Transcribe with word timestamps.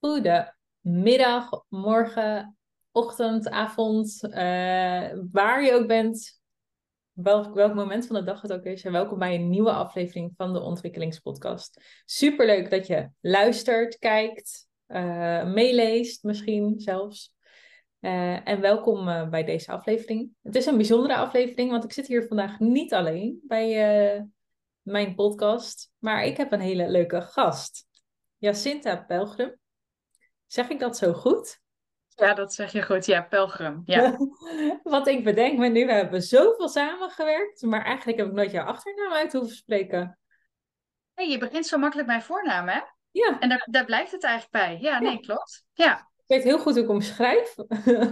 Goedemiddag, 0.00 1.64
morgen, 1.68 2.56
ochtend, 2.92 3.48
avond, 3.48 4.20
uh, 4.22 4.34
waar 5.32 5.62
je 5.62 5.72
ook 5.72 5.86
bent, 5.86 6.40
welk, 7.12 7.54
welk 7.54 7.74
moment 7.74 8.06
van 8.06 8.16
de 8.16 8.22
dag 8.22 8.40
het 8.40 8.52
ook 8.52 8.64
is. 8.64 8.84
En 8.84 8.92
welkom 8.92 9.18
bij 9.18 9.34
een 9.34 9.48
nieuwe 9.48 9.72
aflevering 9.72 10.32
van 10.36 10.52
de 10.52 10.60
Ontwikkelingspodcast. 10.60 12.02
Superleuk 12.04 12.70
dat 12.70 12.86
je 12.86 13.10
luistert, 13.20 13.98
kijkt, 13.98 14.68
uh, 14.86 15.44
meeleest 15.44 16.22
misschien 16.22 16.80
zelfs. 16.80 17.34
Uh, 18.00 18.48
en 18.48 18.60
welkom 18.60 19.30
bij 19.30 19.44
deze 19.44 19.72
aflevering. 19.72 20.30
Het 20.42 20.56
is 20.56 20.66
een 20.66 20.76
bijzondere 20.76 21.16
aflevering, 21.16 21.70
want 21.70 21.84
ik 21.84 21.92
zit 21.92 22.06
hier 22.06 22.26
vandaag 22.26 22.58
niet 22.58 22.94
alleen 22.94 23.40
bij 23.46 24.28
mijn 24.82 25.14
podcast, 25.14 25.90
maar 25.98 26.24
ik 26.24 26.36
heb 26.36 26.52
een 26.52 26.60
hele 26.60 26.88
leuke 26.88 27.20
gast. 27.20 27.86
Jacinta 28.36 28.96
Pelgrim. 28.96 29.56
Zeg 30.48 30.68
ik 30.68 30.78
dat 30.78 30.96
zo 30.96 31.12
goed? 31.12 31.60
Ja, 32.08 32.34
dat 32.34 32.54
zeg 32.54 32.72
je 32.72 32.82
goed. 32.82 33.06
Ja, 33.06 33.22
Pelgrim. 33.22 33.82
Ja. 33.84 34.16
Wat 34.82 35.06
ik 35.06 35.24
bedenk 35.24 35.58
me 35.58 35.68
nu, 35.68 35.86
we 35.86 35.92
hebben 35.92 36.22
zoveel 36.22 36.68
samengewerkt, 36.68 37.62
maar 37.62 37.84
eigenlijk 37.84 38.18
heb 38.18 38.26
ik 38.26 38.32
nooit 38.32 38.50
jouw 38.50 38.66
achternaam 38.66 39.12
uit 39.12 39.32
hoeven 39.32 39.56
spreken. 39.56 40.18
Hey, 41.14 41.30
je 41.30 41.38
begint 41.38 41.66
zo 41.66 41.78
makkelijk 41.78 42.08
mijn 42.08 42.22
voornaam, 42.22 42.68
hè? 42.68 42.80
Ja. 43.10 43.38
En 43.40 43.48
daar, 43.48 43.66
daar 43.70 43.84
blijft 43.84 44.12
het 44.12 44.24
eigenlijk 44.24 44.52
bij. 44.52 44.78
Ja, 44.80 44.98
nee, 44.98 45.20
klopt. 45.20 45.64
Ja. 45.72 46.08
Ik 46.16 46.34
weet 46.34 46.44
heel 46.44 46.58
goed 46.58 46.74
hoe 46.74 46.82
ik 46.82 46.88
hem 46.88 47.00
schrijf. 47.00 47.54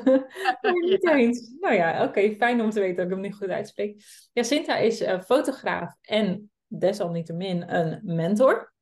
niet 0.62 1.02
ja. 1.02 1.14
eens. 1.14 1.54
Nou 1.60 1.74
ja, 1.74 2.04
oké, 2.04 2.34
fijn 2.34 2.60
om 2.60 2.70
te 2.70 2.80
weten 2.80 2.96
dat 2.96 3.04
ik 3.04 3.10
hem 3.10 3.20
niet 3.20 3.34
goed 3.34 3.48
uitspreek. 3.48 4.02
Jacinta 4.32 4.76
is 4.76 5.00
uh, 5.00 5.20
fotograaf 5.20 5.94
en 6.00 6.50
desalniettemin 6.66 7.70
een 7.70 8.00
mentor. 8.02 8.74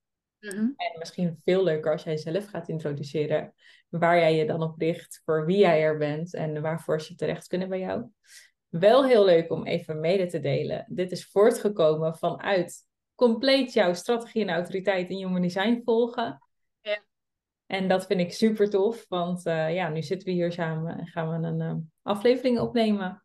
Mhm. 0.45 0.59
En 0.77 0.99
misschien 0.99 1.41
veel 1.45 1.65
leuker 1.65 1.93
als 1.93 2.03
jij 2.03 2.17
zelf 2.17 2.47
gaat 2.47 2.69
introduceren 2.69 3.55
waar 3.89 4.19
jij 4.19 4.37
je 4.37 4.47
dan 4.47 4.63
op 4.63 4.81
richt, 4.81 5.23
voor 5.25 5.47
wie 5.47 5.59
jij 5.59 5.83
er 5.83 5.99
bent 5.99 6.35
en 6.35 6.63
waarvoor 6.63 7.01
ze 7.01 7.15
terecht 7.15 7.47
kunnen 7.47 7.69
bij 7.69 7.79
jou. 7.79 8.05
Wel 8.69 9.05
heel 9.05 9.25
leuk 9.25 9.51
om 9.51 9.67
even 9.67 10.01
mede 10.01 10.27
te 10.27 10.41
delen. 10.41 10.87
Dit 10.89 11.13
is 11.13 11.27
voortgekomen 11.27 12.17
vanuit 12.17 12.79
compleet 13.15 13.73
jouw 13.73 13.95
strategie 13.95 14.43
en 14.43 14.55
autoriteit 14.55 15.11
in 15.11 15.17
human 15.17 15.43
design 15.43 15.81
volgen. 15.85 16.43
Ja. 16.81 17.05
En 17.67 17.89
dat 17.89 18.07
vind 18.07 18.21
ik 18.21 18.33
super 18.33 18.71
tof, 18.71 19.09
want 19.09 19.47
uh, 19.47 19.75
ja, 19.75 19.89
nu 19.89 20.03
zitten 20.03 20.29
we 20.29 20.35
hier 20.35 20.53
samen 20.53 20.99
en 20.99 21.07
gaan 21.07 21.41
we 21.41 21.49
een 21.49 21.61
uh, 21.61 21.75
aflevering 22.03 22.59
opnemen. 22.59 23.25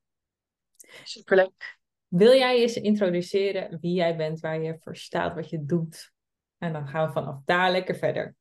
Superleuk. 1.04 1.78
Wil 2.08 2.34
jij 2.34 2.62
eens 2.62 2.76
introduceren 2.76 3.78
wie 3.82 3.94
jij 3.94 4.16
bent, 4.16 4.40
waar 4.40 4.62
je 4.62 4.78
voor 4.80 4.96
staat, 4.96 5.36
wat 5.36 5.50
je 5.50 5.66
doet? 5.66 6.18
En 6.60 6.74
dan 6.74 6.88
gaan 6.88 7.08
we 7.08 7.14
vanaf 7.14 7.36
daar 7.46 7.72
lekker 7.72 7.96
verder. 7.96 8.36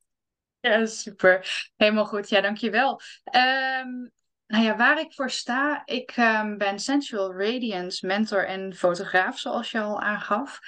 Ja, 0.59 0.85
super. 0.85 1.71
Helemaal 1.75 2.05
goed. 2.05 2.29
Ja, 2.29 2.41
dankjewel. 2.41 3.01
Um, 3.35 4.11
nou 4.47 4.63
ja, 4.63 4.77
waar 4.77 4.99
ik 4.99 5.13
voor 5.13 5.29
sta, 5.29 5.81
ik 5.85 6.17
um, 6.17 6.57
ben 6.57 6.79
Sensual 6.79 7.33
Radiance 7.33 8.05
mentor 8.05 8.45
en 8.47 8.75
fotograaf, 8.75 9.39
zoals 9.39 9.71
je 9.71 9.79
al 9.79 10.01
aangaf. 10.01 10.59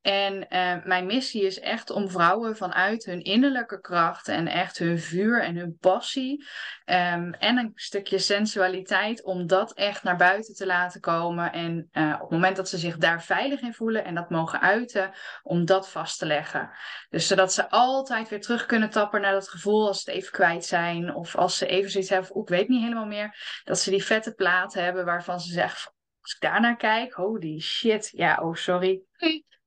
En 0.00 0.34
uh, 0.34 0.84
mijn 0.84 1.06
missie 1.06 1.42
is 1.42 1.60
echt 1.60 1.90
om 1.90 2.10
vrouwen 2.10 2.56
vanuit 2.56 3.04
hun 3.04 3.22
innerlijke 3.22 3.80
kracht 3.80 4.28
en 4.28 4.46
echt 4.46 4.78
hun 4.78 4.98
vuur 4.98 5.42
en 5.42 5.56
hun 5.56 5.76
passie 5.80 6.44
um, 6.84 7.32
en 7.32 7.56
een 7.58 7.72
stukje 7.74 8.18
sensualiteit, 8.18 9.24
om 9.24 9.46
dat 9.46 9.72
echt 9.72 10.02
naar 10.02 10.16
buiten 10.16 10.54
te 10.54 10.66
laten 10.66 11.00
komen. 11.00 11.52
En 11.52 11.88
uh, 11.92 12.14
op 12.14 12.20
het 12.20 12.30
moment 12.30 12.56
dat 12.56 12.68
ze 12.68 12.78
zich 12.78 12.96
daar 12.96 13.22
veilig 13.22 13.60
in 13.60 13.74
voelen 13.74 14.04
en 14.04 14.14
dat 14.14 14.30
mogen 14.30 14.60
uiten, 14.60 15.10
om 15.42 15.64
dat 15.64 15.90
vast 15.90 16.18
te 16.18 16.26
leggen. 16.26 16.70
Dus 17.08 17.26
zodat 17.26 17.52
ze 17.52 17.70
altijd 17.70 18.28
weer 18.28 18.40
terug 18.40 18.66
kunnen 18.66 18.90
tappen 18.90 19.20
naar 19.20 19.32
dat 19.32 19.48
gevoel 19.48 19.86
als 19.86 20.02
ze 20.02 20.10
het 20.10 20.20
even 20.20 20.32
kwijt 20.32 20.64
zijn. 20.64 21.14
Of 21.14 21.36
als 21.36 21.56
ze 21.56 21.66
even 21.66 21.90
zoiets 21.90 22.10
hebben, 22.10 22.40
ik 22.42 22.48
weet 22.48 22.68
niet 22.68 22.82
helemaal 22.82 23.06
meer, 23.06 23.60
dat 23.64 23.78
ze 23.78 23.90
die 23.90 24.04
vette 24.04 24.34
plaat 24.34 24.74
hebben 24.74 25.04
waarvan 25.04 25.40
ze 25.40 25.52
zeggen, 25.52 25.92
als 26.20 26.34
ik 26.34 26.40
daarnaar 26.40 26.76
kijk, 26.76 27.12
holy 27.12 27.60
shit, 27.60 28.10
ja, 28.12 28.36
oh 28.36 28.54
sorry 28.54 29.02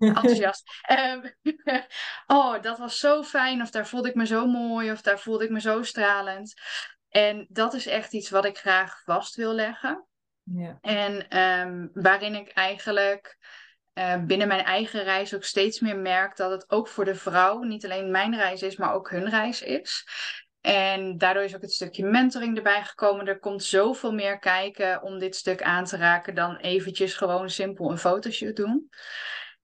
enthousiast. 0.01 0.69
um, 0.91 1.35
oh, 2.37 2.61
dat 2.61 2.77
was 2.77 2.99
zo 2.99 3.23
fijn. 3.23 3.61
Of 3.61 3.69
daar 3.69 3.87
voelde 3.87 4.09
ik 4.09 4.15
me 4.15 4.25
zo 4.25 4.45
mooi. 4.45 4.91
Of 4.91 5.01
daar 5.01 5.19
voelde 5.19 5.43
ik 5.43 5.49
me 5.49 5.61
zo 5.61 5.83
stralend. 5.83 6.53
En 7.09 7.45
dat 7.49 7.73
is 7.73 7.87
echt 7.87 8.13
iets 8.13 8.29
wat 8.29 8.45
ik 8.45 8.57
graag 8.57 9.01
vast 9.03 9.35
wil 9.35 9.53
leggen. 9.53 10.05
Ja. 10.43 10.77
En 10.81 11.39
um, 11.39 11.89
waarin 11.93 12.35
ik 12.35 12.49
eigenlijk 12.49 13.37
uh, 13.93 14.23
binnen 14.23 14.47
mijn 14.47 14.63
eigen 14.63 15.03
reis 15.03 15.35
ook 15.35 15.43
steeds 15.43 15.79
meer 15.79 15.97
merk 15.97 16.37
dat 16.37 16.51
het 16.51 16.71
ook 16.71 16.87
voor 16.87 17.05
de 17.05 17.15
vrouw 17.15 17.61
niet 17.61 17.85
alleen 17.85 18.11
mijn 18.11 18.35
reis 18.35 18.61
is, 18.61 18.75
maar 18.75 18.93
ook 18.93 19.09
hun 19.09 19.29
reis 19.29 19.61
is. 19.61 20.05
En 20.61 21.17
daardoor 21.17 21.43
is 21.43 21.55
ook 21.55 21.61
het 21.61 21.73
stukje 21.73 22.05
mentoring 22.05 22.57
erbij 22.57 22.83
gekomen. 22.83 23.27
Er 23.27 23.39
komt 23.39 23.63
zoveel 23.63 24.13
meer 24.13 24.39
kijken 24.39 25.01
om 25.01 25.19
dit 25.19 25.35
stuk 25.35 25.61
aan 25.61 25.85
te 25.85 25.97
raken 25.97 26.35
dan 26.35 26.55
eventjes 26.55 27.13
gewoon 27.13 27.49
simpel 27.49 27.91
een 27.91 27.97
fotoshoot 27.97 28.55
doen. 28.55 28.89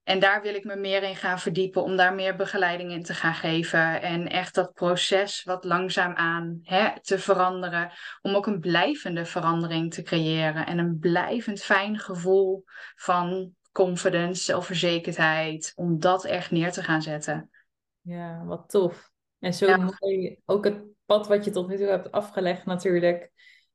En 0.08 0.18
daar 0.18 0.42
wil 0.42 0.54
ik 0.54 0.64
me 0.64 0.76
meer 0.76 1.02
in 1.02 1.16
gaan 1.16 1.38
verdiepen 1.38 1.82
om 1.82 1.96
daar 1.96 2.14
meer 2.14 2.36
begeleiding 2.36 2.92
in 2.92 3.02
te 3.02 3.14
gaan 3.14 3.34
geven. 3.34 4.02
En 4.02 4.28
echt 4.28 4.54
dat 4.54 4.72
proces 4.72 5.42
wat 5.44 5.64
langzaamaan 5.64 6.60
hè, 6.62 7.00
te 7.00 7.18
veranderen. 7.18 7.90
Om 8.22 8.34
ook 8.34 8.46
een 8.46 8.60
blijvende 8.60 9.24
verandering 9.24 9.94
te 9.94 10.02
creëren. 10.02 10.66
En 10.66 10.78
een 10.78 10.98
blijvend 10.98 11.62
fijn 11.62 11.98
gevoel 11.98 12.64
van 12.96 13.54
confidence, 13.72 14.42
zelfverzekerdheid. 14.42 15.72
Om 15.76 16.00
dat 16.00 16.24
echt 16.24 16.50
neer 16.50 16.72
te 16.72 16.82
gaan 16.82 17.02
zetten. 17.02 17.50
Ja, 18.00 18.44
wat 18.44 18.68
tof. 18.68 19.10
En 19.38 19.54
zo 19.54 19.66
ja. 19.66 19.76
mooi 19.76 20.38
ook 20.44 20.64
het 20.64 20.84
pad 21.06 21.26
wat 21.26 21.44
je 21.44 21.50
tot 21.50 21.68
nu 21.68 21.76
toe 21.76 21.86
hebt 21.86 22.12
afgelegd 22.12 22.64
natuurlijk. 22.64 23.30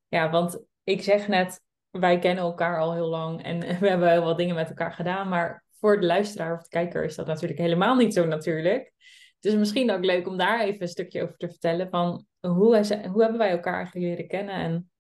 Ja, 0.07 0.29
want 0.29 0.63
ik 0.83 1.03
zeg 1.03 1.27
net, 1.27 1.61
wij 1.89 2.19
kennen 2.19 2.43
elkaar 2.43 2.79
al 2.79 2.93
heel 2.93 3.09
lang 3.09 3.43
en 3.43 3.59
we 3.79 3.89
hebben 3.89 4.11
heel 4.11 4.23
wat 4.23 4.37
dingen 4.37 4.55
met 4.55 4.69
elkaar 4.69 4.93
gedaan. 4.93 5.29
Maar 5.29 5.62
voor 5.83 5.99
de 5.99 6.05
luisteraar 6.05 6.53
of 6.53 6.63
de 6.63 6.69
kijker 6.69 7.03
is 7.03 7.15
dat 7.15 7.27
natuurlijk 7.27 7.59
helemaal 7.59 7.95
niet 7.95 8.13
zo 8.13 8.25
natuurlijk. 8.25 8.93
Dus 9.39 9.53
misschien 9.53 9.91
ook 9.91 10.05
leuk 10.05 10.27
om 10.27 10.37
daar 10.37 10.59
even 10.59 10.81
een 10.81 10.87
stukje 10.87 11.23
over 11.23 11.37
te 11.37 11.49
vertellen 11.49 11.89
van 11.89 12.25
hoe, 12.39 12.77
hoe 13.11 13.21
hebben 13.21 13.37
wij 13.37 13.49
elkaar 13.49 13.75
eigenlijk 13.75 14.05
leren 14.05 14.27
kennen 14.27 14.55
en 14.55 14.91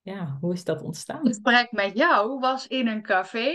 ja, 0.00 0.36
hoe 0.40 0.52
is 0.52 0.64
dat 0.64 0.82
ontstaan? 0.82 1.18
Het 1.18 1.26
gesprek 1.26 1.72
met 1.72 1.96
jou 1.96 2.38
was 2.38 2.66
in 2.66 2.86
een 2.86 3.02
café. 3.02 3.52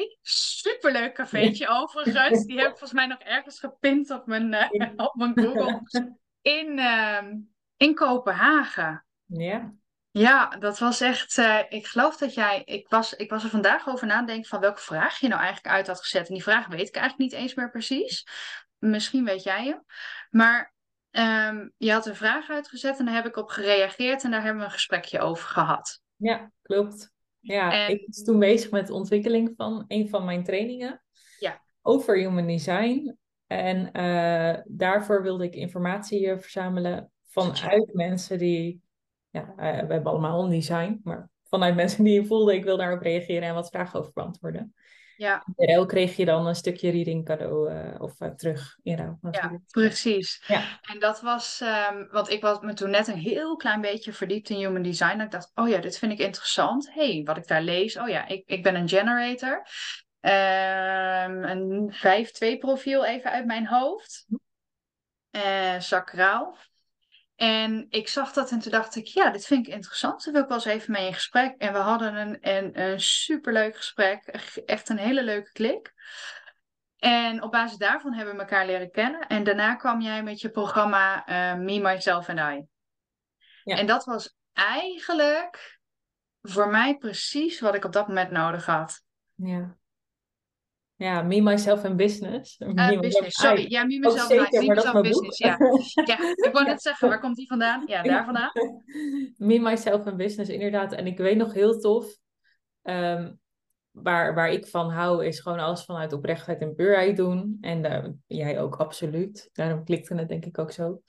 Superleuk 0.62 1.14
cafeetje 1.14 1.64
ja. 1.64 1.80
overigens. 1.82 2.46
Die 2.46 2.58
heb 2.58 2.66
ik 2.66 2.78
volgens 2.78 2.94
mij 2.94 3.08
nog 3.08 3.20
ergens 3.20 3.60
gepint 3.60 4.12
op 4.12 4.26
mijn, 4.26 4.54
uh, 4.54 4.92
op 4.96 5.16
mijn 5.16 5.40
Google. 5.40 5.82
In, 6.42 6.78
uh, 6.78 7.24
in 7.78 7.96
Kopenhagen. 7.96 9.06
Ja. 9.26 9.74
Ja, 10.14 10.48
dat 10.48 10.80
was 10.80 11.02
echt. 11.02 11.38
Uh, 11.38 11.60
ik 11.70 11.88
geloof 11.88 12.18
dat 12.18 12.34
jij. 12.34 12.62
Ik 12.66 12.90
was, 12.90 13.14
ik 13.14 13.30
was 13.30 13.44
er 13.44 13.50
vandaag 13.50 13.88
over 13.88 14.08
nadenken 14.08 14.50
van 14.50 14.60
welke 14.60 14.82
vraag 14.82 15.20
je 15.20 15.28
nou 15.28 15.42
eigenlijk 15.42 15.76
uit 15.76 15.88
had 15.88 16.00
gezet. 16.00 16.28
En 16.28 16.34
die 16.34 16.44
vraag 16.44 16.68
weet 16.68 16.88
ik 16.88 16.96
eigenlijk 16.96 17.32
niet 17.32 17.42
eens 17.42 17.54
meer 17.54 17.70
precies. 17.70 18.28
Misschien 18.78 19.26
weet 19.26 19.44
jij 19.44 19.66
hem. 19.66 19.84
Maar 20.30 20.74
um, 21.12 21.74
je 21.78 21.92
had 21.92 22.06
een 22.06 22.16
vraag 22.16 22.50
uitgezet 22.50 23.00
en 23.00 23.06
daar 23.06 23.16
heb 23.16 23.26
ik 23.26 23.38
op 23.38 23.50
gereageerd 23.50 24.24
en 24.24 24.32
daar 24.32 24.42
hebben 24.42 24.60
we 24.60 24.66
een 24.66 24.74
gesprekje 24.74 25.20
over 25.20 25.48
gehad. 25.48 26.02
Ja, 26.16 26.52
klopt. 26.62 27.12
Ja, 27.40 27.72
en... 27.72 27.90
ik 27.90 28.04
was 28.06 28.24
toen 28.24 28.40
bezig 28.40 28.72
met 28.72 28.88
de 28.88 28.94
ontwikkeling 28.94 29.54
van 29.56 29.86
een 29.88 30.10
van 30.10 30.26
mijn 30.26 30.44
trainingen. 30.44 31.04
Ja. 31.40 31.62
Over 31.82 32.18
human 32.18 32.48
design. 32.48 33.18
En 33.48 33.90
uh, 33.94 34.62
daarvoor 34.66 35.22
wilde 35.22 35.44
ik 35.44 35.56
informatie 35.56 36.38
verzamelen 36.38 37.12
vanuit 37.28 37.94
mensen 37.94 38.38
die 38.38 38.83
ja, 39.34 39.42
uh, 39.42 39.56
we 39.88 39.94
hebben 39.94 40.06
allemaal 40.06 40.44
een 40.44 40.50
design, 40.50 41.00
maar 41.04 41.30
vanuit 41.44 41.76
mensen 41.76 42.04
die 42.04 42.14
je 42.14 42.26
voelde, 42.26 42.56
ik 42.56 42.64
wil 42.64 42.78
daarop 42.78 43.02
reageren 43.02 43.48
en 43.48 43.54
wat 43.54 43.70
vragen 43.70 44.00
over 44.00 44.12
beantwoorden. 44.14 44.74
Ja. 45.18 45.44
In 45.56 45.68
ruil 45.68 45.86
kreeg 45.86 46.16
je 46.16 46.26
dan 46.26 46.48
een 46.48 46.56
stukje 46.56 46.92
reading 46.92 47.26
cadeau 47.26 47.74
uh, 47.74 48.02
of 48.02 48.22
uh, 48.22 48.30
terug 48.30 48.78
in 48.84 48.98
ruil. 48.98 49.18
Ja, 49.32 49.60
precies. 49.68 50.44
Ja. 50.48 50.80
En 50.82 51.00
dat 51.00 51.22
was, 51.22 51.62
um, 51.92 52.08
want 52.12 52.30
ik 52.30 52.42
was 52.42 52.60
me 52.60 52.74
toen 52.74 52.90
net 52.90 53.08
een 53.08 53.18
heel 53.18 53.56
klein 53.56 53.82
beetje 53.82 54.14
verdiept 54.14 54.50
in 54.50 54.58
human 54.58 54.82
design. 54.82 55.20
En 55.20 55.26
ik 55.26 55.32
dacht, 55.32 55.52
oh 55.56 55.70
ja, 55.70 55.78
dit 55.78 55.98
vind 55.98 56.12
ik 56.12 56.20
interessant. 56.20 56.94
hey, 56.94 57.22
wat 57.26 57.38
ik 57.38 57.48
daar 57.48 57.62
lees. 57.62 57.98
Oh 57.98 58.08
ja, 58.08 58.28
ik, 58.28 58.44
ik 58.46 58.64
ben 58.64 58.76
een 58.76 58.90
generator. 58.90 59.68
Um, 60.22 61.44
een 61.44 61.94
5-2 62.56 62.58
profiel 62.60 63.06
even 63.06 63.32
uit 63.32 63.46
mijn 63.46 63.68
hoofd. 63.68 64.26
Uh, 65.32 65.80
sacraal. 65.80 66.58
En 67.44 67.86
ik 67.90 68.08
zag 68.08 68.34
dat 68.34 68.52
en 68.52 68.60
toen 68.60 68.72
dacht 68.72 68.96
ik, 68.96 69.06
ja, 69.06 69.30
dit 69.30 69.46
vind 69.46 69.68
ik 69.68 69.74
interessant. 69.74 70.24
Daar 70.24 70.34
wil 70.34 70.42
ik 70.42 70.48
wel 70.48 70.58
eens 70.58 70.66
even 70.66 70.92
mee 70.92 71.08
in 71.08 71.14
gesprek. 71.14 71.56
En 71.58 71.74
we 71.74 71.80
hadden 71.80 72.16
een, 72.16 72.38
een, 72.42 72.82
een 72.82 73.00
superleuk 73.00 73.76
gesprek. 73.76 74.26
Echt 74.66 74.90
een 74.90 74.98
hele 74.98 75.24
leuke 75.24 75.52
klik. 75.52 75.94
En 76.98 77.42
op 77.42 77.52
basis 77.52 77.78
daarvan 77.78 78.14
hebben 78.14 78.34
we 78.34 78.40
elkaar 78.40 78.66
leren 78.66 78.92
kennen. 78.92 79.28
En 79.28 79.44
daarna 79.44 79.76
kwam 79.76 80.02
jij 80.02 80.24
met 80.24 80.42
je 80.42 80.50
programma 80.50 81.30
uh, 81.30 81.60
Me, 81.60 81.80
Myself 81.80 82.30
and 82.30 82.40
I. 82.40 82.66
Ja. 83.64 83.78
En 83.78 83.88
dat 83.88 84.06
was 84.06 84.36
eigenlijk 84.54 85.80
voor 86.42 86.68
mij 86.68 86.98
precies 86.98 87.60
wat 87.60 87.76
ik 87.76 87.86
op 87.86 87.94
dat 87.94 88.08
moment 88.08 88.32
nodig 88.32 88.66
had. 88.66 89.04
Ja. 89.36 89.78
Ja, 90.96 91.22
Me, 91.22 91.42
Myself 91.42 91.86
and 91.86 91.98
Business. 91.98 92.58
Uh, 92.60 93.00
business, 93.00 93.36
sorry. 93.36 93.66
Ja, 93.70 93.84
Me, 93.84 94.00
Myself, 94.00 94.30
me, 94.30 94.68
myself 94.68 95.02
Business. 95.02 95.38
Ja. 95.38 95.58
ja, 96.06 96.18
ik 96.36 96.50
wou 96.52 96.66
net 96.66 96.82
zeggen, 96.82 97.10
waar 97.10 97.20
komt 97.20 97.36
die 97.36 97.48
vandaan? 97.48 97.84
Ja, 97.86 98.02
daar 98.02 98.26
vandaan. 98.26 98.52
Me, 99.38 99.60
Myself 99.60 100.06
and 100.06 100.18
Business, 100.18 100.50
inderdaad. 100.50 100.94
En 100.94 101.08
ik 101.08 101.18
weet 101.18 101.38
nog 101.38 101.54
heel 101.54 101.80
tof, 101.80 102.18
um, 102.84 103.40
waar, 103.92 104.34
waar 104.34 104.52
ik 104.52 104.68
van 104.68 104.90
hou, 104.90 105.26
is 105.26 105.40
gewoon 105.40 105.60
alles 105.60 105.84
vanuit 105.84 106.14
oprechtheid 106.14 106.62
en 106.62 106.76
puurheid 106.76 107.18
doen. 107.18 107.58
En 107.62 107.86
uh, 107.86 108.10
jij 108.28 108.62
ook 108.62 108.76
absoluut. 108.76 109.50
Daarom 109.54 109.84
klikte 109.84 110.16
het 110.16 110.28
denk 110.28 110.46
ik 110.46 110.60
ook 110.60 110.72
zo. 110.72 111.02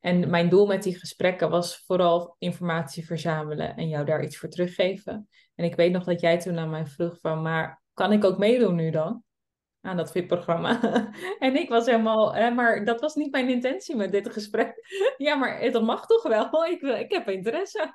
En 0.00 0.30
mijn 0.30 0.48
doel 0.48 0.66
met 0.66 0.82
die 0.82 0.98
gesprekken 0.98 1.50
was 1.50 1.82
vooral 1.86 2.36
informatie 2.38 3.06
verzamelen 3.06 3.76
en 3.76 3.88
jou 3.88 4.04
daar 4.04 4.22
iets 4.22 4.36
voor 4.36 4.48
teruggeven. 4.48 5.28
En 5.54 5.64
ik 5.64 5.74
weet 5.74 5.92
nog 5.92 6.04
dat 6.04 6.20
jij 6.20 6.38
toen 6.38 6.58
aan 6.58 6.70
mij 6.70 6.86
vroeg 6.86 7.18
van, 7.20 7.42
maar 7.42 7.79
kan 7.94 8.12
ik 8.12 8.24
ook 8.24 8.38
meedoen 8.38 8.74
nu 8.74 8.90
dan? 8.90 9.24
Aan 9.82 9.96
dat 9.96 10.10
VIP-programma. 10.10 10.80
en 11.38 11.56
ik 11.56 11.68
was 11.68 11.86
helemaal, 11.86 12.34
hè, 12.34 12.50
maar 12.50 12.84
dat 12.84 13.00
was 13.00 13.14
niet 13.14 13.30
mijn 13.30 13.48
intentie 13.48 13.96
met 13.96 14.12
dit 14.12 14.32
gesprek. 14.32 14.74
ja, 15.16 15.34
maar 15.34 15.70
dat 15.70 15.82
mag 15.82 16.06
toch 16.06 16.22
wel? 16.22 16.64
Ik, 16.66 16.80
ik 16.80 17.12
heb 17.12 17.28
interesse. 17.28 17.92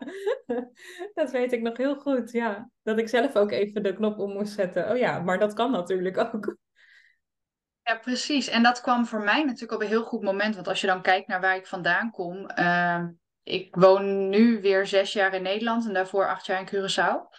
dat 1.14 1.32
weet 1.32 1.52
ik 1.52 1.62
nog 1.62 1.78
heel 1.78 1.96
goed, 1.96 2.32
ja. 2.32 2.70
Dat 2.84 2.98
ik 2.98 3.10
zelf 3.10 3.36
ook 3.36 3.52
even 3.52 3.84
de 3.84 3.96
knop 3.96 4.20
om 4.20 4.34
moest 4.34 4.54
zetten. 4.54 4.90
Oh 4.90 4.98
ja, 4.98 5.20
maar 5.20 5.40
dat 5.40 5.54
kan 5.54 5.72
natuurlijk 5.72 6.18
ook. 6.18 6.58
Ja, 7.84 7.96
precies. 7.96 8.48
En 8.48 8.64
dat 8.64 8.82
kwam 8.82 9.06
voor 9.06 9.24
mij 9.24 9.44
natuurlijk 9.44 9.72
op 9.72 9.82
een 9.82 9.88
heel 9.88 10.04
goed 10.04 10.24
moment. 10.24 10.56
Want 10.56 10.68
als 10.68 10.82
je 10.82 10.88
dan 10.88 11.02
kijkt 11.02 11.28
naar 11.28 11.42
waar 11.42 11.56
ik 11.56 11.68
vandaan 11.68 12.12
kom. 12.12 12.50
Uh, 12.60 13.04
ik 13.44 13.76
woon 13.76 14.30
nu 14.30 14.62
weer 14.62 14.88
zes 14.88 15.14
jaar 15.14 15.34
in 15.34 15.42
Nederland 15.42 15.86
en 15.88 15.94
daarvoor 15.94 16.28
acht 16.28 16.46
jaar 16.46 16.60
in 16.60 16.68
Curaçao. 16.68 17.38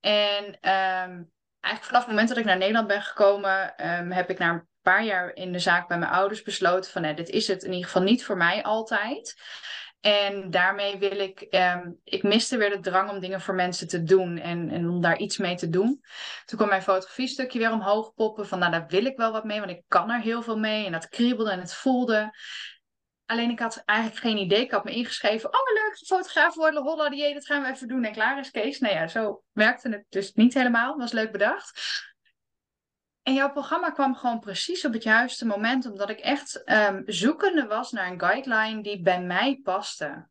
En 0.00 0.70
um, 1.10 1.32
eigenlijk 1.64 1.84
vanaf 1.84 2.00
het 2.00 2.10
moment 2.10 2.28
dat 2.28 2.38
ik 2.38 2.44
naar 2.44 2.56
Nederland 2.56 2.86
ben 2.86 3.02
gekomen, 3.02 3.74
um, 3.98 4.10
heb 4.10 4.30
ik 4.30 4.38
na 4.38 4.50
een 4.50 4.68
paar 4.82 5.04
jaar 5.04 5.34
in 5.34 5.52
de 5.52 5.58
zaak 5.58 5.88
bij 5.88 5.98
mijn 5.98 6.10
ouders 6.10 6.42
besloten 6.42 6.90
van 6.90 7.02
nee, 7.02 7.14
dit 7.14 7.28
is 7.28 7.46
het 7.48 7.62
in 7.62 7.72
ieder 7.72 7.86
geval 7.86 8.02
niet 8.02 8.24
voor 8.24 8.36
mij 8.36 8.62
altijd. 8.62 9.34
En 10.00 10.50
daarmee 10.50 10.98
wil 10.98 11.18
ik, 11.18 11.46
um, 11.50 12.00
ik 12.04 12.22
miste 12.22 12.56
weer 12.56 12.70
de 12.70 12.80
drang 12.80 13.10
om 13.10 13.20
dingen 13.20 13.40
voor 13.40 13.54
mensen 13.54 13.88
te 13.88 14.02
doen 14.02 14.38
en, 14.38 14.70
en 14.70 14.88
om 14.88 15.00
daar 15.00 15.18
iets 15.18 15.38
mee 15.38 15.54
te 15.54 15.68
doen. 15.68 16.02
Toen 16.44 16.58
kwam 16.58 16.68
mijn 16.68 16.82
fotografiestukje 16.82 17.58
weer 17.58 17.72
omhoog 17.72 18.14
poppen 18.14 18.46
van 18.46 18.58
nou 18.58 18.70
daar 18.70 18.86
wil 18.86 19.04
ik 19.04 19.16
wel 19.16 19.32
wat 19.32 19.44
mee, 19.44 19.58
want 19.58 19.70
ik 19.70 19.82
kan 19.88 20.10
er 20.10 20.20
heel 20.20 20.42
veel 20.42 20.58
mee 20.58 20.86
en 20.86 20.92
dat 20.92 21.08
kriebelde 21.08 21.50
en 21.50 21.60
het 21.60 21.74
voelde. 21.74 22.34
Alleen 23.26 23.50
ik 23.50 23.58
had 23.58 23.82
eigenlijk 23.84 24.20
geen 24.20 24.36
idee. 24.38 24.60
Ik 24.60 24.70
had 24.70 24.84
me 24.84 24.90
ingeschreven. 24.90 25.48
Oh, 25.48 25.74
fotograaf 25.96 26.54
worden, 26.54 26.82
holla, 26.82 27.08
die, 27.08 27.34
dat 27.34 27.46
gaan 27.46 27.62
we 27.62 27.68
even 27.68 27.88
doen. 27.88 28.04
En 28.04 28.12
klaar 28.12 28.38
is 28.38 28.50
Kees. 28.50 28.78
Nou 28.78 28.94
ja, 28.94 29.06
zo 29.06 29.42
werkte 29.52 29.88
het 29.88 30.04
dus 30.08 30.32
niet 30.32 30.54
helemaal. 30.54 30.96
Was 30.96 31.12
leuk 31.12 31.32
bedacht. 31.32 31.80
En 33.22 33.34
jouw 33.34 33.52
programma 33.52 33.90
kwam 33.90 34.14
gewoon 34.14 34.40
precies 34.40 34.84
op 34.84 34.92
het 34.92 35.02
juiste 35.02 35.46
moment, 35.46 35.86
omdat 35.86 36.10
ik 36.10 36.18
echt 36.18 36.62
um, 36.64 37.02
zoekende 37.06 37.66
was 37.66 37.92
naar 37.92 38.10
een 38.10 38.20
guideline 38.20 38.82
die 38.82 39.02
bij 39.02 39.22
mij 39.22 39.60
paste. 39.62 40.28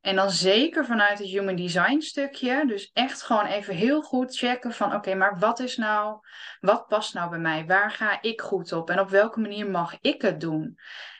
En 0.00 0.16
dan 0.16 0.30
zeker 0.30 0.84
vanuit 0.84 1.18
het 1.18 1.28
human 1.28 1.56
design 1.56 2.00
stukje. 2.00 2.66
Dus 2.66 2.90
echt 2.92 3.22
gewoon 3.22 3.46
even 3.46 3.74
heel 3.74 4.02
goed 4.02 4.36
checken 4.36 4.72
van 4.72 4.94
oké, 4.94 5.14
maar 5.14 5.38
wat 5.38 5.58
is 5.58 5.76
nou, 5.76 6.18
wat 6.60 6.86
past 6.86 7.14
nou 7.14 7.30
bij 7.30 7.38
mij? 7.38 7.66
Waar 7.66 7.90
ga 7.90 8.22
ik 8.22 8.40
goed 8.40 8.72
op? 8.72 8.90
En 8.90 9.00
op 9.00 9.08
welke 9.08 9.40
manier 9.40 9.70
mag 9.70 9.96
ik 10.00 10.22
het 10.22 10.40
doen? 10.40 10.78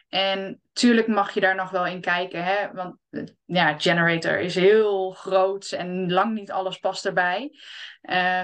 En 0.08 0.61
tuurlijk 0.72 1.06
mag 1.06 1.34
je 1.34 1.40
daar 1.40 1.54
nog 1.54 1.70
wel 1.70 1.86
in 1.86 2.00
kijken, 2.00 2.44
hè? 2.44 2.72
want 2.72 2.96
ja, 3.44 3.78
Generator 3.78 4.38
is 4.38 4.54
heel 4.54 5.10
groot 5.10 5.70
en 5.70 6.12
lang 6.12 6.34
niet 6.34 6.50
alles 6.50 6.78
past 6.78 7.06
erbij. 7.06 7.58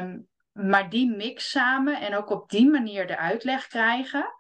Um, 0.01 0.29
maar 0.53 0.91
die 0.91 1.17
mix 1.17 1.51
samen 1.51 2.01
en 2.01 2.15
ook 2.15 2.31
op 2.31 2.51
die 2.51 2.71
manier 2.71 3.07
de 3.07 3.17
uitleg 3.17 3.67
krijgen, 3.67 4.35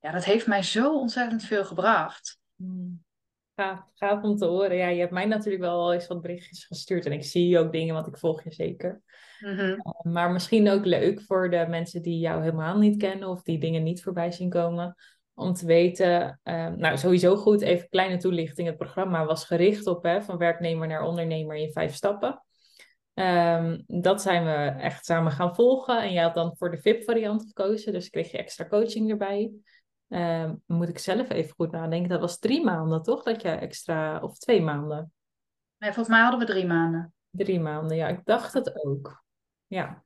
ja, 0.00 0.10
dat 0.10 0.24
heeft 0.24 0.46
mij 0.46 0.62
zo 0.62 0.98
ontzettend 0.98 1.44
veel 1.44 1.64
gebracht. 1.64 2.38
Hmm. 2.56 3.02
Gaaf, 3.56 3.80
gaaf 3.94 4.22
om 4.22 4.36
te 4.36 4.44
horen. 4.44 4.76
Ja, 4.76 4.88
je 4.88 5.00
hebt 5.00 5.12
mij 5.12 5.24
natuurlijk 5.24 5.62
wel 5.62 5.92
eens 5.92 6.06
wat 6.06 6.20
berichtjes 6.20 6.64
gestuurd 6.64 7.06
en 7.06 7.12
ik 7.12 7.24
zie 7.24 7.58
ook 7.58 7.72
dingen, 7.72 7.94
want 7.94 8.06
ik 8.06 8.18
volg 8.18 8.44
je 8.44 8.52
zeker. 8.52 9.02
Mm 9.40 9.82
maar 10.02 10.30
misschien 10.30 10.70
ook 10.70 10.84
leuk 10.84 11.20
voor 11.20 11.50
de 11.50 11.66
mensen 11.68 12.02
die 12.02 12.18
jou 12.18 12.42
helemaal 12.42 12.78
niet 12.78 12.96
kennen 12.96 13.28
of 13.28 13.42
die 13.42 13.58
dingen 13.58 13.82
niet 13.82 14.02
voorbij 14.02 14.30
zien 14.30 14.48
komen 14.48 14.96
om 15.34 15.52
te 15.52 15.66
weten, 15.66 16.40
uh, 16.44 16.68
nou 16.68 16.96
sowieso 16.96 17.36
goed, 17.36 17.60
even 17.60 17.88
kleine 17.88 18.16
toelichting. 18.16 18.68
Het 18.68 18.76
programma 18.76 19.24
was 19.24 19.44
gericht 19.44 19.86
op 19.86 20.02
hè, 20.02 20.22
van 20.22 20.38
werknemer 20.38 20.86
naar 20.86 21.06
ondernemer 21.06 21.56
in 21.56 21.72
vijf 21.72 21.94
stappen. 21.94 22.42
Um, 23.14 23.84
dat 23.86 24.22
zijn 24.22 24.44
we 24.44 24.82
echt 24.82 25.04
samen 25.04 25.32
gaan 25.32 25.54
volgen. 25.54 26.02
En 26.02 26.12
jij 26.12 26.22
had 26.22 26.34
dan 26.34 26.56
voor 26.56 26.70
de 26.70 26.80
VIP-variant 26.80 27.42
gekozen, 27.46 27.92
dus 27.92 28.10
kreeg 28.10 28.30
je 28.30 28.38
extra 28.38 28.66
coaching 28.66 29.10
erbij. 29.10 29.52
Um, 30.08 30.62
moet 30.66 30.88
ik 30.88 30.98
zelf 30.98 31.30
even 31.30 31.54
goed 31.54 31.70
nadenken. 31.70 32.08
Dat 32.08 32.20
was 32.20 32.38
drie 32.38 32.64
maanden, 32.64 33.02
toch? 33.02 33.22
Dat 33.22 33.42
je 33.42 33.48
extra, 33.48 34.20
of 34.20 34.38
twee 34.38 34.62
maanden? 34.62 35.12
Nee, 35.78 35.92
volgens 35.92 36.16
mij 36.16 36.20
hadden 36.20 36.40
we 36.40 36.46
drie 36.46 36.66
maanden. 36.66 37.14
Drie 37.30 37.60
maanden, 37.60 37.96
ja. 37.96 38.08
Ik 38.08 38.20
dacht 38.24 38.52
het 38.52 38.84
ook. 38.84 39.24
Ja. 39.66 40.02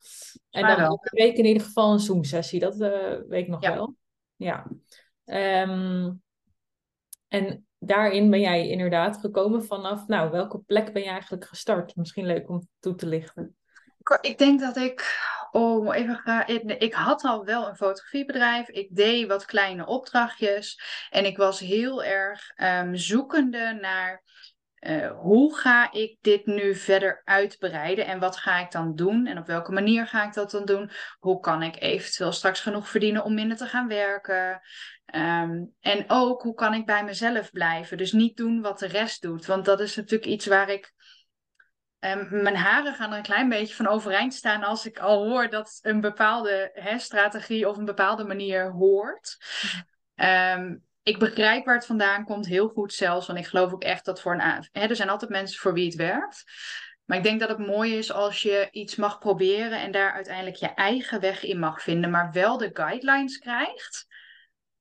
En 0.51 0.67
dan 0.67 0.77
elke 0.77 1.11
week 1.13 1.37
in 1.37 1.45
ieder 1.45 1.63
geval 1.63 1.93
een 1.93 1.99
Zoom-sessie. 1.99 2.61
Dat 2.61 2.81
uh, 2.81 3.17
weet 3.29 3.43
ik 3.43 3.49
nog 3.49 3.61
wel. 3.61 3.95
Ja. 4.37 4.67
Um, 5.31 6.23
en 7.29 7.67
daarin 7.79 8.31
ben 8.31 8.41
jij 8.41 8.69
inderdaad 8.69 9.17
gekomen 9.17 9.65
vanaf, 9.65 10.07
nou, 10.07 10.31
welke 10.31 10.59
plek 10.59 10.93
ben 10.93 11.03
je 11.03 11.09
eigenlijk 11.09 11.45
gestart? 11.45 11.97
Misschien 11.97 12.27
leuk 12.27 12.49
om 12.49 12.69
toe 12.81 12.95
te 12.95 13.07
lichten. 13.07 13.57
Ik 14.21 14.39
denk 14.39 14.61
dat 14.61 14.77
ik, 14.77 15.21
oh, 15.51 15.97
even. 15.97 16.81
Ik 16.81 16.95
had 16.95 17.25
al 17.25 17.45
wel 17.45 17.69
een 17.69 17.77
fotografiebedrijf. 17.77 18.69
Ik 18.69 18.97
deed 18.97 19.27
wat 19.27 19.45
kleine 19.45 19.87
opdrachtjes. 19.87 20.81
En 21.11 21.25
ik 21.25 21.37
was 21.37 21.59
heel 21.59 22.05
erg 22.05 22.53
um, 22.57 22.97
zoekende 22.97 23.79
naar 23.81 24.23
uh, 24.81 25.11
hoe 25.11 25.57
ga 25.57 25.93
ik 25.93 26.19
dit 26.21 26.47
nu 26.47 26.75
verder 26.75 27.23
uitbreiden 27.25 28.07
en 28.07 28.19
wat 28.19 28.37
ga 28.37 28.59
ik 28.59 28.71
dan 28.71 28.95
doen 28.95 29.27
en 29.27 29.39
op 29.39 29.47
welke 29.47 29.73
manier 29.73 30.07
ga 30.07 30.27
ik 30.27 30.33
dat 30.33 30.51
dan 30.51 30.65
doen? 30.65 30.91
Hoe 31.19 31.41
kan 31.41 31.63
ik 31.63 31.81
eventueel 31.81 32.33
straks 32.33 32.61
genoeg 32.61 32.89
verdienen 32.89 33.25
om 33.25 33.35
minder 33.35 33.57
te 33.57 33.67
gaan 33.67 33.89
werken? 33.89 34.61
Um, 35.15 35.75
en 35.81 36.05
ook 36.07 36.43
hoe 36.43 36.55
kan 36.55 36.75
ik 36.75 36.87
bij 36.87 37.05
mezelf 37.05 37.51
blijven? 37.51 37.97
Dus 37.97 38.13
niet 38.13 38.37
doen 38.37 38.61
wat 38.61 38.79
de 38.79 38.87
rest 38.87 39.23
doet, 39.23 39.47
want 39.47 39.65
dat 39.65 39.81
is 39.81 39.97
natuurlijk 39.97 40.31
iets 40.31 40.47
waar 40.47 40.69
ik. 40.69 40.93
Um, 42.01 42.43
mijn 42.43 42.57
haren 42.57 42.95
gaan 42.95 43.11
er 43.11 43.17
een 43.17 43.23
klein 43.23 43.49
beetje 43.49 43.75
van 43.75 43.87
overeind 43.87 44.35
staan 44.35 44.63
als 44.63 44.87
ik 44.87 44.99
al 44.99 45.29
hoor 45.29 45.49
dat 45.49 45.79
een 45.83 46.01
bepaalde 46.01 46.71
hè, 46.73 46.99
strategie 46.99 47.69
of 47.69 47.77
een 47.77 47.85
bepaalde 47.85 48.25
manier 48.25 48.71
hoort. 48.71 49.37
Um, 50.15 50.88
ik 51.09 51.19
begrijp 51.19 51.65
waar 51.65 51.75
het 51.75 51.87
vandaan 51.87 52.25
komt, 52.25 52.47
heel 52.47 52.69
goed 52.69 52.93
zelfs. 52.93 53.27
Want 53.27 53.39
ik 53.39 53.47
geloof 53.47 53.73
ook 53.73 53.83
echt 53.83 54.05
dat 54.05 54.21
voor 54.21 54.33
een. 54.33 54.69
Hè, 54.73 54.87
er 54.87 54.97
zijn 54.97 55.09
altijd 55.09 55.31
mensen 55.31 55.61
voor 55.61 55.73
wie 55.73 55.87
het 55.87 55.95
werkt. 55.95 56.45
Maar 57.05 57.17
ik 57.17 57.23
denk 57.23 57.41
dat 57.41 57.49
het 57.49 57.59
mooi 57.59 57.97
is 57.97 58.13
als 58.13 58.43
je 58.43 58.69
iets 58.71 58.97
mag 58.97 59.19
proberen 59.19 59.81
en 59.81 59.93
daar 59.93 60.13
uiteindelijk 60.13 60.57
je 60.57 60.75
eigen 60.75 61.21
weg 61.21 61.45
in 61.45 61.59
mag 61.59 61.83
vinden, 61.83 62.11
maar 62.11 62.33
wel 62.33 62.57
de 62.57 62.71
guidelines 62.73 63.39
krijgt 63.39 64.07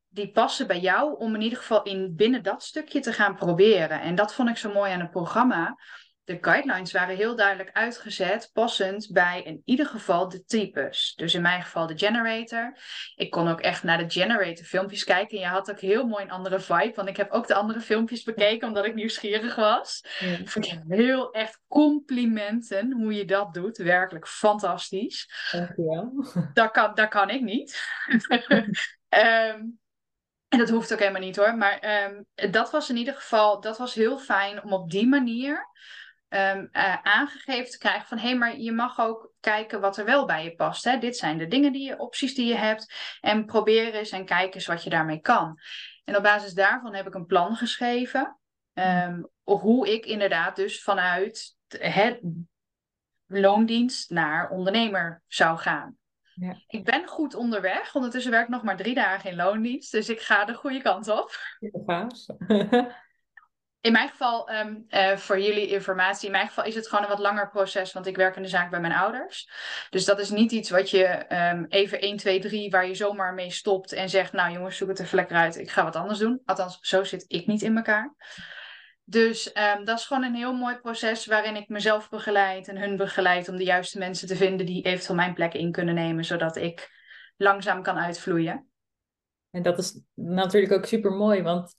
die 0.08 0.32
passen 0.32 0.68
bij 0.68 0.80
jou 0.80 1.18
om 1.18 1.36
in 1.36 1.42
ieder 1.42 1.58
geval 1.58 1.84
in 1.84 2.16
binnen 2.16 2.44
dat 2.44 2.64
stukje 2.64 3.00
te 3.00 3.14
gaan 3.14 3.36
proberen. 3.36 4.02
En 4.02 4.16
dat 4.16 4.34
vond 4.34 4.50
ik 4.50 4.58
zo 4.58 4.74
mooi 4.74 4.92
aan 4.92 5.00
het 5.00 5.12
programma 5.12 5.78
de 6.28 6.38
guidelines 6.42 6.92
waren 6.92 7.16
heel 7.16 7.36
duidelijk 7.36 7.70
uitgezet, 7.74 8.50
passend 8.54 9.10
bij 9.12 9.42
in 9.44 9.62
ieder 9.66 9.86
geval 9.86 10.30
de 10.30 10.44
types. 10.44 11.14
Dus 11.16 11.34
in 11.34 11.42
mijn 11.42 11.62
geval 11.62 11.88
de 11.88 11.98
generator. 11.98 12.78
Ik 13.16 13.32
kon 13.32 13.48
ook 13.48 13.62
echt 13.62 13.84
naar 13.84 13.98
de 13.98 14.10
generator 14.10 14.66
filmpjes 14.66 15.04
kijken. 15.04 15.38
En 15.38 15.44
je 15.44 15.50
had 15.50 15.72
ook 15.72 15.80
heel 15.80 16.08
mooi 16.08 16.24
een 16.24 16.32
andere 16.32 16.60
vibe, 16.60 16.92
want 16.96 17.08
ik 17.08 17.18
heb 17.18 17.32
ook 17.32 17.48
de 17.48 17.54
andere 17.54 17.82
filmpjes 17.82 18.24
bekeken 18.24 18.68
omdat 18.68 18.86
ik 18.86 18.96
nieuwsgierig 18.96 19.56
was. 19.56 20.04
Ja. 20.20 20.38
Ik 20.38 20.50
vind 20.50 20.80
heel 20.88 21.32
echt 21.32 21.62
complimenten 21.68 22.92
hoe 22.92 23.14
je 23.14 23.26
dat 23.26 23.54
doet. 23.54 23.78
Werkelijk 23.78 24.28
fantastisch. 24.28 25.50
Dankjewel. 25.52 26.12
Dat 26.54 26.72
kan, 26.72 26.96
dat 26.96 27.10
kan 27.10 27.30
ik 27.30 27.42
niet. 27.42 27.82
um, 28.50 28.70
en 30.48 30.58
dat 30.58 30.70
hoeft 30.70 30.94
ook 30.94 31.00
helemaal 31.00 31.22
niet 31.22 31.36
hoor. 31.36 31.56
Maar 31.56 32.06
um, 32.12 32.26
dat 32.52 32.72
was 32.72 32.90
in 32.90 32.98
ieder 32.98 33.14
geval, 33.14 33.62
dat 33.62 33.78
was 33.78 33.94
heel 33.94 34.18
fijn 34.18 34.64
om 34.64 34.74
op 34.74 34.92
die 34.92 35.08
manier 35.08 35.68
um, 36.30 36.70
uh, 36.72 36.98
aangegeven 37.04 37.72
te 37.72 37.78
krijgen 37.78 38.08
van 38.08 38.18
hé, 38.18 38.28
hey, 38.28 38.38
maar 38.38 38.58
je 38.58 38.72
mag 38.72 39.00
ook 39.00 39.34
kijken 39.40 39.82
wat 39.82 39.98
er 39.98 40.06
wel 40.06 40.26
bij 40.26 40.44
je 40.44 40.56
past. 40.56 40.84
Hè? 40.84 40.98
Dit 40.98 41.18
zijn 41.18 41.38
de 41.38 41.48
dingen 41.48 41.72
die 41.72 41.88
je, 41.88 42.00
opties 42.00 42.36
die 42.36 42.48
je 42.48 42.56
hebt. 42.56 42.94
En 43.22 43.46
probeer 43.46 43.94
eens 43.94 44.12
en 44.12 44.26
kijk 44.26 44.56
eens 44.56 44.66
wat 44.66 44.84
je 44.84 44.90
daarmee 44.90 45.20
kan. 45.20 45.60
En 46.04 46.16
op 46.16 46.24
basis 46.24 46.54
daarvan 46.54 46.94
heb 46.94 47.08
ik 47.08 47.14
een 47.14 47.26
plan 47.26 47.56
geschreven. 47.56 48.40
Um, 48.74 49.30
hoe 49.44 49.94
ik 49.94 50.06
inderdaad 50.06 50.56
dus 50.56 50.84
vanuit 50.84 51.56
het 51.68 52.20
loondienst 53.26 54.10
naar 54.10 54.50
ondernemer 54.50 55.22
zou 55.28 55.58
gaan. 55.58 55.98
Ja. 56.34 56.62
Ik 56.68 56.84
ben 56.84 57.08
goed 57.08 57.36
onderweg. 57.36 57.96
Ondertussen 57.96 58.32
werk 58.32 58.44
ik 58.44 58.50
nog 58.50 58.64
maar 58.64 58.78
drie 58.78 58.94
dagen 58.94 59.30
in 59.30 59.36
loondienst. 59.36 59.92
Dus 59.92 60.10
ik 60.10 60.20
ga 60.20 60.46
de 60.46 60.54
goede 60.54 60.82
kant 60.82 61.08
op. 61.08 61.38
Ja, 61.60 62.08
in 63.88 63.94
mijn 63.94 64.10
geval, 64.10 64.52
um, 64.52 64.86
uh, 64.90 65.16
voor 65.16 65.40
jullie 65.40 65.68
informatie, 65.68 66.26
in 66.26 66.32
mijn 66.32 66.48
geval 66.48 66.64
is 66.64 66.76
het 66.76 66.88
gewoon 66.88 67.04
een 67.04 67.10
wat 67.10 67.20
langer 67.20 67.50
proces, 67.50 67.94
want 67.94 68.08
ik 68.08 68.16
werk 68.16 68.36
in 68.36 68.42
de 68.42 68.48
zaak 68.48 68.70
bij 68.70 68.80
mijn 68.80 68.94
ouders. 68.94 69.50
Dus 69.90 70.06
dat 70.06 70.20
is 70.20 70.30
niet 70.30 70.52
iets 70.52 70.70
wat 70.70 70.90
je 70.90 71.26
um, 71.54 71.66
even 71.70 72.02
1, 72.02 72.18
2, 72.18 72.40
3, 72.40 72.70
waar 72.70 72.88
je 72.88 72.96
zomaar 72.96 73.34
mee 73.34 73.52
stopt 73.52 73.92
en 73.92 74.10
zegt, 74.10 74.34
nou 74.34 74.52
jongens, 74.52 74.78
zoek 74.78 74.90
het 74.90 75.00
even 75.00 75.16
lekker 75.16 75.36
uit, 75.36 75.58
ik 75.58 75.70
ga 75.70 75.84
wat 75.84 75.96
anders 75.96 76.20
doen. 76.20 76.42
Althans, 76.46 76.78
zo 76.82 77.04
zit 77.04 77.26
ik 77.28 77.48
niet 77.48 77.62
in 77.62 77.76
elkaar. 77.78 78.16
Dus 79.04 79.52
um, 79.56 79.86
dat 79.86 79.98
is 79.98 80.06
gewoon 80.06 80.24
een 80.24 80.36
heel 80.36 80.54
mooi 80.54 80.76
proces 80.76 81.26
waarin 81.26 81.56
ik 81.56 81.70
mezelf 81.70 82.10
begeleid 82.10 82.68
en 82.68 82.78
hun 82.78 82.98
begeleid 82.98 83.50
om 83.50 83.58
de 83.58 83.64
juiste 83.64 83.98
mensen 83.98 84.28
te 84.28 84.36
vinden 84.36 84.66
die 84.66 84.84
eventueel 84.84 85.16
mijn 85.16 85.34
plek 85.34 85.54
in 85.54 85.72
kunnen 85.72 85.96
nemen, 85.96 86.26
zodat 86.26 86.56
ik 86.56 86.92
langzaam 87.38 87.82
kan 87.84 87.98
uitvloeien. 87.98 88.70
En 89.52 89.62
dat 89.62 89.78
is 89.78 90.02
natuurlijk 90.14 90.74
ook 90.74 90.86
super 90.86 91.12
mooi, 91.12 91.42
want 91.42 91.76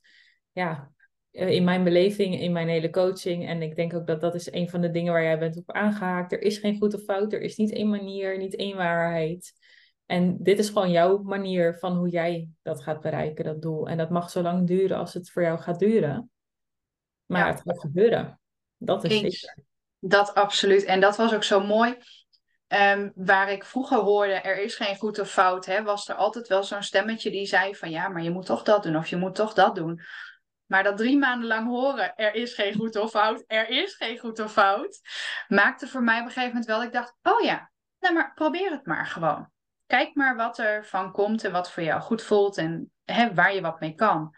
ja, 0.53 0.71
eh, 0.71 0.98
in 1.39 1.65
mijn 1.65 1.85
beleving, 1.85 2.41
in 2.41 2.53
mijn 2.53 2.69
hele 2.69 2.91
coaching. 2.91 3.49
En 3.49 3.63
ik 3.63 3.77
denk 3.77 3.95
ook 3.95 4.07
dat 4.07 4.21
dat 4.21 4.35
is 4.35 4.53
een 4.53 4.71
van 4.71 4.81
de 4.81 4.91
dingen 4.91 5.13
waar 5.13 5.23
jij 5.23 5.39
bent 5.39 5.57
op 5.57 5.73
aangehaakt. 5.73 6.33
Er 6.33 6.43
is 6.43 6.59
geen 6.59 6.79
goed 6.79 6.95
of 6.95 7.03
fout. 7.03 7.33
Er 7.33 7.41
is 7.41 7.57
niet 7.57 7.73
één 7.73 7.89
manier, 7.89 8.39
niet 8.39 8.57
één 8.57 8.77
waarheid. 8.77 9.53
En 10.07 10.37
dit 10.43 10.59
is 10.59 10.69
gewoon 10.69 10.91
jouw 10.91 11.19
manier 11.19 11.79
van 11.79 11.97
hoe 11.97 12.09
jij 12.09 12.49
dat 12.63 12.83
gaat 12.83 13.01
bereiken, 13.01 13.45
dat 13.45 13.63
doel. 13.63 13.89
En 13.89 13.97
dat 13.97 14.11
mag 14.11 14.31
zo 14.31 14.43
lang 14.43 14.67
duren 14.67 14.97
als 14.97 15.15
het 15.15 15.31
voor 15.31 15.43
jou 15.43 15.59
gaat 15.59 15.79
duren. 15.79 16.31
Maar 17.27 17.47
het 17.47 17.63
gaat 17.65 17.81
gebeuren. 17.81 18.41
Dat 18.77 19.05
is 19.05 19.19
zeker. 19.19 19.57
Dat 19.99 20.35
absoluut. 20.35 20.85
En 20.85 21.01
dat 21.01 21.17
was 21.17 21.35
ook 21.35 21.45
zo 21.45 21.61
mooi. 21.61 21.97
Um, 22.69 23.13
waar 23.15 23.53
ik 23.53 23.65
vroeger 23.65 23.99
hoorde, 23.99 24.33
er 24.33 24.63
is 24.63 24.75
geen 24.75 24.97
goed 24.97 25.19
of 25.19 25.31
fout, 25.31 25.67
hè, 25.67 25.83
was 25.83 26.09
er 26.09 26.15
altijd 26.15 26.49
wel 26.49 26.65
zo'n 26.65 26.83
stemmetje 26.83 27.31
die 27.31 27.47
zei 27.47 27.75
van 27.75 27.91
ja, 27.91 28.09
maar 28.09 28.23
je 28.23 28.31
moet 28.31 28.47
toch 28.47 28.63
dat 28.63 28.83
doen 28.83 28.97
of 28.97 29.07
je 29.07 29.17
moet 29.17 29.35
toch 29.35 29.55
dat 29.55 29.75
doen. 29.75 30.01
Maar 30.69 30.83
dat 30.83 30.97
drie 30.97 31.19
maanden 31.19 31.49
lang 31.49 31.67
horen, 31.67 32.17
er 32.17 32.35
is 32.35 32.55
geen 32.55 32.75
goed 32.75 32.97
of 32.97 33.11
fout, 33.11 33.45
er 33.47 33.69
is 33.69 33.95
geen 33.95 34.19
goed 34.19 34.41
of 34.41 34.53
fout, 34.53 35.01
maakte 35.49 35.87
voor 35.87 36.03
mij 36.03 36.19
op 36.19 36.25
een 36.25 36.33
gegeven 36.33 36.49
moment 36.49 36.67
wel, 36.67 36.83
ik 36.83 36.93
dacht, 36.93 37.15
oh 37.23 37.41
ja, 37.41 37.71
nou 37.99 38.15
maar 38.15 38.33
probeer 38.35 38.71
het 38.71 38.87
maar 38.87 39.07
gewoon. 39.07 39.51
Kijk 39.87 40.15
maar 40.15 40.37
wat 40.37 40.59
er 40.59 40.87
van 40.87 41.13
komt 41.13 41.45
en 41.45 41.53
wat 41.53 41.73
voor 41.73 41.83
jou 41.83 42.01
goed 42.01 42.23
voelt 42.23 42.57
en 42.57 42.93
hè, 43.05 43.35
waar 43.35 43.55
je 43.55 43.61
wat 43.61 43.81
mee 43.81 43.95
kan. 43.95 44.35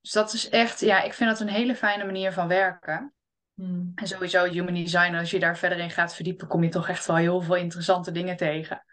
Dus 0.00 0.12
dat 0.12 0.32
is 0.32 0.48
echt, 0.48 0.80
ja, 0.80 1.02
ik 1.02 1.14
vind 1.14 1.30
dat 1.30 1.40
een 1.40 1.48
hele 1.48 1.74
fijne 1.74 2.04
manier 2.04 2.32
van 2.32 2.48
werken. 2.48 3.14
Hmm. 3.54 3.92
En 3.94 4.06
sowieso 4.06 4.44
human 4.44 4.74
design, 4.74 5.14
als 5.14 5.30
je 5.30 5.38
daar 5.38 5.58
verder 5.58 5.78
in 5.78 5.90
gaat 5.90 6.14
verdiepen, 6.14 6.48
kom 6.48 6.62
je 6.62 6.68
toch 6.68 6.88
echt 6.88 7.06
wel 7.06 7.16
heel 7.16 7.40
veel 7.40 7.56
interessante 7.56 8.10
dingen 8.10 8.36
tegen. 8.36 8.84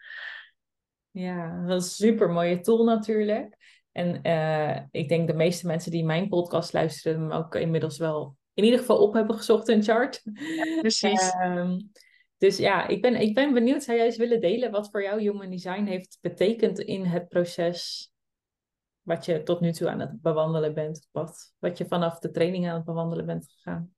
Ja, 1.10 1.62
dat 1.66 1.82
is 1.82 1.86
een 1.86 2.06
super 2.06 2.30
mooie 2.30 2.60
tool 2.60 2.84
natuurlijk. 2.84 3.56
En 3.92 4.20
uh, 4.22 4.82
ik 4.90 5.08
denk 5.08 5.26
de 5.26 5.34
meeste 5.34 5.66
mensen 5.66 5.90
die 5.90 6.04
mijn 6.04 6.28
podcast 6.28 6.72
luisteren, 6.72 7.20
hem 7.20 7.32
ook 7.32 7.54
inmiddels 7.54 7.98
wel 7.98 8.36
in 8.54 8.64
ieder 8.64 8.78
geval 8.78 8.98
op 8.98 9.12
hebben 9.14 9.36
gezocht 9.36 9.68
in 9.68 9.82
chart. 9.82 10.22
precies. 10.80 11.34
um, 11.34 11.90
dus 12.38 12.56
ja, 12.56 12.86
ik 12.86 13.02
ben, 13.02 13.20
ik 13.20 13.34
ben 13.34 13.52
benieuwd, 13.52 13.82
zou 13.82 13.96
jij 13.96 14.06
eens 14.06 14.16
willen 14.16 14.40
delen 14.40 14.70
wat 14.70 14.90
voor 14.90 15.02
jou 15.02 15.20
Human 15.20 15.50
Design 15.50 15.84
heeft 15.84 16.18
betekend 16.20 16.78
in 16.78 17.04
het 17.04 17.28
proces 17.28 18.10
wat 19.02 19.24
je 19.24 19.42
tot 19.42 19.60
nu 19.60 19.72
toe 19.72 19.88
aan 19.88 20.00
het 20.00 20.20
bewandelen 20.20 20.74
bent, 20.74 21.08
wat, 21.10 21.54
wat 21.58 21.78
je 21.78 21.86
vanaf 21.86 22.18
de 22.18 22.30
training 22.30 22.68
aan 22.68 22.74
het 22.74 22.84
bewandelen 22.84 23.26
bent 23.26 23.48
gegaan? 23.48 23.94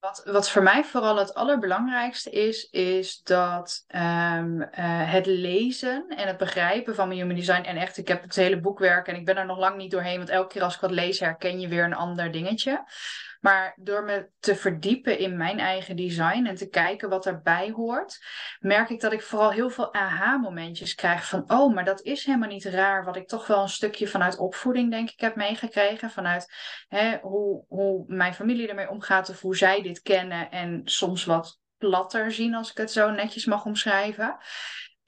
Wat, 0.00 0.22
wat 0.24 0.50
voor 0.50 0.62
mij 0.62 0.84
vooral 0.84 1.16
het 1.16 1.34
allerbelangrijkste 1.34 2.30
is, 2.30 2.64
is 2.70 3.22
dat 3.22 3.84
um, 3.94 4.60
uh, 4.60 4.68
het 5.12 5.26
lezen 5.26 6.08
en 6.08 6.26
het 6.26 6.36
begrijpen 6.36 6.94
van 6.94 7.08
mijn 7.08 7.20
human 7.20 7.36
design. 7.36 7.62
En 7.62 7.76
echt, 7.76 7.96
ik 7.96 8.08
heb 8.08 8.22
het 8.22 8.36
hele 8.36 8.60
boekwerk 8.60 9.06
en 9.06 9.14
ik 9.14 9.24
ben 9.24 9.36
er 9.36 9.46
nog 9.46 9.58
lang 9.58 9.76
niet 9.76 9.90
doorheen, 9.90 10.16
want 10.16 10.28
elke 10.28 10.52
keer 10.52 10.62
als 10.62 10.74
ik 10.74 10.80
wat 10.80 10.90
lees, 10.90 11.20
herken 11.20 11.60
je 11.60 11.68
weer 11.68 11.84
een 11.84 11.94
ander 11.94 12.32
dingetje. 12.32 12.84
Maar 13.40 13.74
door 13.76 14.04
me 14.04 14.28
te 14.38 14.56
verdiepen 14.56 15.18
in 15.18 15.36
mijn 15.36 15.58
eigen 15.58 15.96
design 15.96 16.46
en 16.46 16.54
te 16.54 16.68
kijken 16.68 17.08
wat 17.08 17.26
erbij 17.26 17.70
hoort, 17.70 18.18
merk 18.60 18.90
ik 18.90 19.00
dat 19.00 19.12
ik 19.12 19.22
vooral 19.22 19.50
heel 19.50 19.70
veel 19.70 19.94
aha-momentjes 19.94 20.94
krijg 20.94 21.28
van, 21.28 21.44
oh, 21.50 21.74
maar 21.74 21.84
dat 21.84 22.02
is 22.02 22.24
helemaal 22.24 22.48
niet 22.48 22.64
raar, 22.64 23.04
wat 23.04 23.16
ik 23.16 23.28
toch 23.28 23.46
wel 23.46 23.62
een 23.62 23.68
stukje 23.68 24.08
vanuit 24.08 24.38
opvoeding, 24.38 24.90
denk 24.90 25.10
ik, 25.10 25.20
heb 25.20 25.36
meegekregen. 25.36 26.10
Vanuit 26.10 26.54
hè, 26.88 27.18
hoe, 27.18 27.64
hoe 27.68 28.04
mijn 28.06 28.34
familie 28.34 28.68
ermee 28.68 28.90
omgaat 28.90 29.28
of 29.28 29.40
hoe 29.40 29.56
zij 29.56 29.82
dit 29.82 30.00
kennen 30.00 30.50
en 30.50 30.80
soms 30.84 31.24
wat 31.24 31.60
platter 31.78 32.32
zien, 32.32 32.54
als 32.54 32.70
ik 32.70 32.76
het 32.76 32.92
zo 32.92 33.10
netjes 33.10 33.44
mag 33.44 33.64
omschrijven. 33.64 34.36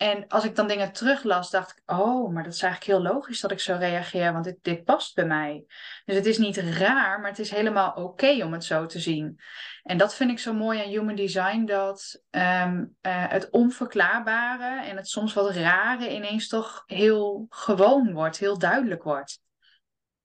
En 0.00 0.28
als 0.28 0.44
ik 0.44 0.56
dan 0.56 0.68
dingen 0.68 0.92
teruglas, 0.92 1.50
dacht 1.50 1.70
ik, 1.70 1.82
oh, 1.86 2.32
maar 2.32 2.42
dat 2.44 2.52
is 2.52 2.62
eigenlijk 2.62 2.92
heel 2.92 3.12
logisch 3.12 3.40
dat 3.40 3.50
ik 3.50 3.60
zo 3.60 3.76
reageer, 3.76 4.32
want 4.32 4.54
dit, 4.62 4.84
past 4.84 5.14
bij 5.14 5.24
mij. 5.24 5.64
Dus 6.04 6.16
het 6.16 6.26
is 6.26 6.38
niet 6.38 6.56
raar, 6.56 7.20
maar 7.20 7.30
het 7.30 7.38
is 7.38 7.50
helemaal 7.50 7.92
oké 7.92 8.44
om 8.44 8.52
het 8.52 8.64
zo 8.64 8.86
te 8.86 8.98
zien. 8.98 9.40
En 9.82 9.98
dat 9.98 10.14
vind 10.14 10.30
ik 10.30 10.38
zo 10.38 10.52
mooi 10.52 10.82
aan 10.82 10.88
Human 10.88 11.14
Design, 11.14 11.64
dat 11.64 12.22
um, 12.30 12.96
uh, 13.02 13.28
het 13.28 13.50
onverklaarbare 13.50 14.86
en 14.86 14.96
het 14.96 15.08
soms 15.08 15.32
wat 15.32 15.50
rare 15.50 16.14
ineens 16.14 16.48
toch 16.48 16.82
heel 16.86 17.46
gewoon 17.48 18.12
wordt, 18.12 18.38
heel 18.38 18.58
duidelijk 18.58 19.02
wordt. 19.02 19.40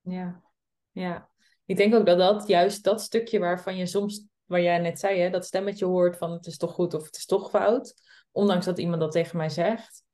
Ja, 0.00 0.42
ja. 0.90 1.28
Ik 1.64 1.76
denk 1.76 1.94
ook 1.94 2.06
dat 2.06 2.18
dat 2.18 2.48
juist 2.48 2.84
dat 2.84 3.00
stukje 3.02 3.38
waarvan 3.38 3.76
je 3.76 3.86
soms, 3.86 4.26
waar 4.44 4.60
jij 4.60 4.78
net 4.78 4.98
zei, 4.98 5.20
hè, 5.20 5.30
dat 5.30 5.46
stemmetje 5.46 5.84
hoort 5.84 6.16
van 6.16 6.30
het 6.30 6.46
is 6.46 6.56
toch 6.56 6.72
goed 6.72 6.94
of 6.94 7.04
het 7.04 7.16
is 7.16 7.26
toch 7.26 7.50
fout 7.50 7.94
ondanks 8.36 8.64
dat 8.64 8.78
iemand 8.78 9.00
dat 9.00 9.12
tegen 9.12 9.36
mij 9.36 9.48
zegt, 9.48 10.04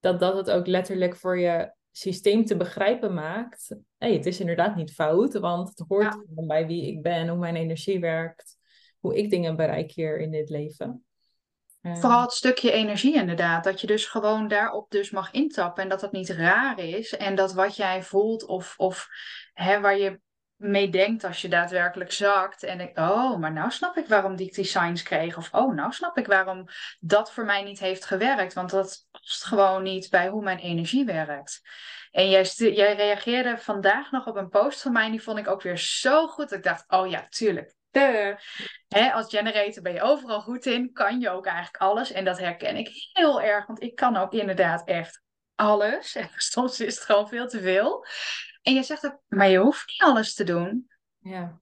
dat 0.00 0.20
dat 0.20 0.36
het 0.36 0.50
ook 0.50 0.66
letterlijk 0.66 1.16
voor 1.16 1.38
je 1.38 1.72
systeem 1.90 2.44
te 2.44 2.56
begrijpen 2.56 3.14
maakt. 3.14 3.76
Hey, 3.98 4.12
het 4.12 4.26
is 4.26 4.40
inderdaad 4.40 4.76
niet 4.76 4.92
fout, 4.94 5.34
want 5.34 5.68
het 5.68 5.84
hoort 5.88 6.16
ja. 6.34 6.44
bij 6.46 6.66
wie 6.66 6.86
ik 6.86 7.02
ben, 7.02 7.28
hoe 7.28 7.38
mijn 7.38 7.56
energie 7.56 8.00
werkt, 8.00 8.56
hoe 9.00 9.16
ik 9.16 9.30
dingen 9.30 9.56
bereik 9.56 9.90
hier 9.92 10.20
in 10.20 10.30
dit 10.30 10.48
leven. 10.48 11.02
Vooral 11.82 12.22
het 12.22 12.32
stukje 12.32 12.72
energie 12.72 13.14
inderdaad. 13.14 13.64
Dat 13.64 13.80
je 13.80 13.86
dus 13.86 14.06
gewoon 14.06 14.48
daarop 14.48 14.90
dus 14.90 15.10
mag 15.10 15.30
intappen. 15.30 15.82
En 15.82 15.88
dat 15.88 16.00
dat 16.00 16.12
niet 16.12 16.28
raar 16.28 16.78
is. 16.78 17.16
En 17.16 17.34
dat 17.34 17.52
wat 17.52 17.76
jij 17.76 18.02
voelt 18.02 18.46
of, 18.46 18.74
of 18.76 19.08
hè, 19.52 19.80
waar 19.80 19.98
je 19.98 20.20
mee 20.58 20.90
denkt 20.90 21.24
als 21.24 21.40
je 21.40 21.48
daadwerkelijk 21.48 22.12
zakt. 22.12 22.62
En 22.62 22.90
oh, 22.94 23.38
maar 23.38 23.52
nou 23.52 23.70
snap 23.70 23.96
ik 23.96 24.06
waarom 24.06 24.36
die 24.36 24.54
designs 24.54 25.02
kreeg. 25.02 25.36
Of 25.36 25.48
oh, 25.52 25.74
nou 25.74 25.92
snap 25.92 26.18
ik 26.18 26.26
waarom 26.26 26.64
dat 27.00 27.32
voor 27.32 27.44
mij 27.44 27.62
niet 27.62 27.78
heeft 27.78 28.04
gewerkt. 28.04 28.54
Want 28.54 28.70
dat 28.70 29.06
past 29.10 29.44
gewoon 29.44 29.82
niet 29.82 30.10
bij 30.10 30.28
hoe 30.28 30.42
mijn 30.42 30.58
energie 30.58 31.04
werkt. 31.04 31.60
En 32.10 32.30
jij, 32.30 32.42
jij 32.56 32.94
reageerde 32.94 33.58
vandaag 33.58 34.10
nog 34.10 34.26
op 34.26 34.36
een 34.36 34.48
post 34.48 34.82
van 34.82 34.92
mij. 34.92 35.10
Die 35.10 35.22
vond 35.22 35.38
ik 35.38 35.48
ook 35.48 35.62
weer 35.62 35.78
zo 35.78 36.26
goed. 36.26 36.52
Ik 36.52 36.62
dacht, 36.62 36.84
oh 36.88 37.10
ja, 37.10 37.26
tuurlijk. 37.28 37.76
Hè, 38.88 39.12
als 39.12 39.28
generator 39.28 39.82
ben 39.82 39.92
je 39.92 40.02
overal 40.02 40.40
goed 40.40 40.66
in. 40.66 40.92
Kan 40.92 41.20
je 41.20 41.30
ook 41.30 41.46
eigenlijk 41.46 41.76
alles. 41.76 42.12
En 42.12 42.24
dat 42.24 42.38
herken 42.38 42.76
ik 42.76 42.90
heel 43.12 43.42
erg. 43.42 43.66
Want 43.66 43.82
ik 43.82 43.94
kan 43.94 44.16
ook 44.16 44.32
inderdaad 44.32 44.88
echt 44.88 45.22
alles. 45.54 46.14
En 46.16 46.28
soms 46.36 46.80
is 46.80 46.94
het 46.94 47.04
gewoon 47.04 47.28
veel 47.28 47.48
te 47.48 47.60
veel. 47.60 48.06
En 48.68 48.74
je 48.74 48.82
zegt 48.82 49.06
ook, 49.06 49.20
maar 49.28 49.48
je 49.48 49.58
hoeft 49.58 49.86
niet 49.86 50.02
alles 50.02 50.34
te 50.34 50.44
doen. 50.44 50.90
Ja. 51.18 51.60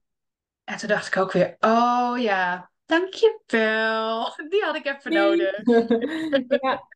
En 0.64 0.76
toen 0.76 0.88
dacht 0.88 1.06
ik 1.06 1.16
ook 1.16 1.32
weer, 1.32 1.56
oh 1.60 2.14
ja, 2.18 2.70
dankjewel. 2.86 4.34
Die 4.48 4.62
had 4.64 4.76
ik 4.76 4.86
even 4.86 5.12
nodig. 5.12 5.60
ja. 6.62 6.88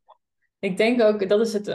Ik 0.59 0.77
denk 0.77 1.03
ook, 1.03 1.29
dat 1.29 1.41
is 1.41 1.53
het, 1.53 1.67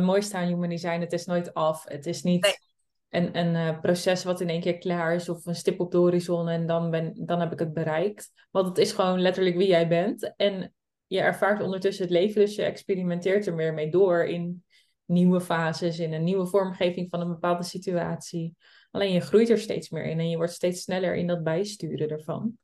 mooiste 0.00 0.36
aan 0.36 0.46
human 0.46 0.68
design. 0.68 1.00
Het 1.00 1.12
is 1.12 1.24
nooit 1.26 1.54
af. 1.54 1.84
Het 1.84 2.06
is 2.06 2.22
niet 2.22 2.60
een, 3.08 3.38
een 3.38 3.54
uh, 3.54 3.80
proces 3.80 4.24
wat 4.24 4.40
in 4.40 4.48
één 4.48 4.60
keer 4.60 4.78
klaar 4.78 5.14
is 5.14 5.28
of 5.28 5.46
een 5.46 5.54
stip 5.54 5.80
op 5.80 5.90
de 5.90 5.98
horizon 5.98 6.48
en 6.48 6.66
dan, 6.66 6.90
ben, 6.90 7.26
dan 7.26 7.40
heb 7.40 7.52
ik 7.52 7.58
het 7.58 7.74
bereikt. 7.74 8.32
Want 8.50 8.66
het 8.66 8.78
is 8.78 8.92
gewoon 8.92 9.20
letterlijk 9.20 9.56
wie 9.56 9.68
jij 9.68 9.88
bent. 9.88 10.34
En 10.36 10.74
je 11.06 11.20
ervaart 11.20 11.62
ondertussen 11.62 12.04
het 12.04 12.12
leven, 12.12 12.40
dus 12.40 12.54
je 12.54 12.62
experimenteert 12.62 13.46
er 13.46 13.54
meer 13.54 13.74
mee 13.74 13.90
door 13.90 14.24
in 14.24 14.64
nieuwe 15.06 15.40
fases, 15.40 15.98
in 15.98 16.12
een 16.12 16.24
nieuwe 16.24 16.46
vormgeving 16.46 17.10
van 17.10 17.20
een 17.20 17.28
bepaalde 17.28 17.62
situatie. 17.62 18.56
Alleen 18.90 19.12
je 19.12 19.20
groeit 19.20 19.50
er 19.50 19.58
steeds 19.58 19.90
meer 19.90 20.04
in 20.04 20.18
en 20.18 20.30
je 20.30 20.36
wordt 20.36 20.52
steeds 20.52 20.82
sneller 20.82 21.14
in 21.14 21.26
dat 21.26 21.42
bijsturen 21.42 22.08
ervan. 22.08 22.58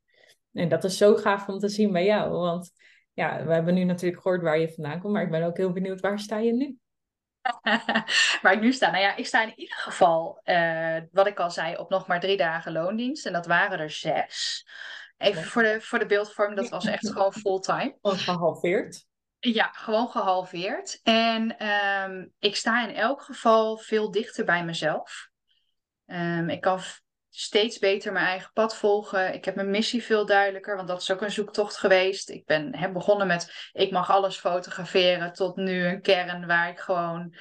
En 0.53 0.69
dat 0.69 0.83
is 0.83 0.97
zo 0.97 1.15
gaaf 1.15 1.47
om 1.47 1.59
te 1.59 1.69
zien 1.69 1.91
bij 1.91 2.05
jou, 2.05 2.31
want 2.31 2.71
ja, 3.13 3.45
we 3.45 3.53
hebben 3.53 3.73
nu 3.73 3.83
natuurlijk 3.83 4.21
gehoord 4.21 4.41
waar 4.41 4.59
je 4.59 4.73
vandaan 4.73 4.99
komt, 4.99 5.13
maar 5.13 5.23
ik 5.23 5.31
ben 5.31 5.43
ook 5.43 5.57
heel 5.57 5.71
benieuwd, 5.71 6.01
waar 6.01 6.19
sta 6.19 6.37
je 6.37 6.53
nu? 6.53 6.77
waar 8.41 8.53
ik 8.53 8.61
nu 8.61 8.73
sta? 8.73 8.91
Nou 8.91 9.03
ja, 9.03 9.15
ik 9.15 9.25
sta 9.25 9.43
in 9.43 9.53
ieder 9.55 9.75
geval, 9.75 10.41
uh, 10.43 10.97
wat 11.11 11.27
ik 11.27 11.39
al 11.39 11.51
zei, 11.51 11.75
op 11.75 11.89
nog 11.89 12.07
maar 12.07 12.19
drie 12.19 12.37
dagen 12.37 12.71
loondienst. 12.71 13.25
En 13.25 13.33
dat 13.33 13.45
waren 13.45 13.79
er 13.79 13.89
zes. 13.89 14.65
Even 15.17 15.43
voor 15.43 15.63
de, 15.63 15.81
voor 15.81 15.99
de 15.99 16.05
beeldvorm, 16.05 16.55
dat 16.55 16.69
was 16.69 16.85
echt 16.85 17.11
gewoon 17.11 17.33
fulltime. 17.33 17.97
Gehalveerd. 18.01 19.05
Ja, 19.45 19.69
gewoon 19.71 20.09
gehalveerd. 20.09 20.99
En 21.03 21.67
um, 21.67 22.33
ik 22.39 22.55
sta 22.55 22.87
in 22.87 22.95
elk 22.95 23.21
geval 23.21 23.77
veel 23.77 24.11
dichter 24.11 24.45
bij 24.45 24.65
mezelf. 24.65 25.29
Um, 26.05 26.49
ik 26.49 26.61
kan 26.61 26.79
steeds 27.29 27.79
beter 27.79 28.11
mijn 28.11 28.25
eigen 28.25 28.51
pad 28.53 28.75
volgen. 28.75 29.33
Ik 29.33 29.45
heb 29.45 29.55
mijn 29.55 29.69
missie 29.69 30.03
veel 30.03 30.25
duidelijker, 30.25 30.75
want 30.75 30.87
dat 30.87 31.01
is 31.01 31.11
ook 31.11 31.21
een 31.21 31.31
zoektocht 31.31 31.77
geweest. 31.77 32.29
Ik 32.29 32.45
ben 32.45 32.75
heb 32.75 32.93
begonnen 32.93 33.27
met 33.27 33.69
ik 33.71 33.91
mag 33.91 34.09
alles 34.09 34.37
fotograferen 34.37 35.33
tot 35.33 35.55
nu 35.55 35.85
een 35.85 36.01
kern 36.01 36.45
waar 36.47 36.69
ik 36.69 36.79
gewoon 36.79 37.35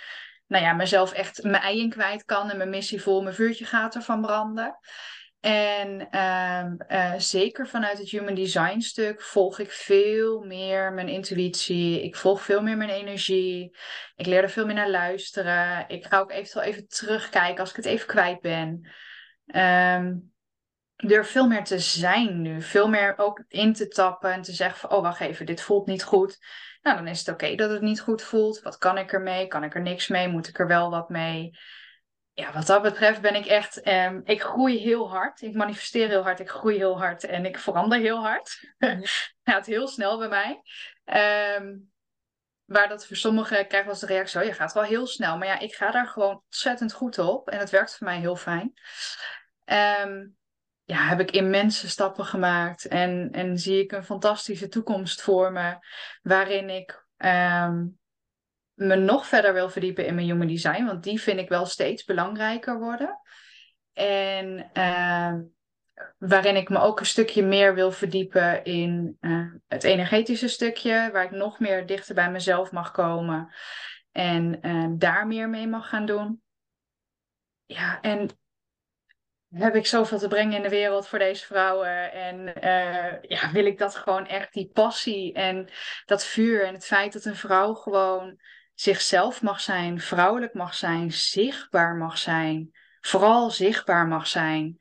nou 0.46 0.64
ja, 0.64 0.72
mezelf 0.72 1.12
echt 1.12 1.42
mijn 1.42 1.62
ei 1.62 1.80
in 1.80 1.90
kwijt 1.90 2.24
kan 2.24 2.50
en 2.50 2.56
mijn 2.56 2.70
missie 2.70 3.02
vol, 3.02 3.22
mijn 3.22 3.34
vuurtje 3.34 3.64
gaat 3.64 3.94
ervan 3.94 4.20
branden. 4.20 4.78
En 5.42 6.10
ehm, 6.10 6.74
eh, 6.76 7.12
zeker 7.16 7.68
vanuit 7.68 7.98
het 7.98 8.10
human 8.10 8.34
design 8.34 8.80
stuk 8.80 9.22
volg 9.22 9.58
ik 9.58 9.70
veel 9.70 10.40
meer 10.40 10.92
mijn 10.92 11.08
intuïtie. 11.08 12.02
Ik 12.02 12.16
volg 12.16 12.42
veel 12.42 12.62
meer 12.62 12.76
mijn 12.76 12.90
energie. 12.90 13.76
Ik 14.16 14.26
leer 14.26 14.42
er 14.42 14.50
veel 14.50 14.66
meer 14.66 14.74
naar 14.74 14.90
luisteren. 14.90 15.84
Ik 15.88 16.04
ga 16.04 16.18
ook 16.18 16.30
eventueel 16.30 16.64
even 16.64 16.88
terugkijken 16.88 17.60
als 17.60 17.70
ik 17.70 17.76
het 17.76 17.84
even 17.84 18.06
kwijt 18.06 18.40
ben. 18.40 18.90
Um, 19.46 20.32
durf 20.96 21.30
veel 21.30 21.46
meer 21.46 21.64
te 21.64 21.78
zijn 21.78 22.42
nu. 22.42 22.62
Veel 22.62 22.88
meer 22.88 23.14
ook 23.16 23.44
in 23.48 23.72
te 23.72 23.88
tappen 23.88 24.32
en 24.32 24.42
te 24.42 24.52
zeggen 24.52 24.78
van, 24.78 24.98
oh 24.98 25.02
wacht 25.02 25.20
even, 25.20 25.46
dit 25.46 25.60
voelt 25.60 25.86
niet 25.86 26.04
goed. 26.04 26.38
Nou, 26.82 26.96
dan 26.96 27.06
is 27.06 27.18
het 27.18 27.28
oké 27.28 27.54
dat 27.54 27.70
het 27.70 27.82
niet 27.82 28.00
goed 28.00 28.22
voelt. 28.22 28.62
Wat 28.62 28.78
kan 28.78 28.98
ik 28.98 29.12
ermee? 29.12 29.46
Kan 29.46 29.64
ik 29.64 29.74
er 29.74 29.82
niks 29.82 30.08
mee? 30.08 30.28
Moet 30.28 30.48
ik 30.48 30.58
er 30.58 30.66
wel 30.66 30.90
wat 30.90 31.08
mee? 31.08 31.58
Ja, 32.34 32.52
wat 32.52 32.66
dat 32.66 32.82
betreft 32.82 33.20
ben 33.20 33.34
ik 33.34 33.46
echt, 33.46 33.86
um, 33.86 34.20
ik 34.24 34.42
groei 34.42 34.78
heel 34.78 35.10
hard. 35.10 35.40
Ik 35.40 35.54
manifesteer 35.54 36.08
heel 36.08 36.22
hard, 36.22 36.40
ik 36.40 36.50
groei 36.50 36.76
heel 36.76 36.98
hard 36.98 37.24
en 37.24 37.44
ik 37.44 37.58
verander 37.58 37.98
heel 37.98 38.22
hard. 38.22 38.74
Het 38.78 39.34
gaat 39.44 39.66
heel 39.66 39.88
snel 39.88 40.18
bij 40.18 40.28
mij. 40.28 40.62
Um, 41.56 41.92
waar 42.64 42.88
dat 42.88 43.06
voor 43.06 43.16
sommigen 43.16 43.66
krijg 43.66 43.88
als 43.88 44.00
de 44.00 44.06
reactie, 44.06 44.40
oh, 44.40 44.46
je 44.46 44.52
gaat 44.52 44.72
wel 44.72 44.82
heel 44.82 45.06
snel. 45.06 45.36
Maar 45.36 45.46
ja, 45.46 45.58
ik 45.58 45.74
ga 45.74 45.90
daar 45.90 46.06
gewoon 46.06 46.42
ontzettend 46.44 46.92
goed 46.92 47.18
op 47.18 47.48
en 47.48 47.58
het 47.58 47.70
werkt 47.70 47.96
voor 47.96 48.06
mij 48.06 48.18
heel 48.18 48.36
fijn. 48.36 48.72
Um, 50.04 50.36
ja, 50.84 51.06
heb 51.06 51.20
ik 51.20 51.30
immense 51.30 51.88
stappen 51.88 52.24
gemaakt 52.24 52.86
en, 52.86 53.28
en 53.32 53.58
zie 53.58 53.82
ik 53.82 53.92
een 53.92 54.04
fantastische 54.04 54.68
toekomst 54.68 55.22
voor 55.22 55.52
me, 55.52 55.76
waarin 56.22 56.70
ik 56.70 57.06
me 58.74 58.96
nog 58.96 59.26
verder 59.26 59.52
wil 59.52 59.68
verdiepen 59.68 60.06
in 60.06 60.14
mijn 60.14 60.26
human 60.26 60.46
design, 60.46 60.84
want 60.84 61.02
die 61.02 61.20
vind 61.20 61.38
ik 61.38 61.48
wel 61.48 61.66
steeds 61.66 62.04
belangrijker 62.04 62.78
worden. 62.78 63.20
En 63.92 64.70
uh, 64.72 65.34
waarin 66.18 66.56
ik 66.56 66.68
me 66.68 66.78
ook 66.78 67.00
een 67.00 67.06
stukje 67.06 67.42
meer 67.42 67.74
wil 67.74 67.92
verdiepen 67.92 68.64
in 68.64 69.16
uh, 69.20 69.52
het 69.68 69.84
energetische 69.84 70.48
stukje, 70.48 71.10
waar 71.12 71.24
ik 71.24 71.30
nog 71.30 71.58
meer 71.58 71.86
dichter 71.86 72.14
bij 72.14 72.30
mezelf 72.30 72.72
mag 72.72 72.90
komen 72.90 73.54
en 74.12 74.58
uh, 74.66 74.86
daar 74.98 75.26
meer 75.26 75.48
mee 75.48 75.66
mag 75.66 75.88
gaan 75.88 76.06
doen. 76.06 76.42
Ja, 77.64 78.00
en 78.00 78.28
heb 79.54 79.74
ik 79.74 79.86
zoveel 79.86 80.18
te 80.18 80.28
brengen 80.28 80.56
in 80.56 80.62
de 80.62 80.68
wereld 80.68 81.08
voor 81.08 81.18
deze 81.18 81.46
vrouwen. 81.46 82.12
En 82.12 82.38
uh, 82.46 83.20
ja, 83.22 83.52
wil 83.52 83.66
ik 83.66 83.78
dat 83.78 83.96
gewoon 83.96 84.26
echt, 84.26 84.52
die 84.52 84.70
passie 84.72 85.32
en 85.32 85.68
dat 86.04 86.24
vuur 86.24 86.64
en 86.64 86.74
het 86.74 86.86
feit 86.86 87.12
dat 87.12 87.24
een 87.24 87.36
vrouw 87.36 87.74
gewoon 87.74 88.40
zichzelf 88.82 89.42
mag 89.42 89.60
zijn, 89.60 90.00
vrouwelijk 90.00 90.54
mag 90.54 90.74
zijn, 90.74 91.12
zichtbaar 91.12 91.96
mag 91.96 92.18
zijn, 92.18 92.70
vooral 93.00 93.50
zichtbaar 93.50 94.06
mag 94.06 94.26
zijn. 94.26 94.76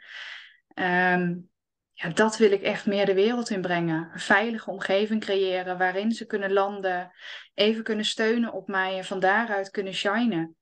Um, 0.75 1.50
ja, 1.93 2.10
dat 2.13 2.38
wil 2.38 2.51
ik 2.51 2.62
echt 2.62 2.86
meer 2.86 3.05
de 3.05 3.13
wereld 3.13 3.50
inbrengen. 3.50 4.10
Een 4.13 4.20
veilige 4.20 4.70
omgeving 4.70 5.22
creëren 5.22 5.77
waarin 5.77 6.12
ze 6.12 6.25
kunnen 6.25 6.53
landen, 6.53 7.12
even 7.53 7.84
kunnen 7.84 8.05
steunen 8.05 8.53
op 8.53 8.67
mij 8.67 8.98
en 8.98 9.05
van 9.05 9.20
daaruit 9.20 9.70
kunnen 9.70 9.93
shinen. 9.93 10.55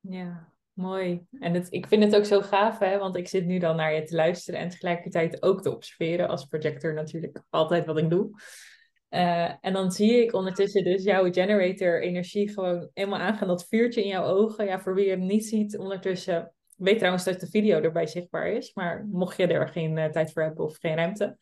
Ja, 0.00 0.52
mooi. 0.72 1.20
En 1.38 1.54
het, 1.54 1.72
ik 1.72 1.86
vind 1.86 2.04
het 2.04 2.16
ook 2.16 2.24
zo 2.24 2.40
gaaf, 2.40 2.78
hè, 2.78 2.98
want 2.98 3.16
ik 3.16 3.28
zit 3.28 3.46
nu 3.46 3.58
dan 3.58 3.76
naar 3.76 3.94
je 3.94 4.02
te 4.02 4.14
luisteren 4.14 4.60
en 4.60 4.68
tegelijkertijd 4.68 5.42
ook 5.42 5.62
te 5.62 5.74
observeren 5.74 6.28
als 6.28 6.44
projector 6.44 6.94
natuurlijk 6.94 7.42
altijd 7.50 7.86
wat 7.86 7.98
ik 7.98 8.10
doe. 8.10 8.30
Uh, 9.10 9.52
en 9.60 9.72
dan 9.72 9.90
zie 9.90 10.22
ik 10.22 10.34
ondertussen 10.34 10.84
dus 10.84 11.02
jouw 11.02 11.32
generator 11.32 12.02
energie 12.02 12.48
gewoon 12.48 12.90
helemaal 12.94 13.18
aangaan. 13.18 13.48
Dat 13.48 13.68
vuurtje 13.68 14.02
in 14.02 14.08
jouw 14.08 14.24
ogen. 14.24 14.64
Ja, 14.64 14.80
voor 14.80 14.94
wie 14.94 15.08
hem 15.08 15.26
niet 15.26 15.46
ziet 15.46 15.78
ondertussen. 15.78 16.52
Ik 16.76 16.86
weet 16.86 16.98
trouwens 16.98 17.24
dat 17.24 17.40
de 17.40 17.46
video 17.46 17.80
erbij 17.80 18.06
zichtbaar 18.06 18.48
is. 18.48 18.74
Maar 18.74 19.06
mocht 19.10 19.36
je 19.36 19.46
er 19.46 19.68
geen 19.68 19.96
uh, 19.96 20.04
tijd 20.04 20.32
voor 20.32 20.42
hebben 20.42 20.64
of 20.64 20.76
geen 20.78 20.94
ruimte. 20.94 21.36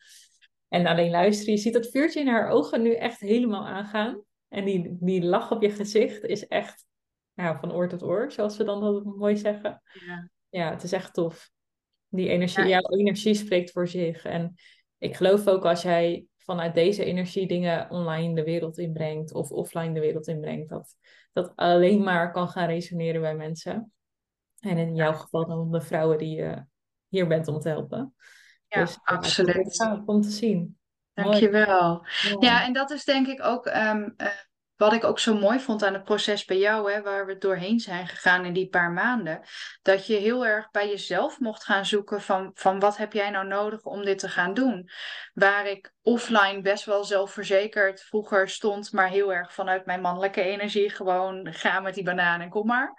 En 0.67 0.85
alleen 0.85 1.11
luisteren. 1.11 1.53
Je 1.53 1.59
ziet 1.59 1.73
dat 1.73 1.89
vuurtje 1.89 2.19
in 2.19 2.27
haar 2.27 2.49
ogen 2.49 2.81
nu 2.81 2.93
echt 2.93 3.19
helemaal 3.19 3.67
aangaan. 3.67 4.23
En 4.47 4.65
die, 4.65 4.97
die 4.99 5.23
lach 5.23 5.51
op 5.51 5.61
je 5.61 5.69
gezicht 5.69 6.23
is 6.23 6.47
echt 6.47 6.85
ja, 7.33 7.59
van 7.59 7.73
oor 7.73 7.89
tot 7.89 8.03
oor. 8.03 8.31
Zoals 8.31 8.57
we 8.57 8.63
dan 8.63 8.81
dat 8.81 9.03
mooi 9.03 9.37
zeggen. 9.37 9.81
Ja, 10.05 10.29
ja 10.49 10.69
het 10.71 10.83
is 10.83 10.91
echt 10.91 11.13
tof. 11.13 11.51
Die 12.07 12.29
energie, 12.29 12.63
ja. 12.63 12.69
jouw 12.69 12.97
energie 12.97 13.33
spreekt 13.33 13.71
voor 13.71 13.87
zich. 13.87 14.25
En 14.25 14.55
ik 14.97 15.15
geloof 15.15 15.47
ook 15.47 15.65
als 15.65 15.81
jij 15.81 16.25
vanuit 16.49 16.73
deze 16.73 17.03
energie 17.03 17.47
dingen 17.47 17.89
online 17.89 18.35
de 18.35 18.43
wereld 18.43 18.77
inbrengt 18.77 19.33
of 19.33 19.51
offline 19.51 19.93
de 19.93 19.99
wereld 19.99 20.27
inbrengt, 20.27 20.69
dat 20.69 20.95
dat 21.33 21.51
alleen 21.55 22.03
maar 22.03 22.31
kan 22.31 22.49
gaan 22.49 22.67
resoneren 22.67 23.21
bij 23.21 23.35
mensen. 23.35 23.91
En 24.59 24.77
in 24.77 24.95
jouw 24.95 25.13
geval 25.13 25.47
dan 25.47 25.71
de 25.71 25.81
vrouwen 25.81 26.17
die 26.17 26.35
je 26.35 26.65
hier 27.07 27.27
bent 27.27 27.47
om 27.47 27.59
te 27.59 27.69
helpen. 27.69 28.15
Ja, 28.67 28.79
dus, 28.79 28.97
absoluut. 29.03 30.01
om 30.05 30.21
te 30.21 30.29
zien. 30.29 30.77
Dankjewel. 31.13 32.05
Ja. 32.21 32.35
ja, 32.39 32.65
en 32.65 32.73
dat 32.73 32.91
is 32.91 33.03
denk 33.03 33.27
ik 33.27 33.43
ook 33.43 33.65
um, 33.65 34.15
wat 34.79 34.93
ik 34.93 35.03
ook 35.03 35.19
zo 35.19 35.37
mooi 35.37 35.59
vond 35.59 35.83
aan 35.83 35.93
het 35.93 36.03
proces 36.03 36.45
bij 36.45 36.57
jou, 36.57 36.91
hè, 36.91 37.01
waar 37.01 37.25
we 37.25 37.37
doorheen 37.37 37.79
zijn 37.79 38.07
gegaan 38.07 38.45
in 38.45 38.53
die 38.53 38.69
paar 38.69 38.91
maanden, 38.91 39.41
dat 39.81 40.07
je 40.07 40.15
heel 40.15 40.45
erg 40.45 40.71
bij 40.71 40.89
jezelf 40.89 41.39
mocht 41.39 41.63
gaan 41.63 41.85
zoeken 41.85 42.21
van, 42.21 42.51
van 42.53 42.79
wat 42.79 42.97
heb 42.97 43.13
jij 43.13 43.29
nou 43.29 43.47
nodig 43.47 43.83
om 43.83 44.03
dit 44.05 44.19
te 44.19 44.29
gaan 44.29 44.53
doen. 44.53 44.89
Waar 45.33 45.65
ik 45.65 45.93
offline 46.01 46.61
best 46.61 46.85
wel 46.85 47.03
zelfverzekerd 47.03 48.01
vroeger 48.01 48.49
stond, 48.49 48.91
maar 48.91 49.09
heel 49.09 49.33
erg 49.33 49.53
vanuit 49.53 49.85
mijn 49.85 50.01
mannelijke 50.01 50.41
energie 50.41 50.89
gewoon 50.89 51.53
ga 51.53 51.79
met 51.79 51.93
die 51.93 52.03
banaan 52.03 52.41
en 52.41 52.49
kom 52.49 52.67
maar. 52.67 52.93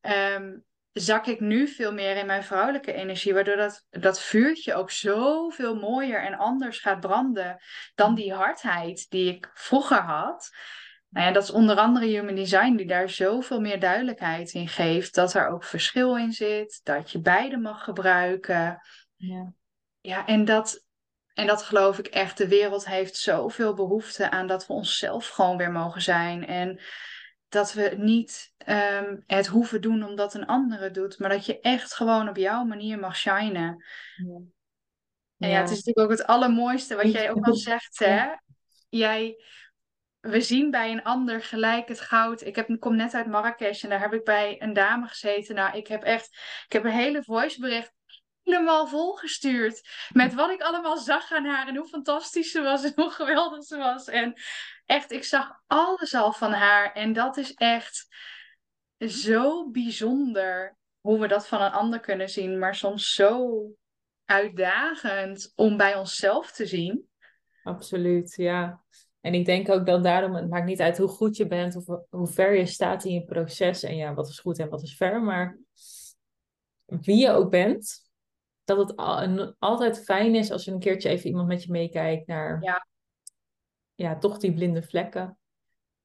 Um, 0.00 0.64
zak 0.92 1.26
ik 1.26 1.40
nu 1.40 1.68
veel 1.68 1.92
meer 1.92 2.16
in 2.16 2.26
mijn 2.26 2.44
vrouwelijke 2.44 2.92
energie, 2.92 3.34
waardoor 3.34 3.56
dat, 3.56 3.86
dat 3.90 4.20
vuurtje 4.20 4.74
ook 4.74 4.90
zoveel 4.90 5.74
mooier 5.74 6.22
en 6.22 6.34
anders 6.34 6.78
gaat 6.78 7.00
branden 7.00 7.62
dan 7.94 8.14
die 8.14 8.32
hardheid 8.32 9.10
die 9.10 9.34
ik 9.34 9.50
vroeger 9.54 10.00
had. 10.00 10.50
Nou 11.14 11.26
ja, 11.26 11.32
dat 11.32 11.42
is 11.42 11.50
onder 11.50 11.76
andere 11.76 12.06
Human 12.06 12.34
Design 12.34 12.74
die 12.76 12.86
daar 12.86 13.10
zoveel 13.10 13.60
meer 13.60 13.80
duidelijkheid 13.80 14.52
in 14.52 14.68
geeft. 14.68 15.14
Dat 15.14 15.34
er 15.34 15.48
ook 15.48 15.64
verschil 15.64 16.16
in 16.16 16.32
zit. 16.32 16.80
Dat 16.82 17.10
je 17.10 17.20
beide 17.20 17.56
mag 17.56 17.84
gebruiken. 17.84 18.80
Ja, 19.16 19.52
ja 20.00 20.26
en, 20.26 20.44
dat, 20.44 20.84
en 21.34 21.46
dat 21.46 21.62
geloof 21.62 21.98
ik 21.98 22.06
echt. 22.06 22.38
De 22.38 22.48
wereld 22.48 22.86
heeft 22.86 23.16
zoveel 23.16 23.74
behoefte 23.74 24.30
aan 24.30 24.46
dat 24.46 24.66
we 24.66 24.72
onszelf 24.72 25.28
gewoon 25.28 25.56
weer 25.56 25.72
mogen 25.72 26.02
zijn. 26.02 26.46
En 26.46 26.80
dat 27.48 27.72
we 27.72 27.94
niet 27.96 28.52
um, 28.66 29.22
het 29.26 29.46
hoeven 29.46 29.80
doen 29.80 30.04
omdat 30.04 30.34
een 30.34 30.46
andere 30.46 30.90
doet. 30.90 31.18
Maar 31.18 31.30
dat 31.30 31.46
je 31.46 31.60
echt 31.60 31.94
gewoon 31.94 32.28
op 32.28 32.36
jouw 32.36 32.64
manier 32.64 32.98
mag 32.98 33.16
shinen. 33.16 33.84
Ja. 34.16 34.40
En 35.38 35.48
ja, 35.48 35.60
het 35.60 35.70
is 35.70 35.76
natuurlijk 35.76 36.06
ook 36.06 36.18
het 36.18 36.26
allermooiste 36.26 36.96
wat 36.96 37.12
jij 37.12 37.30
ook 37.30 37.46
al 37.46 37.54
zegt. 37.54 37.98
Hè? 37.98 38.26
Jij 38.88 39.36
we 40.24 40.40
zien 40.40 40.70
bij 40.70 40.92
een 40.92 41.02
ander 41.02 41.42
gelijk 41.42 41.88
het 41.88 42.00
goud. 42.00 42.40
Ik, 42.40 42.56
heb, 42.56 42.76
kom 42.78 42.96
net 42.96 43.14
uit 43.14 43.26
Marrakesh 43.26 43.82
en 43.82 43.88
daar 43.88 44.00
heb 44.00 44.12
ik 44.12 44.24
bij 44.24 44.62
een 44.62 44.72
dame 44.72 45.06
gezeten. 45.06 45.54
Nou, 45.54 45.76
ik 45.76 45.86
heb 45.86 46.02
echt, 46.02 46.26
ik 46.66 46.72
heb 46.72 46.84
een 46.84 46.90
hele 46.90 47.22
voicebericht 47.22 47.92
helemaal 48.42 48.86
volgestuurd. 48.86 49.88
Met 50.12 50.34
wat 50.34 50.50
ik 50.50 50.60
allemaal 50.60 50.96
zag 50.96 51.32
aan 51.32 51.44
haar 51.44 51.68
en 51.68 51.76
hoe 51.76 51.88
fantastisch 51.88 52.50
ze 52.50 52.62
was 52.62 52.84
en 52.84 52.92
hoe 52.94 53.10
geweldig 53.10 53.64
ze 53.64 53.76
was. 53.76 54.08
En 54.08 54.34
echt, 54.86 55.10
ik 55.10 55.24
zag 55.24 55.62
alles 55.66 56.14
al 56.14 56.32
van 56.32 56.52
haar. 56.52 56.92
En 56.92 57.12
dat 57.12 57.36
is 57.36 57.54
echt 57.54 58.06
zo 58.98 59.70
bijzonder 59.70 60.76
hoe 61.00 61.20
we 61.20 61.28
dat 61.28 61.48
van 61.48 61.62
een 61.62 61.72
ander 61.72 62.00
kunnen 62.00 62.28
zien. 62.28 62.58
Maar 62.58 62.74
soms 62.74 63.14
zo 63.14 63.62
uitdagend 64.24 65.52
om 65.54 65.76
bij 65.76 65.94
onszelf 65.96 66.52
te 66.52 66.66
zien. 66.66 67.08
Absoluut, 67.62 68.34
ja. 68.36 68.82
En 69.24 69.34
ik 69.34 69.44
denk 69.44 69.70
ook 69.70 69.86
dat 69.86 70.02
daarom, 70.02 70.34
het 70.34 70.48
maakt 70.48 70.66
niet 70.66 70.80
uit 70.80 70.98
hoe 70.98 71.08
goed 71.08 71.36
je 71.36 71.46
bent 71.46 71.76
of 71.76 71.86
hoe 72.10 72.26
ver 72.26 72.56
je 72.56 72.66
staat 72.66 73.04
in 73.04 73.12
je 73.12 73.24
proces. 73.24 73.82
En 73.82 73.96
ja, 73.96 74.14
wat 74.14 74.28
is 74.28 74.38
goed 74.38 74.58
en 74.58 74.68
wat 74.68 74.82
is 74.82 74.96
ver. 74.96 75.22
Maar 75.22 75.58
wie 76.84 77.16
je 77.16 77.30
ook 77.30 77.50
bent, 77.50 78.10
dat 78.64 78.78
het 78.78 78.96
altijd 79.58 80.04
fijn 80.04 80.34
is 80.34 80.50
als 80.50 80.64
je 80.64 80.70
een 80.70 80.78
keertje 80.78 81.08
even 81.08 81.28
iemand 81.28 81.48
met 81.48 81.62
je 81.62 81.70
meekijkt 81.70 82.26
naar 82.26 82.62
ja, 82.62 82.86
ja 83.94 84.18
toch 84.18 84.38
die 84.38 84.54
blinde 84.54 84.82
vlekken. 84.82 85.38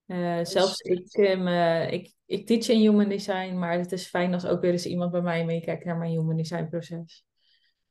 Uh, 0.05 0.39
zelfs 0.43 0.79
ik, 0.79 1.17
um, 1.17 1.47
ik, 1.87 2.13
ik 2.25 2.45
teach 2.45 2.67
in 2.67 2.79
human 2.79 3.09
design, 3.09 3.57
maar 3.57 3.77
het 3.77 3.91
is 3.91 4.07
fijn 4.07 4.33
als 4.33 4.45
ook 4.45 4.61
weer 4.61 4.71
eens 4.71 4.85
iemand 4.85 5.11
bij 5.11 5.21
mij 5.21 5.45
meekijkt 5.45 5.85
naar 5.85 5.97
mijn 5.97 6.11
human 6.11 6.37
design 6.37 6.67
proces. 6.67 7.25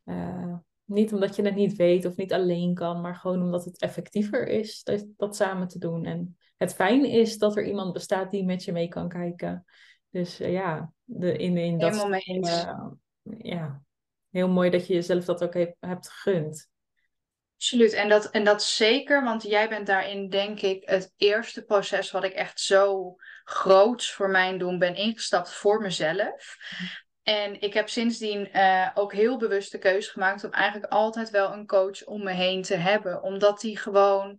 Uh, 0.05 0.55
niet 0.89 1.13
omdat 1.13 1.37
je 1.37 1.43
het 1.43 1.55
niet 1.55 1.77
weet 1.77 2.05
of 2.05 2.17
niet 2.17 2.33
alleen 2.33 2.75
kan, 2.75 3.01
maar 3.01 3.15
gewoon 3.17 3.43
omdat 3.43 3.65
het 3.65 3.81
effectiever 3.81 4.49
is 4.49 4.83
dat, 4.83 5.07
dat 5.17 5.37
samen 5.37 5.69
te 5.69 5.79
doen. 5.79 6.05
En 6.05 6.37
het 6.57 6.75
fijn 6.75 7.05
is 7.05 7.39
dat 7.39 7.57
er 7.57 7.67
iemand 7.67 7.93
bestaat 7.93 8.31
die 8.31 8.45
met 8.45 8.65
je 8.65 8.73
mee 8.73 8.89
kan 8.89 9.09
kijken. 9.09 9.65
Dus 10.11 10.41
uh, 10.41 10.53
ja, 10.53 10.93
de, 11.05 11.37
in, 11.37 11.57
in 11.57 11.79
dat 11.79 12.09
uh, 12.09 12.91
ja, 13.39 13.83
heel 14.31 14.49
mooi 14.49 14.71
dat 14.71 14.87
je 14.87 14.95
jezelf 14.95 15.25
dat 15.25 15.43
ook 15.43 15.55
hebt 15.81 16.11
gegund. 16.11 16.71
Absoluut. 17.55 17.93
En 17.93 18.09
dat, 18.09 18.31
en 18.31 18.45
dat 18.45 18.63
zeker, 18.63 19.25
want 19.25 19.43
jij 19.43 19.69
bent 19.69 19.87
daarin, 19.87 20.29
denk 20.29 20.61
ik, 20.61 20.89
het 20.89 21.13
eerste 21.17 21.65
proces 21.65 22.11
wat 22.11 22.25
ik 22.25 22.33
echt 22.33 22.61
zo 22.61 23.15
groots 23.45 24.13
voor 24.13 24.31
mijn 24.31 24.59
doen 24.59 24.79
ben 24.79 24.95
ingestapt 24.95 25.53
voor 25.53 25.81
mezelf. 25.81 26.57
En 27.29 27.61
ik 27.61 27.75
heb 27.75 27.89
sindsdien 27.89 28.49
uh, 28.53 28.89
ook 28.95 29.13
heel 29.13 29.39
bewust 29.39 29.73
de 29.73 29.79
keuze 29.79 30.11
gemaakt 30.11 30.45
om 30.45 30.51
eigenlijk 30.51 30.93
altijd 30.93 31.31
wel 31.31 31.53
een 31.53 31.67
coach 31.67 32.05
om 32.05 32.25
me 32.25 32.33
heen 32.33 32.63
te 32.63 32.75
hebben. 32.75 33.23
Omdat 33.23 33.61
die 33.61 33.77
gewoon 33.77 34.39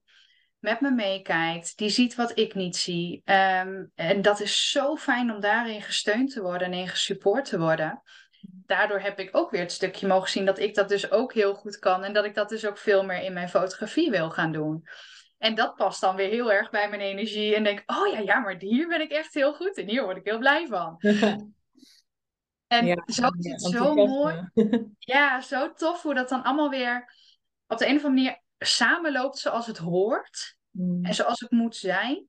met 0.60 0.82
me 0.82 0.92
meekijkt, 0.92 1.78
die 1.78 1.90
ziet 1.90 2.16
wat 2.16 2.38
ik 2.38 2.56
niet 2.56 2.76
zie. 2.76 3.22
Ehm, 3.26 3.86
en 3.96 4.22
dat 4.22 4.40
is 4.40 4.72
zo 4.72 4.96
fijn 4.96 5.34
om 5.34 5.40
daarin 5.40 5.82
gesteund 5.82 6.32
te 6.32 6.42
worden 6.42 6.68
en 6.68 6.74
in 6.74 6.88
gesupport 6.88 7.46
te 7.46 7.60
worden. 7.60 8.02
Daardoor 8.42 9.00
heb 9.00 9.20
ik 9.20 9.38
ook 9.38 9.52
weer 9.52 9.62
het 9.62 9.72
stukje 9.72 10.08
mogen 10.08 10.30
zien 10.30 10.46
dat 10.46 10.60
ik 10.60 10.76
dat 10.76 10.90
dus 10.90 11.12
ook 11.12 11.34
heel 11.34 11.54
goed 11.54 11.80
kan 11.80 12.04
en 12.04 12.14
dat 12.14 12.26
ik 12.26 12.36
dat 12.36 12.50
dus 12.50 12.66
ook 12.66 12.78
veel 12.78 13.04
meer 13.04 13.22
in 13.22 13.34
mijn 13.34 13.50
fotografie 13.50 14.10
wil 14.10 14.30
gaan 14.30 14.52
doen. 14.52 14.84
En 15.38 15.56
dat 15.56 15.76
past 15.76 16.02
dan 16.02 16.16
weer 16.16 16.30
heel 16.30 16.52
erg 16.52 16.70
bij 16.70 16.90
mijn 16.90 17.02
energie 17.02 17.56
en 17.56 17.64
denk, 17.64 17.84
oh 17.86 18.14
ja, 18.14 18.20
ja, 18.20 18.40
maar 18.40 18.56
hier 18.60 18.88
ben 18.88 19.02
ik 19.02 19.12
echt 19.12 19.34
heel 19.34 19.54
goed 19.54 19.78
en 19.78 19.88
hier 19.88 20.04
word 20.04 20.18
ik 20.18 20.26
heel 20.26 20.40
blij 20.40 20.68
van. 20.68 20.98
en 22.70 23.04
zo 23.06 23.28
is 23.38 23.52
het 23.52 23.62
zo 23.62 23.96
mooi. 23.96 24.50
Ja, 25.00 25.42
zo 25.42 25.74
tof 25.74 26.02
hoe 26.02 26.14
dat 26.14 26.30
dan 26.30 26.44
allemaal 26.44 26.70
weer 26.70 27.14
op 27.68 27.78
de 27.78 27.88
een 27.88 27.96
of 27.96 28.04
andere 28.04 28.24
manier 28.24 28.42
samenloopt 28.58 29.38
zoals 29.38 29.68
het 29.68 29.78
hoort 29.78 30.58
mm. 30.72 31.06
en 31.06 31.14
zoals 31.14 31.40
het 31.40 31.52
moet 31.52 31.76
zijn 31.76 32.28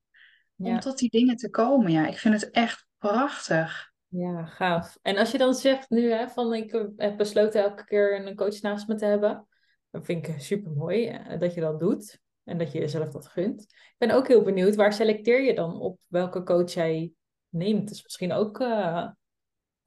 om 0.57 0.81
tot 0.81 0.98
die 0.98 1.11
dingen 1.11 1.37
te 1.37 1.50
komen. 1.50 1.92
Ja, 1.92 2.07
ik 2.07 2.18
vind 2.18 2.40
het 2.40 2.50
echt 2.50 2.87
prachtig. 2.98 3.92
Ja, 4.09 4.44
gaaf. 4.44 4.98
En 5.03 5.16
als 5.16 5.31
je 5.31 5.38
dan 5.38 5.55
zegt 5.55 5.90
nu 5.90 6.11
hè, 6.12 6.29
van 6.29 6.55
ik 6.55 6.90
heb 6.96 7.16
besloten 7.16 7.62
elke 7.62 7.85
keer 7.85 8.26
een 8.26 8.37
coach 8.37 8.61
naast 8.61 8.88
me 8.88 8.94
te 8.94 9.05
hebben, 9.05 9.46
dan 9.90 10.05
vind 10.05 10.29
ik 10.29 10.40
super 10.40 10.72
mooi 10.72 11.07
eh, 11.07 11.38
dat 11.38 11.55
je 11.55 11.61
dat 11.61 11.81
doet 11.81 12.18
en 12.44 12.59
dat 12.59 12.72
je 12.72 12.79
jezelf 12.79 13.09
dat 13.09 13.26
gunt. 13.26 13.62
Ik 13.62 13.94
ben 13.98 14.11
ook 14.11 14.29
heel 14.29 14.42
benieuwd, 14.42 14.76
waar 14.76 14.92
selecteer 14.92 15.42
je 15.42 15.55
dan 15.55 15.81
op 15.81 15.98
welke 16.07 16.42
coach 16.42 16.72
jij 16.72 17.12
neemt? 17.48 17.87
Dat 17.87 17.96
is 17.96 18.03
misschien 18.03 18.33
ook 18.33 18.61
uh, 18.61 19.09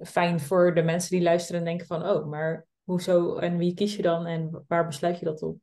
fijn 0.06 0.40
voor 0.40 0.74
de 0.74 0.82
mensen 0.82 1.10
die 1.10 1.22
luisteren 1.22 1.60
en 1.60 1.66
denken 1.66 1.88
van, 1.88 2.10
oh, 2.10 2.26
maar 2.26 2.66
hoezo 2.84 3.38
en 3.38 3.58
wie 3.58 3.74
kies 3.74 3.96
je 3.96 4.02
dan 4.02 4.26
en 4.26 4.64
waar 4.68 4.86
besluit 4.86 5.20
je 5.20 5.26
dat 5.26 5.42
op? 5.42 5.58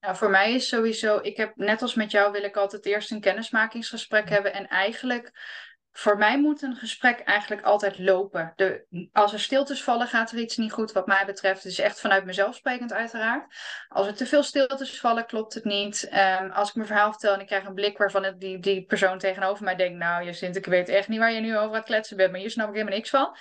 Nou, 0.00 0.16
voor 0.16 0.30
mij 0.30 0.54
is 0.54 0.68
sowieso, 0.68 1.18
ik 1.22 1.36
heb 1.36 1.56
net 1.56 1.82
als 1.82 1.94
met 1.94 2.10
jou 2.10 2.32
wil 2.32 2.42
ik 2.42 2.56
altijd 2.56 2.86
eerst 2.86 3.10
een 3.10 3.20
kennismakingsgesprek 3.20 4.28
hebben. 4.28 4.52
En 4.52 4.68
eigenlijk, 4.68 5.32
voor 5.92 6.18
mij 6.18 6.40
moet 6.40 6.62
een 6.62 6.76
gesprek 6.76 7.20
eigenlijk 7.20 7.62
altijd 7.62 7.98
lopen. 7.98 8.52
De, 8.56 9.08
als 9.12 9.32
er 9.32 9.40
stiltes 9.40 9.82
vallen, 9.82 10.06
gaat 10.06 10.30
er 10.30 10.38
iets 10.38 10.56
niet 10.56 10.72
goed 10.72 10.92
wat 10.92 11.06
mij 11.06 11.26
betreft. 11.26 11.62
Het 11.62 11.72
is 11.72 11.78
echt 11.78 12.00
vanuit 12.00 12.24
mezelf 12.24 12.54
sprekend 12.54 12.92
uiteraard. 12.92 13.54
Als 13.88 14.06
er 14.06 14.14
te 14.14 14.26
veel 14.26 14.42
stiltes 14.42 15.00
vallen, 15.00 15.26
klopt 15.26 15.54
het 15.54 15.64
niet. 15.64 16.10
Um, 16.40 16.50
als 16.50 16.68
ik 16.68 16.74
mijn 16.74 16.86
verhaal 16.86 17.10
vertel 17.10 17.34
en 17.34 17.40
ik 17.40 17.46
krijg 17.46 17.64
een 17.64 17.74
blik 17.74 17.98
waarvan 17.98 18.34
die, 18.38 18.58
die 18.58 18.84
persoon 18.84 19.18
tegenover 19.18 19.64
mij 19.64 19.76
denkt... 19.76 19.98
Nou, 19.98 20.24
Jacint, 20.24 20.56
ik 20.56 20.66
weet 20.66 20.88
echt 20.88 21.08
niet 21.08 21.18
waar 21.18 21.32
je 21.32 21.40
nu 21.40 21.58
over 21.58 21.76
het 21.76 21.84
kletsen 21.84 22.16
bent, 22.16 22.30
maar 22.30 22.40
hier 22.40 22.50
snap 22.50 22.68
ik 22.68 22.74
helemaal 22.74 22.94
niks 22.94 23.10
van. 23.10 23.36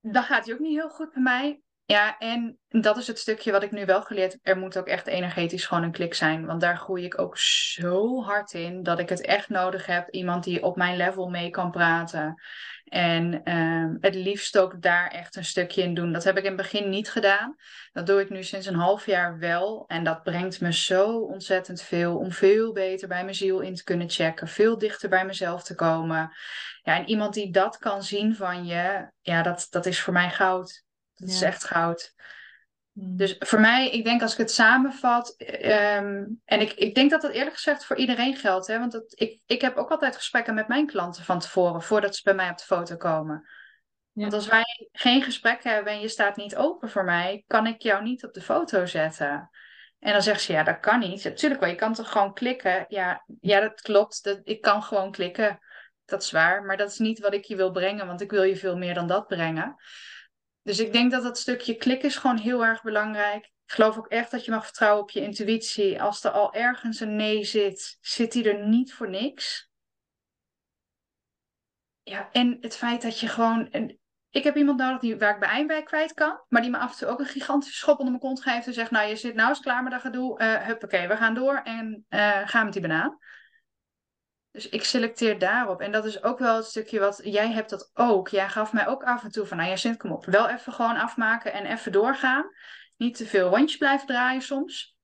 Dan 0.00 0.22
gaat 0.22 0.44
hij 0.44 0.54
ook 0.54 0.60
niet 0.60 0.78
heel 0.78 0.90
goed 0.90 1.12
bij 1.12 1.22
mij. 1.22 1.61
Ja, 1.84 2.18
en 2.18 2.58
dat 2.68 2.96
is 2.96 3.06
het 3.06 3.18
stukje 3.18 3.52
wat 3.52 3.62
ik 3.62 3.70
nu 3.70 3.84
wel 3.84 4.02
geleerd 4.02 4.32
heb. 4.32 4.40
Er 4.42 4.58
moet 4.58 4.78
ook 4.78 4.86
echt 4.86 5.06
energetisch 5.06 5.66
gewoon 5.66 5.82
een 5.82 5.92
klik 5.92 6.14
zijn. 6.14 6.46
Want 6.46 6.60
daar 6.60 6.76
groei 6.76 7.04
ik 7.04 7.18
ook 7.20 7.38
zo 7.38 8.22
hard 8.22 8.52
in 8.52 8.82
dat 8.82 8.98
ik 8.98 9.08
het 9.08 9.20
echt 9.20 9.48
nodig 9.48 9.86
heb. 9.86 10.10
Iemand 10.10 10.44
die 10.44 10.62
op 10.62 10.76
mijn 10.76 10.96
level 10.96 11.28
mee 11.28 11.50
kan 11.50 11.70
praten. 11.70 12.42
En 12.84 13.40
uh, 13.44 13.96
het 14.00 14.14
liefst 14.14 14.58
ook 14.58 14.82
daar 14.82 15.08
echt 15.08 15.36
een 15.36 15.44
stukje 15.44 15.82
in 15.82 15.94
doen. 15.94 16.12
Dat 16.12 16.24
heb 16.24 16.36
ik 16.36 16.42
in 16.42 16.52
het 16.52 16.62
begin 16.62 16.88
niet 16.88 17.10
gedaan. 17.10 17.56
Dat 17.92 18.06
doe 18.06 18.20
ik 18.20 18.30
nu 18.30 18.42
sinds 18.42 18.66
een 18.66 18.74
half 18.74 19.06
jaar 19.06 19.38
wel. 19.38 19.84
En 19.86 20.04
dat 20.04 20.22
brengt 20.22 20.60
me 20.60 20.72
zo 20.72 21.18
ontzettend 21.18 21.82
veel 21.82 22.16
om 22.16 22.32
veel 22.32 22.72
beter 22.72 23.08
bij 23.08 23.22
mijn 23.22 23.34
ziel 23.34 23.60
in 23.60 23.74
te 23.74 23.84
kunnen 23.84 24.10
checken. 24.10 24.48
Veel 24.48 24.78
dichter 24.78 25.08
bij 25.08 25.26
mezelf 25.26 25.62
te 25.62 25.74
komen. 25.74 26.32
Ja, 26.82 26.96
en 26.96 27.08
iemand 27.08 27.34
die 27.34 27.52
dat 27.52 27.78
kan 27.78 28.02
zien 28.02 28.36
van 28.36 28.64
je, 28.66 29.10
ja, 29.20 29.42
dat, 29.42 29.66
dat 29.70 29.86
is 29.86 30.00
voor 30.00 30.12
mij 30.12 30.30
goud. 30.30 30.84
Dat 31.22 31.34
is 31.34 31.42
echt 31.42 31.64
goud. 31.64 32.14
Hmm. 32.92 33.16
Dus 33.16 33.36
voor 33.38 33.60
mij, 33.60 33.90
ik 33.90 34.04
denk 34.04 34.22
als 34.22 34.32
ik 34.32 34.38
het 34.38 34.50
samenvat, 34.50 35.34
ehm, 35.36 36.24
en 36.44 36.60
ik, 36.60 36.72
ik 36.72 36.94
denk 36.94 37.10
dat 37.10 37.22
dat 37.22 37.30
eerlijk 37.30 37.54
gezegd 37.54 37.84
voor 37.84 37.96
iedereen 37.96 38.36
geldt, 38.36 38.66
hè, 38.66 38.78
want 38.78 38.92
dat, 38.92 39.12
ik, 39.14 39.40
ik 39.46 39.60
heb 39.60 39.76
ook 39.76 39.90
altijd 39.90 40.16
gesprekken 40.16 40.54
met 40.54 40.68
mijn 40.68 40.86
klanten 40.86 41.24
van 41.24 41.38
tevoren, 41.38 41.82
voordat 41.82 42.16
ze 42.16 42.22
bij 42.24 42.34
mij 42.34 42.50
op 42.50 42.58
de 42.58 42.64
foto 42.64 42.96
komen. 42.96 43.48
Want 44.12 44.32
als 44.32 44.46
wij 44.46 44.88
geen 44.92 45.22
gesprek 45.22 45.64
hebben 45.64 45.92
en 45.92 46.00
je 46.00 46.08
staat 46.08 46.36
niet 46.36 46.56
open 46.56 46.90
voor 46.90 47.04
mij, 47.04 47.44
kan 47.46 47.66
ik 47.66 47.82
jou 47.82 48.02
niet 48.02 48.24
op 48.24 48.32
de 48.32 48.40
foto 48.40 48.86
zetten. 48.86 49.50
En 49.98 50.12
dan 50.12 50.22
zegt 50.22 50.42
ze, 50.42 50.52
ja, 50.52 50.62
dat 50.62 50.80
kan 50.80 50.98
niet. 50.98 51.24
Natuurlijk 51.24 51.60
wel, 51.60 51.70
je 51.70 51.76
kan 51.76 51.94
toch 51.94 52.12
gewoon 52.12 52.34
klikken? 52.34 52.84
Ja, 52.88 53.24
ja 53.40 53.60
dat 53.60 53.80
klopt. 53.80 54.24
Dat, 54.24 54.40
ik 54.44 54.60
kan 54.60 54.82
gewoon 54.82 55.10
klikken. 55.10 55.58
Dat 56.04 56.22
is 56.22 56.30
waar. 56.30 56.62
Maar 56.62 56.76
dat 56.76 56.90
is 56.90 56.98
niet 56.98 57.18
wat 57.18 57.34
ik 57.34 57.44
je 57.44 57.56
wil 57.56 57.70
brengen, 57.70 58.06
want 58.06 58.20
ik 58.20 58.30
wil 58.30 58.42
je 58.42 58.56
veel 58.56 58.76
meer 58.76 58.94
dan 58.94 59.06
dat 59.06 59.26
brengen. 59.26 59.76
Dus 60.62 60.78
ik 60.78 60.92
denk 60.92 61.10
dat 61.10 61.22
dat 61.22 61.38
stukje 61.38 61.76
klik 61.76 62.02
is 62.02 62.16
gewoon 62.16 62.38
heel 62.38 62.64
erg 62.64 62.82
belangrijk. 62.82 63.44
Ik 63.44 63.72
geloof 63.72 63.98
ook 63.98 64.08
echt 64.08 64.30
dat 64.30 64.44
je 64.44 64.50
mag 64.50 64.64
vertrouwen 64.64 65.02
op 65.02 65.10
je 65.10 65.20
intuïtie. 65.20 66.02
Als 66.02 66.24
er 66.24 66.30
al 66.30 66.54
ergens 66.54 67.00
een 67.00 67.16
nee 67.16 67.44
zit, 67.44 67.98
zit 68.00 68.32
die 68.32 68.50
er 68.50 68.66
niet 68.66 68.94
voor 68.94 69.10
niks. 69.10 69.70
Ja, 72.02 72.28
en 72.32 72.56
het 72.60 72.76
feit 72.76 73.02
dat 73.02 73.20
je 73.20 73.28
gewoon. 73.28 73.70
Ik 74.30 74.44
heb 74.44 74.56
iemand 74.56 74.78
nodig 74.78 75.00
die, 75.00 75.18
waar 75.18 75.34
ik 75.34 75.38
mijn 75.38 75.66
bij 75.66 75.82
kwijt 75.82 76.14
kan, 76.14 76.44
maar 76.48 76.62
die 76.62 76.70
me 76.70 76.78
af 76.78 76.92
en 76.92 76.98
toe 76.98 77.08
ook 77.08 77.18
een 77.18 77.26
gigantische 77.26 77.78
schop 77.78 77.98
onder 77.98 78.10
mijn 78.10 78.24
kont 78.24 78.42
geeft 78.42 78.66
en 78.66 78.72
zegt: 78.72 78.90
Nou, 78.90 79.08
je 79.08 79.16
zit 79.16 79.34
nou 79.34 79.48
eens 79.48 79.60
klaar 79.60 79.82
met 79.82 79.92
dat 79.92 80.00
gedoe. 80.00 80.40
Uh, 80.40 80.66
huppakee, 80.66 81.08
we 81.08 81.16
gaan 81.16 81.34
door 81.34 81.56
en 81.56 82.06
uh, 82.08 82.48
gaan 82.48 82.64
met 82.64 82.72
die 82.72 82.82
banaan. 82.82 83.18
Dus 84.52 84.68
ik 84.68 84.84
selecteer 84.84 85.38
daarop. 85.38 85.80
En 85.80 85.92
dat 85.92 86.04
is 86.04 86.22
ook 86.22 86.38
wel 86.38 86.56
het 86.56 86.64
stukje 86.64 86.98
wat 86.98 87.20
jij 87.24 87.52
hebt 87.52 87.70
dat 87.70 87.90
ook. 87.94 88.28
Jij 88.28 88.48
gaf 88.48 88.72
mij 88.72 88.86
ook 88.86 89.02
af 89.04 89.24
en 89.24 89.30
toe 89.30 89.46
van, 89.46 89.56
nou 89.56 89.68
Jacint, 89.68 89.96
kom 89.96 90.12
op. 90.12 90.24
Wel 90.24 90.48
even 90.48 90.72
gewoon 90.72 90.96
afmaken 90.96 91.52
en 91.52 91.66
even 91.66 91.92
doorgaan. 91.92 92.44
Niet 92.96 93.16
te 93.16 93.26
veel 93.26 93.48
rondjes 93.48 93.76
blijven 93.76 94.06
draaien 94.06 94.42
soms. 94.42 94.96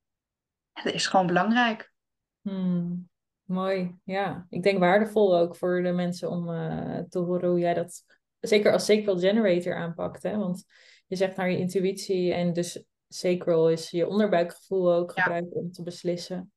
En 0.72 0.84
dat 0.84 0.92
is 0.92 1.06
gewoon 1.06 1.26
belangrijk. 1.26 1.92
Hmm, 2.40 3.08
mooi, 3.44 3.94
ja. 4.04 4.46
Ik 4.50 4.62
denk 4.62 4.78
waardevol 4.78 5.38
ook 5.38 5.56
voor 5.56 5.82
de 5.82 5.92
mensen 5.92 6.30
om 6.30 6.48
uh, 6.48 6.98
te 7.08 7.18
horen 7.18 7.48
hoe 7.48 7.58
jij 7.58 7.74
dat, 7.74 8.04
zeker 8.40 8.72
als 8.72 8.84
sacral 8.84 9.18
generator 9.18 9.74
aanpakt. 9.74 10.22
Hè? 10.22 10.37
Want 10.37 10.64
je 11.06 11.16
zegt 11.16 11.37
naar 11.37 11.50
je 11.50 11.58
intuïtie 11.58 12.32
en 12.32 12.52
dus 12.52 12.84
sacral 13.08 13.70
is 13.70 13.90
je 13.90 14.08
onderbuikgevoel 14.08 14.92
ook 14.92 15.12
gebruiken 15.12 15.56
om 15.56 15.72
te 15.72 15.82
beslissen 15.82 16.52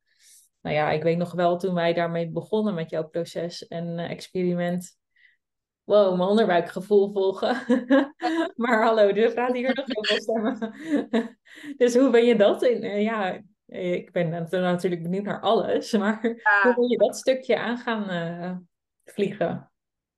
nou 0.62 0.76
ja, 0.76 0.92
ik 0.92 1.04
weet 1.04 1.18
nog 1.18 1.32
wel 1.32 1.58
toen 1.58 1.74
wij 1.74 1.94
daarmee 1.94 2.30
begonnen 2.30 2.74
met 2.74 2.90
jouw 2.90 3.08
proces 3.08 3.68
en 3.68 4.00
uh, 4.00 4.10
experiment. 4.10 5.00
Wow, 5.84 6.18
mijn 6.18 6.30
onderbuikgevoel 6.30 7.12
volgen. 7.12 7.58
maar 8.56 8.84
hallo, 8.84 9.08
er 9.08 9.32
gaat 9.32 9.54
hier 9.54 9.76
nog 9.76 9.86
heel 9.86 10.06
veel 10.06 10.22
stemmen. 10.22 10.76
dus 11.78 11.96
hoe 11.96 12.10
ben 12.10 12.26
je 12.26 12.36
dat 12.36 12.64
in? 12.64 12.84
Uh, 12.84 13.04
ja, 13.04 13.42
ik 13.66 14.12
ben 14.12 14.30
natuurlijk 14.50 15.04
benieuwd 15.04 15.24
naar 15.24 15.42
alles. 15.42 15.92
Maar 15.98 16.22
hoe 16.64 16.76
wil 16.76 16.90
je 16.90 16.98
dat 16.98 17.18
stukje 17.18 17.60
aan 17.60 17.78
gaan 17.78 18.12
uh, 18.12 18.58
vliegen? 19.04 19.71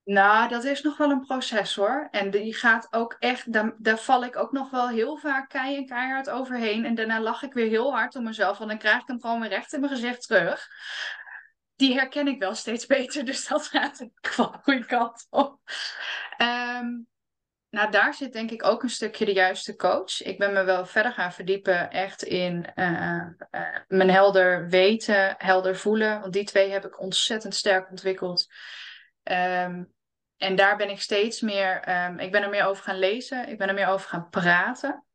Nou, 0.03 0.49
dat 0.49 0.63
is 0.63 0.81
nog 0.81 0.97
wel 0.97 1.09
een 1.09 1.25
proces 1.25 1.75
hoor. 1.75 2.07
En 2.11 2.31
die 2.31 2.53
gaat 2.55 2.87
ook 2.91 3.15
echt, 3.19 3.53
daar, 3.77 3.99
val 3.99 4.23
ik 4.23 4.35
ook 4.35 4.51
nog 4.51 4.69
wel 4.69 4.89
heel 4.89 5.17
vaak 5.17 5.49
kei 5.49 5.75
en 5.75 5.85
keihard 5.85 6.29
overheen. 6.29 6.85
En 6.85 6.95
daarna 6.95 7.21
lach 7.21 7.43
ik 7.43 7.53
weer 7.53 7.67
heel 7.67 7.91
hard 7.91 8.15
om 8.15 8.23
mezelf, 8.23 8.57
want 8.57 8.69
dan 8.69 8.79
krijg 8.79 9.01
ik 9.01 9.07
hem 9.07 9.21
gewoon 9.21 9.39
weer 9.39 9.49
recht 9.49 9.73
in 9.73 9.79
mijn 9.79 9.91
gezicht 9.91 10.27
terug. 10.27 10.67
Die 11.75 11.93
herken 11.93 12.27
ik 12.27 12.39
wel 12.39 12.55
steeds 12.55 12.85
beter, 12.95 13.25
dus 13.25 13.47
dat 13.47 13.67
gaat 13.67 14.07
geval 14.21 14.51
de 14.51 14.57
goede 14.61 14.85
kant 14.85 15.27
op. 15.29 15.59
Ehm, 16.37 16.87
nou, 17.69 17.91
daar 17.91 18.13
zit 18.13 18.33
denk 18.33 18.51
ik 18.51 18.65
ook 18.65 18.83
een 18.83 18.89
stukje 18.89 19.25
de 19.25 19.33
juiste 19.33 19.75
coach. 19.75 20.21
Ik 20.21 20.37
ben 20.37 20.53
me 20.53 20.63
wel 20.63 20.85
verder 20.85 21.11
gaan 21.11 21.33
verdiepen 21.33 21.91
echt 21.91 22.23
in 22.23 22.71
uh, 22.75 23.25
uh, 23.51 23.77
mijn 23.87 24.09
helder 24.09 24.69
weten, 24.69 25.35
helder 25.37 25.75
voelen. 25.75 26.19
Want 26.19 26.33
die 26.33 26.43
twee 26.43 26.71
heb 26.71 26.85
ik 26.85 26.99
ontzettend 26.99 27.55
sterk 27.55 27.89
ontwikkeld. 27.89 28.47
Um, 29.23 29.93
en 30.37 30.55
daar 30.55 30.77
ben 30.77 30.89
ik 30.89 31.01
steeds 31.01 31.41
meer, 31.41 31.89
um, 32.05 32.19
ik 32.19 32.31
ben 32.31 32.43
er 32.43 32.49
meer 32.49 32.65
over 32.65 32.83
gaan 32.83 32.99
lezen, 32.99 33.47
ik 33.47 33.57
ben 33.57 33.67
er 33.67 33.73
meer 33.73 33.87
over 33.87 34.09
gaan 34.09 34.29
praten. 34.29 35.05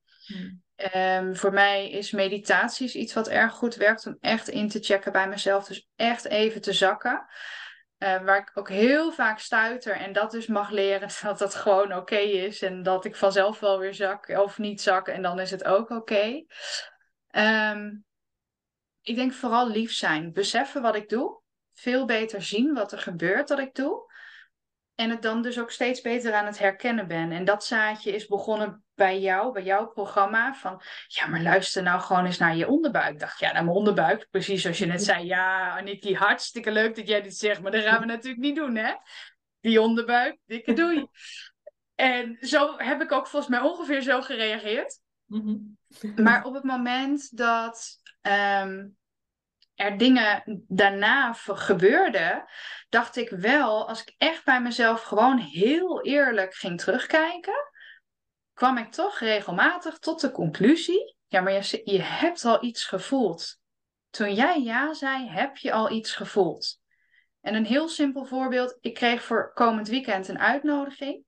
Um, 0.94 1.36
voor 1.36 1.52
mij 1.52 1.90
is 1.90 2.10
meditatie 2.10 2.92
iets 2.92 3.14
wat 3.14 3.28
erg 3.28 3.52
goed 3.52 3.74
werkt 3.74 4.06
om 4.06 4.16
echt 4.20 4.48
in 4.48 4.68
te 4.68 4.80
checken 4.80 5.12
bij 5.12 5.28
mezelf. 5.28 5.66
Dus 5.66 5.88
echt 5.96 6.24
even 6.24 6.60
te 6.60 6.72
zakken. 6.72 7.26
Waar 7.98 8.38
ik 8.38 8.50
ook 8.54 8.68
heel 8.68 9.12
vaak 9.12 9.38
stuiter 9.38 9.96
en 9.96 10.12
dat 10.12 10.30
dus 10.30 10.46
mag 10.46 10.70
leren 10.70 11.08
dat 11.22 11.38
dat 11.38 11.54
gewoon 11.54 11.94
oké 11.94 12.16
is. 12.16 12.62
En 12.62 12.82
dat 12.82 13.04
ik 13.04 13.16
vanzelf 13.16 13.60
wel 13.60 13.78
weer 13.78 13.94
zak 13.94 14.28
of 14.28 14.58
niet 14.58 14.80
zak 14.80 15.08
en 15.08 15.22
dan 15.22 15.40
is 15.40 15.50
het 15.50 15.64
ook 15.64 15.90
oké. 15.90 16.44
Ik 19.02 19.16
denk 19.16 19.32
vooral 19.32 19.68
lief 19.68 19.92
zijn. 19.92 20.32
Beseffen 20.32 20.82
wat 20.82 20.96
ik 20.96 21.08
doe. 21.08 21.40
Veel 21.78 22.04
beter 22.04 22.42
zien 22.42 22.74
wat 22.74 22.92
er 22.92 22.98
gebeurt 22.98 23.48
dat 23.48 23.58
ik 23.58 23.74
doe. 23.74 24.12
En 24.94 25.10
het 25.10 25.22
dan 25.22 25.42
dus 25.42 25.60
ook 25.60 25.70
steeds 25.70 26.00
beter 26.00 26.32
aan 26.32 26.46
het 26.46 26.58
herkennen 26.58 27.06
ben. 27.06 27.32
En 27.32 27.44
dat 27.44 27.64
zaadje 27.64 28.14
is 28.14 28.26
begonnen 28.26 28.84
bij 28.94 29.20
jou, 29.20 29.52
bij 29.52 29.62
jouw 29.62 29.86
programma. 29.86 30.54
Van 30.54 30.82
ja, 31.06 31.26
maar 31.26 31.42
luister 31.42 31.82
nou 31.82 32.00
gewoon 32.00 32.24
eens 32.24 32.38
naar 32.38 32.56
je 32.56 32.68
onderbuik. 32.68 33.12
Ik 33.12 33.20
dacht, 33.20 33.38
ja, 33.38 33.52
naar 33.52 33.64
mijn 33.64 33.76
onderbuik. 33.76 34.26
Precies 34.30 34.62
zoals 34.62 34.78
je 34.78 34.86
net 34.86 35.02
zei. 35.02 35.26
Ja, 35.26 35.76
Aniki, 35.76 36.14
hartstikke 36.14 36.70
leuk 36.70 36.96
dat 36.96 37.08
jij 37.08 37.22
dit 37.22 37.36
zegt. 37.36 37.62
Maar 37.62 37.70
dat 37.70 37.82
gaan 37.82 38.00
we 38.00 38.06
natuurlijk 38.06 38.42
niet 38.42 38.56
doen, 38.56 38.76
hè? 38.76 38.94
Die 39.60 39.80
onderbuik, 39.80 40.38
dikke 40.46 40.72
doei. 40.72 41.06
En 41.94 42.36
zo 42.40 42.74
heb 42.76 43.00
ik 43.02 43.12
ook 43.12 43.26
volgens 43.26 43.52
mij 43.52 43.60
ongeveer 43.60 44.00
zo 44.00 44.22
gereageerd. 44.22 45.00
Mhm. 45.24 45.56
Maar 46.16 46.44
op 46.44 46.54
het 46.54 46.64
moment 46.64 47.36
dat 47.36 48.00
ehm, 48.20 48.86
er 49.78 49.98
dingen 49.98 50.64
daarna 50.68 51.32
gebeurden, 51.32 52.44
dacht 52.88 53.16
ik 53.16 53.30
wel, 53.30 53.88
als 53.88 54.00
ik 54.00 54.14
echt 54.18 54.44
bij 54.44 54.60
mezelf 54.60 55.02
gewoon 55.02 55.38
heel 55.38 56.04
eerlijk 56.04 56.54
ging 56.54 56.80
terugkijken, 56.80 57.70
kwam 58.54 58.78
ik 58.78 58.92
toch 58.92 59.18
regelmatig 59.18 59.98
tot 59.98 60.20
de 60.20 60.30
conclusie: 60.30 61.16
ja, 61.26 61.40
maar 61.40 61.52
je, 61.52 61.80
je 61.84 62.02
hebt 62.02 62.44
al 62.44 62.64
iets 62.64 62.84
gevoeld. 62.84 63.58
Toen 64.10 64.34
jij 64.34 64.62
ja 64.62 64.94
zei, 64.94 65.28
heb 65.28 65.56
je 65.56 65.72
al 65.72 65.90
iets 65.90 66.14
gevoeld. 66.14 66.80
En 67.40 67.54
een 67.54 67.66
heel 67.66 67.88
simpel 67.88 68.24
voorbeeld: 68.24 68.76
ik 68.80 68.94
kreeg 68.94 69.22
voor 69.22 69.52
komend 69.52 69.88
weekend 69.88 70.28
een 70.28 70.38
uitnodiging. 70.38 71.24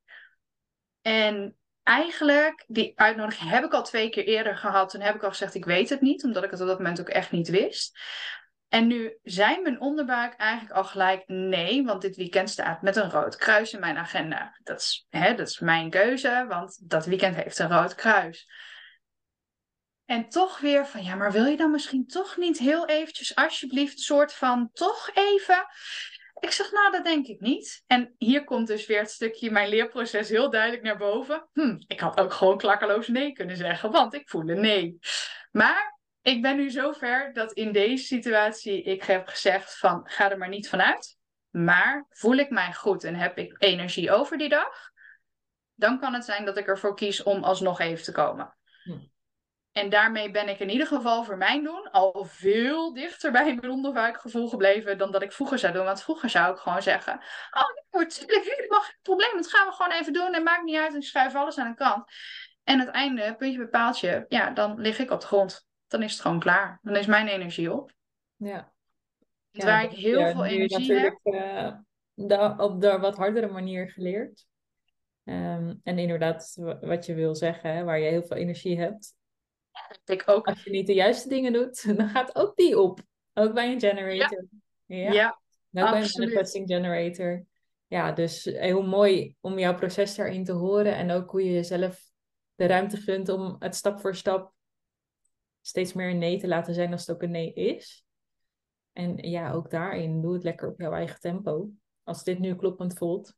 En 1.03 1.57
eigenlijk, 1.83 2.65
die 2.67 2.93
uitnodiging 2.95 3.51
heb 3.51 3.65
ik 3.65 3.73
al 3.73 3.83
twee 3.83 4.11
keer 4.11 4.25
eerder 4.25 4.57
gehad. 4.57 4.91
Toen 4.91 5.01
heb 5.01 5.15
ik 5.15 5.23
al 5.23 5.31
gezegd, 5.31 5.55
ik 5.55 5.65
weet 5.65 5.89
het 5.89 6.01
niet, 6.01 6.25
omdat 6.25 6.45
ik 6.45 6.51
het 6.51 6.61
op 6.61 6.67
dat 6.67 6.79
moment 6.79 7.01
ook 7.01 7.09
echt 7.09 7.31
niet 7.31 7.49
wist. 7.49 7.99
En 8.71 8.87
nu 8.87 9.19
zei 9.23 9.61
mijn 9.61 9.81
onderbuik 9.81 10.35
eigenlijk 10.35 10.73
al 10.77 10.85
gelijk 10.85 11.23
nee, 11.27 11.85
want 11.85 12.03
dit 12.03 12.17
weekend 12.17 12.51
staat 12.51 12.83
met 12.83 12.97
een 12.97 13.11
rood 13.11 13.37
kruis 13.37 13.73
in 13.73 13.81
mijn 13.81 13.97
agenda. 13.97 14.59
Dat 14.63 14.81
is, 14.81 15.07
hè, 15.09 15.35
dat 15.35 15.49
is 15.49 15.59
mijn 15.59 15.91
keuze, 15.91 16.45
want 16.49 16.91
dat 16.91 17.07
weekend 17.07 17.37
heeft 17.37 17.59
een 17.59 17.73
rood 17.73 17.95
kruis. 17.95 18.49
En 20.05 20.29
toch 20.29 20.61
weer 20.61 20.87
van, 20.87 21.05
ja, 21.05 21.15
maar 21.15 21.33
wil 21.33 21.45
je 21.45 21.57
dan 21.57 21.71
misschien 21.71 22.07
toch 22.07 22.37
niet 22.37 22.59
heel 22.59 22.87
eventjes, 22.87 23.35
alsjeblieft, 23.35 24.01
soort 24.01 24.33
van, 24.33 24.71
toch 24.73 25.11
even 25.15 25.67
ik 26.41 26.51
zeg, 26.51 26.73
nou, 26.73 26.93
dat 26.93 27.05
denk 27.05 27.27
ik 27.27 27.41
niet. 27.41 27.83
En 27.87 28.15
hier 28.19 28.45
komt 28.45 28.67
dus 28.67 28.87
weer 28.87 28.99
het 28.99 29.11
stukje 29.11 29.51
mijn 29.51 29.69
leerproces 29.69 30.29
heel 30.29 30.51
duidelijk 30.51 30.83
naar 30.83 30.97
boven. 30.97 31.49
Hm, 31.53 31.77
ik 31.87 32.01
had 32.01 32.21
ook 32.21 32.33
gewoon 32.33 32.59
klakkeloos 32.59 33.09
nee 33.09 33.33
kunnen 33.33 33.57
zeggen, 33.57 33.91
want 33.91 34.15
ik 34.15 34.29
voelde 34.29 34.55
nee. 34.55 34.99
Maar 35.51 36.00
ik 36.31 36.43
ben 36.43 36.57
nu 36.57 36.71
zover 36.71 37.33
dat 37.33 37.53
in 37.53 37.73
deze 37.73 38.05
situatie 38.05 38.83
ik 38.83 39.03
heb 39.03 39.29
gezegd 39.29 39.79
van, 39.79 40.01
ga 40.05 40.31
er 40.31 40.39
maar 40.39 40.49
niet 40.49 40.69
vanuit. 40.69 41.19
Maar 41.51 42.07
voel 42.09 42.37
ik 42.37 42.51
mij 42.51 42.73
goed 42.73 43.05
en 43.05 43.15
heb 43.15 43.39
ik 43.39 43.55
energie 43.59 44.13
over 44.13 44.39
die 44.39 44.49
dag, 44.49 44.91
dan 45.75 46.01
kan 46.01 46.15
het 46.15 46.25
zijn 46.25 46.45
dat 46.45 46.57
ik 46.57 46.67
ervoor 46.67 46.95
kies 46.95 47.23
om 47.23 47.45
alsnog 47.45 47.81
even 47.81 48.05
te 48.05 48.13
komen. 48.13 48.57
Hm. 48.83 48.99
En 49.73 49.89
daarmee 49.89 50.31
ben 50.31 50.49
ik 50.49 50.59
in 50.59 50.71
ieder 50.71 50.87
geval 50.87 51.25
voor 51.25 51.37
mijn 51.37 51.65
doen 51.65 51.91
al 51.91 52.25
veel 52.25 52.95
dichter 52.95 53.33
bij 53.33 53.55
mijn 53.55 53.71
onderbuikgevoel 53.71 54.49
gebleven 54.49 54.99
dan 54.99 55.13
dat 55.13 55.23
ik 55.23 55.33
vroeger 55.33 55.59
zou 55.59 55.73
doen. 55.73 55.85
Want 55.85 56.03
vroeger 56.03 56.31
zou 56.31 56.53
ik 56.53 56.59
gewoon 56.59 56.83
zeggen: 56.83 57.21
Oh, 57.51 57.99
natuurlijk, 57.99 58.57
helemaal 58.57 58.81
geen 58.81 58.99
probleem. 59.03 59.33
Dat 59.35 59.51
gaan 59.51 59.67
we 59.67 59.73
gewoon 59.73 59.93
even 59.93 60.13
doen. 60.13 60.35
En 60.35 60.43
maakt 60.43 60.65
niet 60.65 60.79
uit. 60.79 60.95
Ik 60.95 61.03
schuif 61.03 61.35
alles 61.35 61.59
aan 61.59 61.69
de 61.69 61.75
kant. 61.75 62.05
En 62.65 62.79
het 62.79 62.89
einde, 62.89 63.37
puntje 63.37 63.59
bij 63.59 63.69
paaltje, 63.69 64.25
ja, 64.29 64.51
dan 64.51 64.81
lig 64.81 64.99
ik 64.99 65.11
op 65.11 65.21
de 65.21 65.27
grond. 65.27 65.69
Dan 65.91 66.03
is 66.03 66.13
het 66.13 66.21
gewoon 66.21 66.41
klaar. 66.41 66.79
Dan 66.83 66.97
is 66.97 67.07
mijn 67.07 67.27
energie 67.27 67.73
op. 67.73 67.93
Ja. 68.37 68.73
ja 69.51 69.65
waar 69.65 69.85
ik 69.85 69.91
heel 69.91 70.31
veel 70.31 70.45
energie 70.45 70.93
heb. 70.93 71.19
Uh, 71.23 72.55
op 72.57 72.81
de 72.81 72.99
wat 72.99 73.17
hardere 73.17 73.49
manier 73.49 73.91
geleerd. 73.91 74.47
Um, 75.25 75.81
en 75.83 75.99
inderdaad, 75.99 76.57
wat 76.81 77.07
je 77.07 77.15
wil 77.15 77.35
zeggen, 77.35 77.85
waar 77.85 77.99
je 77.99 78.09
heel 78.09 78.23
veel 78.23 78.37
energie 78.37 78.79
hebt, 78.79 79.15
ik 80.05 80.23
ook. 80.27 80.47
Als 80.47 80.63
je 80.63 80.71
niet 80.71 80.87
de 80.87 80.95
juiste 80.95 81.29
dingen 81.29 81.53
doet, 81.53 81.85
dan 81.97 82.09
gaat 82.09 82.37
ook 82.37 82.57
die 82.57 82.79
op. 82.79 83.01
Ook 83.35 83.55
bij 83.55 83.73
een 83.73 83.81
generator. 83.81 84.47
Ja, 84.87 85.13
ja. 85.13 85.29
ook 85.85 85.91
bij 85.91 86.03
een 86.03 86.11
manifesting 86.17 86.69
generator. 86.69 87.45
Ja, 87.87 88.13
dus 88.13 88.45
heel 88.45 88.83
mooi 88.83 89.35
om 89.41 89.59
jouw 89.59 89.75
proces 89.75 90.15
daarin 90.15 90.45
te 90.45 90.53
horen. 90.53 90.95
En 90.95 91.11
ook 91.11 91.31
hoe 91.31 91.45
je 91.45 91.53
jezelf 91.53 92.11
de 92.55 92.67
ruimte 92.67 92.97
gunt 92.97 93.29
om 93.29 93.57
het 93.59 93.75
stap 93.75 94.01
voor 94.01 94.17
stap 94.17 94.53
steeds 95.61 95.93
meer 95.93 96.11
een 96.11 96.19
nee 96.19 96.39
te 96.39 96.49
laten 96.49 96.75
zijn 96.75 96.93
als 96.93 97.07
het 97.07 97.17
ook 97.17 97.23
een 97.23 97.31
nee 97.31 97.53
is. 97.53 98.05
En 98.93 99.17
ja, 99.17 99.53
ook 99.53 99.71
daarin, 99.71 100.21
doe 100.21 100.35
het 100.35 100.45
lekker 100.45 100.69
op 100.69 100.81
jouw 100.81 100.93
eigen 100.93 101.21
tempo. 101.21 101.71
Als 102.05 102.25
dit 102.25 102.39
nu 102.39 102.57
kloppend 102.57 102.99
voelt. 102.99 103.35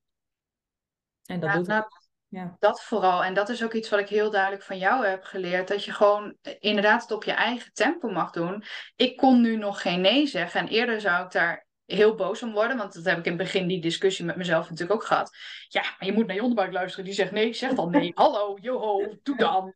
En 1.25 1.41
dat 1.41 1.53
doet 1.53 1.67
het. 1.67 2.11
Ja. 2.29 2.57
Dat 2.59 2.83
vooral. 2.83 3.25
En 3.25 3.35
dat 3.35 3.49
is 3.49 3.65
ook 3.65 3.73
iets 3.73 3.89
wat 3.89 4.01
ik 4.01 4.09
heel 4.09 4.31
duidelijk 4.31 4.63
van 4.63 4.79
jou 4.79 5.07
heb 5.07 5.23
geleerd. 5.23 5.69
Dat 5.69 5.85
je 5.85 5.93
gewoon 5.93 6.37
inderdaad 6.59 7.03
het 7.03 7.11
op 7.11 7.25
je 7.25 7.33
eigen 7.33 7.73
tempo 7.73 8.11
mag 8.11 8.31
doen. 8.31 8.65
Ik 8.97 9.17
kon 9.17 9.41
nu 9.41 9.57
nog 9.57 9.83
geen 9.83 10.01
nee 10.01 10.27
zeggen. 10.27 10.61
En 10.61 10.69
eerder 10.69 11.01
zou 11.01 11.25
ik 11.25 11.31
daar 11.31 11.67
heel 11.85 12.15
boos 12.15 12.43
om 12.43 12.53
worden. 12.53 12.77
Want 12.77 12.95
dat 12.95 13.05
heb 13.05 13.19
ik 13.19 13.25
in 13.25 13.33
het 13.33 13.43
begin 13.43 13.67
die 13.67 13.81
discussie 13.81 14.25
met 14.25 14.37
mezelf 14.37 14.71
natuurlijk 14.71 15.01
ook 15.01 15.07
gehad. 15.07 15.37
Ja, 15.69 15.83
maar 15.83 16.09
je 16.09 16.13
moet 16.13 16.27
naar 16.27 16.37
je 16.37 16.43
onderbuik 16.43 16.73
luisteren. 16.73 17.05
Die 17.05 17.15
zegt 17.15 17.31
nee, 17.31 17.53
zeg 17.53 17.75
dan 17.75 17.91
nee. 17.91 18.13
Hallo, 18.15 18.59
joho, 18.61 19.17
doe 19.23 19.37
dan. 19.37 19.73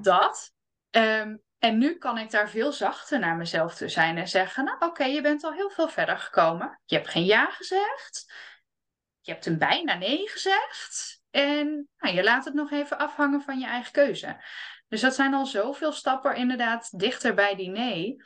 Dat. 0.00 0.53
Ehm, 0.94 1.36
en 1.58 1.78
nu 1.78 1.98
kan 1.98 2.18
ik 2.18 2.30
daar 2.30 2.48
veel 2.48 2.72
zachter 2.72 3.18
naar 3.18 3.36
mezelf 3.36 3.74
te 3.74 3.88
zijn. 3.88 4.18
En 4.18 4.28
zeggen, 4.28 4.64
nou 4.64 4.76
oké, 4.78 5.04
je 5.04 5.20
bent 5.20 5.44
al 5.44 5.52
heel 5.52 5.70
veel 5.70 5.88
verder 5.88 6.18
gekomen. 6.18 6.80
Je 6.84 6.96
hebt 6.96 7.08
geen 7.08 7.24
ja 7.24 7.50
gezegd. 7.50 8.32
Je 9.20 9.32
hebt 9.32 9.46
een 9.46 9.58
bijna 9.58 9.94
nee 9.94 10.28
gezegd. 10.28 11.22
En 11.30 11.88
nou, 11.98 12.14
je 12.14 12.22
laat 12.22 12.44
het 12.44 12.54
nog 12.54 12.70
even 12.70 12.98
afhangen 12.98 13.42
van 13.42 13.58
je 13.58 13.66
eigen 13.66 13.92
keuze. 13.92 14.44
Dus 14.88 15.00
dat 15.00 15.14
zijn 15.14 15.34
al 15.34 15.46
zoveel 15.46 15.92
stappen 15.92 16.36
inderdaad 16.36 16.98
dichter 16.98 17.34
bij 17.34 17.54
die 17.54 17.70
nee. 17.70 18.22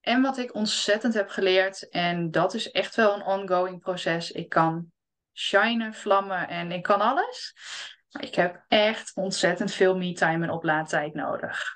En 0.00 0.22
wat 0.22 0.38
ik 0.38 0.54
ontzettend 0.54 1.14
heb 1.14 1.28
geleerd, 1.28 1.88
en 1.88 2.30
dat 2.30 2.54
is 2.54 2.70
echt 2.70 2.94
wel 2.94 3.14
een 3.14 3.24
ongoing 3.24 3.80
proces. 3.80 4.30
Ik 4.30 4.48
kan 4.48 4.92
shinen, 5.32 5.94
vlammen 5.94 6.48
en 6.48 6.72
ik 6.72 6.82
kan 6.82 7.00
alles. 7.00 7.54
Maar 8.10 8.24
ik 8.24 8.34
heb 8.34 8.64
echt 8.68 9.12
ontzettend 9.14 9.72
veel 9.72 9.96
me-time 9.96 10.44
en 10.44 10.50
oplaadtijd 10.50 11.14
nodig. 11.14 11.75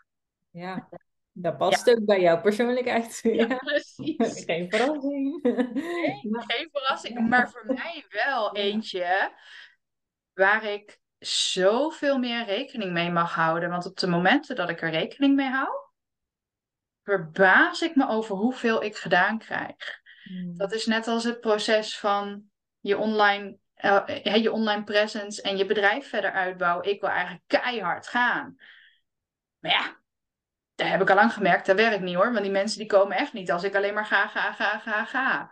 Ja, 0.51 0.89
dat 1.33 1.57
past 1.57 1.91
ook 1.91 2.05
bij 2.05 2.21
jouw 2.21 2.41
persoonlijkheid. 2.41 3.21
Ja, 3.23 3.57
precies. 3.65 4.45
geen 4.47 4.71
verrassing. 4.71 5.43
Nee, 5.43 6.21
geen 6.23 6.69
verrassing. 6.73 7.29
Maar 7.29 7.51
voor 7.51 7.65
mij 7.67 8.05
wel 8.09 8.57
eentje 8.57 9.33
waar 10.33 10.65
ik 10.65 10.99
zoveel 11.19 12.19
meer 12.19 12.45
rekening 12.45 12.93
mee 12.93 13.11
mag 13.11 13.35
houden. 13.35 13.71
Want 13.71 13.87
op 13.87 13.99
de 13.99 14.07
momenten 14.07 14.57
dat 14.57 14.69
ik 14.69 14.83
er 14.83 14.91
rekening 14.91 15.37
mee 15.37 15.49
hou, 15.49 15.69
verbaas 17.03 17.83
ik 17.83 17.97
me 17.97 18.09
over 18.09 18.37
hoeveel 18.37 18.83
ik 18.83 18.97
gedaan 18.97 19.39
krijg. 19.39 20.01
Hmm. 20.23 20.57
Dat 20.57 20.73
is 20.73 20.87
net 20.87 21.09
als 21.09 21.25
het 21.25 21.41
proces 21.41 21.99
van 21.99 22.45
je 22.81 22.99
online, 22.99 23.59
uh, 23.77 24.35
je 24.35 24.53
online 24.53 24.85
presence 24.85 25.43
en 25.43 25.57
je 25.57 25.67
bedrijf 25.67 26.09
verder 26.09 26.33
uitbouwen. 26.33 26.89
Ik 26.89 27.01
wil 27.01 27.11
eigenlijk 27.11 27.43
keihard 27.47 28.07
gaan. 28.07 28.57
Maar 29.59 29.71
ja, 29.71 30.00
daar 30.81 30.91
heb 30.91 31.01
ik 31.01 31.11
al 31.11 31.17
lang 31.17 31.33
gemerkt, 31.33 31.67
dat 31.67 31.77
werkt 31.77 32.03
niet 32.03 32.15
hoor. 32.15 32.33
Want 32.33 32.43
die 32.43 32.53
mensen 32.53 32.79
die 32.79 32.87
komen 32.89 33.17
echt 33.17 33.33
niet 33.33 33.51
als 33.51 33.63
ik 33.63 33.75
alleen 33.75 33.95
maar 33.95 34.07
ga, 34.07 34.27
ga, 34.27 34.53
ga, 34.53 34.79
ga, 34.79 35.05
ga 35.05 35.51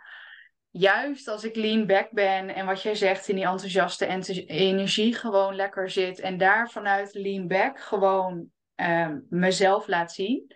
juist 0.71 1.29
als 1.29 1.45
ik 1.45 1.57
lean 1.57 1.87
back 1.87 2.11
ben 2.11 2.55
en 2.55 2.67
wat 2.67 2.83
jij 2.83 2.95
zegt 2.95 3.29
in 3.29 3.35
die 3.35 3.47
enthousiaste 3.47 4.07
energie 4.47 5.15
gewoon 5.15 5.55
lekker 5.55 5.91
zit 5.91 6.21
en 6.21 6.39
daar 6.39 6.71
vanuit 6.71 7.15
lean 7.15 7.47
back 7.47 7.81
gewoon 7.81 8.51
um, 8.75 9.27
mezelf 9.29 9.87
laat 9.87 10.13
zien, 10.13 10.55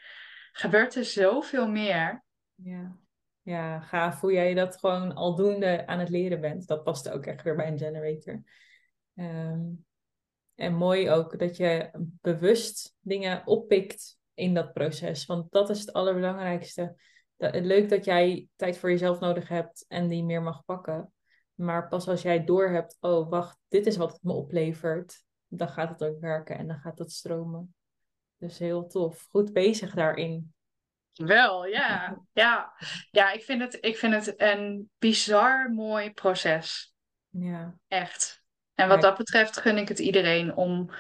gebeurt 0.53 0.95
er 0.95 1.05
zoveel 1.05 1.69
meer. 1.69 2.25
Ja. 2.55 2.97
ja, 3.43 3.81
gaaf 3.81 4.21
hoe 4.21 4.33
jij 4.33 4.55
dat 4.55 4.79
gewoon 4.79 5.15
aldoende 5.15 5.87
aan 5.87 5.99
het 5.99 6.09
leren 6.09 6.41
bent. 6.41 6.67
Dat 6.67 6.85
past 6.85 7.11
ook 7.11 7.27
echt 7.27 7.43
weer 7.43 7.57
bij 7.57 7.67
een 7.67 7.79
generator. 7.79 8.43
Um, 9.15 9.85
en 10.55 10.75
mooi 10.75 11.11
ook 11.11 11.39
dat 11.39 11.57
je 11.57 11.91
bewust 12.21 12.97
dingen 13.01 13.47
oppikt 13.47 14.19
in 14.43 14.55
dat 14.55 14.73
proces, 14.73 15.27
want 15.27 15.53
dat 15.53 15.71
is 15.71 15.81
het 15.81 15.93
allerbelangrijkste 15.93 16.97
leuk 17.51 17.89
dat 17.89 18.05
jij 18.05 18.49
tijd 18.57 18.79
voor 18.79 18.91
jezelf 18.91 19.21
nodig 19.21 19.49
hebt 19.49 19.85
en 19.89 20.09
die 20.09 20.25
meer 20.25 20.43
mag 20.43 20.65
pakken. 20.65 21.13
Maar 21.55 21.89
pas 21.89 22.09
als 22.09 22.23
jij 22.23 22.45
doorhebt, 22.45 22.97
oh 23.01 23.31
wacht, 23.31 23.59
dit 23.69 23.87
is 23.87 23.97
wat 23.97 24.13
het 24.13 24.23
me 24.23 24.33
oplevert, 24.33 25.25
dan 25.47 25.69
gaat 25.69 25.89
het 25.89 26.05
ook 26.05 26.21
werken 26.21 26.59
en 26.59 26.67
dan 26.67 26.79
gaat 26.79 26.99
het 26.99 27.13
stromen. 27.13 27.75
Dus 28.37 28.59
heel 28.59 28.87
tof. 28.87 29.27
Goed 29.31 29.53
bezig 29.53 29.95
daarin. 29.95 30.55
Wel, 31.13 31.67
ja. 31.67 32.21
Ja, 32.33 32.73
ja 33.11 33.33
ik, 33.33 33.43
vind 33.43 33.61
het, 33.61 33.79
ik 33.81 33.97
vind 33.97 34.15
het 34.15 34.41
een 34.41 34.91
bizar 34.99 35.71
mooi 35.71 36.13
proces. 36.13 36.95
Ja. 37.29 37.79
Echt. 37.89 38.43
En 38.75 38.89
wat 38.89 39.01
dat 39.01 39.17
betreft 39.17 39.57
gun 39.57 39.77
ik 39.77 39.89
het 39.89 39.99
iedereen 39.99 40.55
om 40.55 40.91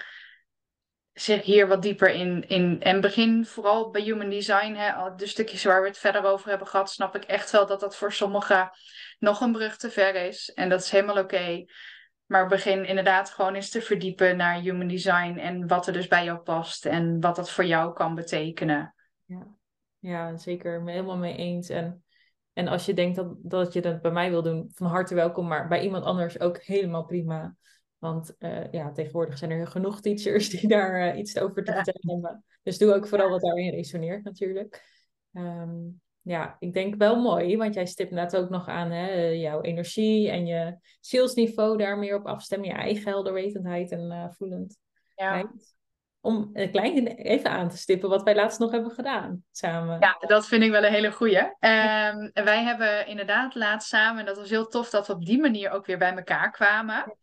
zich 1.12 1.42
hier 1.42 1.68
wat 1.68 1.83
dieper 1.83 2.11
in, 2.11 2.48
in. 2.48 2.81
En 2.81 3.01
begin 3.01 3.46
vooral 3.46 3.90
bij 3.90 4.03
human 4.03 4.31
design, 4.31 4.75
hè, 4.75 5.14
de 5.14 5.27
stukjes 5.27 5.64
waar 5.64 5.83
we 5.83 5.88
het 5.88 5.98
verder 5.98 6.25
over 6.25 6.48
hebben 6.48 6.66
gehad, 6.66 6.90
snap 6.90 7.16
ik 7.16 7.25
echt 7.25 7.51
wel 7.51 7.66
dat 7.66 7.81
dat 7.81 7.96
voor 7.96 8.12
sommigen 8.12 8.70
nog 9.18 9.40
een 9.40 9.53
brug 9.53 9.77
te 9.77 9.90
ver 9.90 10.14
is. 10.14 10.53
En 10.55 10.68
dat 10.68 10.81
is 10.81 10.90
helemaal 10.90 11.18
oké. 11.18 11.64
Maar 12.27 12.48
begin 12.48 12.85
inderdaad 12.85 13.31
gewoon 13.31 13.55
eens 13.55 13.70
te 13.70 13.81
verdiepen 13.81 14.37
naar 14.37 14.61
human 14.61 14.88
design 14.88 15.38
en 15.38 15.66
wat 15.66 15.87
er 15.87 15.92
dus 15.92 16.09
bij 16.09 16.25
jou 16.25 16.38
past 16.38 16.87
en 16.87 17.20
wat 17.20 17.37
dat 17.37 17.51
voor 17.51 17.64
jou 17.64 17.92
kan 17.92 18.14
betekenen. 18.14 18.94
Ja, 19.25 19.46
ja 19.98 20.37
zeker. 20.37 20.83
Me 20.83 20.90
helemaal 20.90 21.16
mee 21.16 21.37
eens. 21.37 21.68
En, 21.68 22.05
en 22.53 22.68
als 22.68 22.87
je 22.87 22.94
denkt 22.94 23.16
dat, 23.16 23.35
dat 23.38 23.72
je 23.72 23.81
dat 23.81 24.01
bij 24.01 24.11
mij 24.11 24.31
wil 24.31 24.42
doen, 24.42 24.70
van 24.75 24.87
harte 24.87 25.14
welkom, 25.14 25.48
maar 25.48 25.68
bij 25.68 25.83
iemand 25.83 26.05
anders 26.05 26.40
ook 26.40 26.62
helemaal 26.62 27.05
prima. 27.05 27.57
Want 28.02 28.34
uh, 28.38 28.70
ja, 28.70 28.92
tegenwoordig 28.92 29.38
zijn 29.38 29.50
er 29.50 29.66
genoeg 29.66 30.00
teachers 30.00 30.48
die 30.54 30.68
daar 30.68 31.14
uh, 31.14 31.18
iets 31.18 31.38
over 31.38 31.64
te 31.64 31.72
vertellen 31.72 32.22
hebben. 32.22 32.44
Dus 32.62 32.78
doe 32.78 32.94
ook 32.94 33.06
vooral 33.06 33.30
wat 33.30 33.40
daarin 33.40 33.70
resoneert 33.70 34.24
natuurlijk. 34.24 34.82
Um, 35.32 36.00
ja, 36.22 36.56
ik 36.58 36.72
denk 36.72 36.94
wel 36.94 37.20
mooi, 37.20 37.56
want 37.56 37.74
jij 37.74 37.86
stipt 37.86 38.10
net 38.10 38.36
ook 38.36 38.48
nog 38.48 38.68
aan 38.68 38.90
hè, 38.90 39.22
jouw 39.22 39.60
energie 39.60 40.30
en 40.30 40.46
je 40.46 40.76
zielsniveau 41.00 41.76
daar 41.76 41.98
meer 41.98 42.16
op 42.16 42.26
afstemmen, 42.26 42.68
je 42.68 42.74
eigen 42.74 43.08
helderwetendheid 43.08 43.90
en 43.90 44.10
uh, 44.10 44.30
voelend. 44.30 44.78
Ja. 45.14 45.52
Om 46.24 46.50
een 46.52 46.70
klein 46.70 47.06
even 47.06 47.50
aan 47.50 47.68
te 47.68 47.76
stippen 47.76 48.08
wat 48.08 48.22
wij 48.22 48.35
laatst 48.35 48.58
nog 48.58 48.70
hebben 48.70 48.90
gedaan 48.90 49.44
samen. 49.50 50.00
Ja, 50.00 50.16
dat 50.18 50.46
vind 50.46 50.62
ik 50.62 50.70
wel 50.70 50.85
een 50.85 50.92
hele 50.92 51.12
goeie. 51.12 51.38
Um, 51.38 52.30
wij 52.32 52.62
hebben 52.62 53.06
inderdaad 53.06 53.54
laatst 53.54 53.88
samen, 53.88 54.20
en 54.20 54.26
dat 54.26 54.37
was 54.37 54.50
heel 54.50 54.66
tof 54.66 54.90
dat 54.90 55.06
we 55.06 55.12
op 55.12 55.24
die 55.24 55.40
manier 55.40 55.70
ook 55.70 55.87
weer 55.87 55.98
bij 55.98 56.14
elkaar 56.14 56.50
kwamen. 56.50 57.16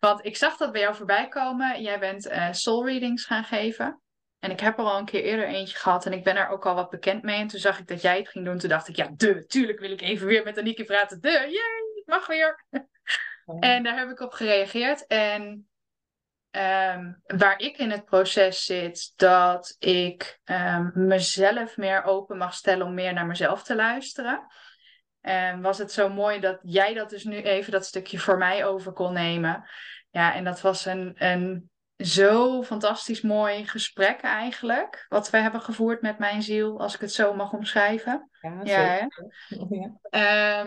Want 0.00 0.24
ik 0.24 0.36
zag 0.36 0.56
dat 0.56 0.72
bij 0.72 0.80
jou 0.80 0.94
voorbij 0.94 1.28
komen. 1.28 1.82
Jij 1.82 1.98
bent 1.98 2.26
uh, 2.26 2.52
soul 2.52 2.86
readings 2.86 3.24
gaan 3.24 3.44
geven. 3.44 4.00
En 4.38 4.50
ik 4.50 4.60
heb 4.60 4.78
er 4.78 4.84
al 4.84 4.98
een 4.98 5.04
keer 5.04 5.22
eerder 5.22 5.46
eentje 5.46 5.76
gehad 5.76 6.06
en 6.06 6.12
ik 6.12 6.24
ben 6.24 6.36
er 6.36 6.48
ook 6.48 6.66
al 6.66 6.74
wat 6.74 6.90
bekend 6.90 7.22
mee. 7.22 7.40
En 7.40 7.46
toen 7.46 7.60
zag 7.60 7.78
ik 7.78 7.86
dat 7.86 8.02
jij 8.02 8.18
het 8.18 8.28
ging 8.28 8.44
doen. 8.44 8.58
Toen 8.58 8.68
dacht 8.68 8.88
ik, 8.88 8.96
ja, 8.96 9.10
de, 9.16 9.46
tuurlijk 9.46 9.80
wil 9.80 9.90
ik 9.90 10.00
even 10.00 10.26
weer 10.26 10.44
met 10.44 10.58
Anieke 10.58 10.84
praten. 10.84 11.20
De, 11.20 11.30
jee, 11.30 12.02
mag 12.04 12.26
weer. 12.26 12.64
En 13.60 13.82
daar 13.82 13.98
heb 13.98 14.10
ik 14.10 14.20
op 14.20 14.32
gereageerd. 14.32 15.06
En 15.06 15.69
um, 16.50 17.22
waar 17.26 17.58
ik 17.58 17.78
in 17.78 17.90
het 17.90 18.04
proces 18.04 18.64
zit, 18.64 19.12
dat 19.16 19.76
ik 19.78 20.40
um, 20.44 20.92
mezelf 20.94 21.76
meer 21.76 22.04
open 22.04 22.36
mag 22.36 22.54
stellen 22.54 22.86
om 22.86 22.94
meer 22.94 23.12
naar 23.12 23.26
mezelf 23.26 23.62
te 23.62 23.74
luisteren. 23.74 24.46
En 25.20 25.60
was 25.60 25.78
het 25.78 25.92
zo 25.92 26.08
mooi 26.08 26.40
dat 26.40 26.58
jij 26.62 26.94
dat 26.94 27.10
dus 27.10 27.24
nu 27.24 27.42
even 27.42 27.72
dat 27.72 27.86
stukje 27.86 28.18
voor 28.18 28.38
mij 28.38 28.64
over 28.64 28.92
kon 28.92 29.12
nemen. 29.12 29.68
Ja, 30.10 30.34
en 30.34 30.44
dat 30.44 30.60
was 30.60 30.86
een, 30.86 31.14
een 31.16 31.70
zo 31.96 32.62
fantastisch 32.62 33.20
mooi 33.20 33.66
gesprek 33.66 34.20
eigenlijk. 34.20 35.06
Wat 35.08 35.30
we 35.30 35.38
hebben 35.38 35.60
gevoerd 35.60 36.02
met 36.02 36.18
mijn 36.18 36.42
ziel, 36.42 36.80
als 36.80 36.94
ik 36.94 37.00
het 37.00 37.12
zo 37.12 37.34
mag 37.34 37.52
omschrijven. 37.52 38.30
Ja, 38.40 38.60
ja, 38.62 39.08
ja. 40.10 40.66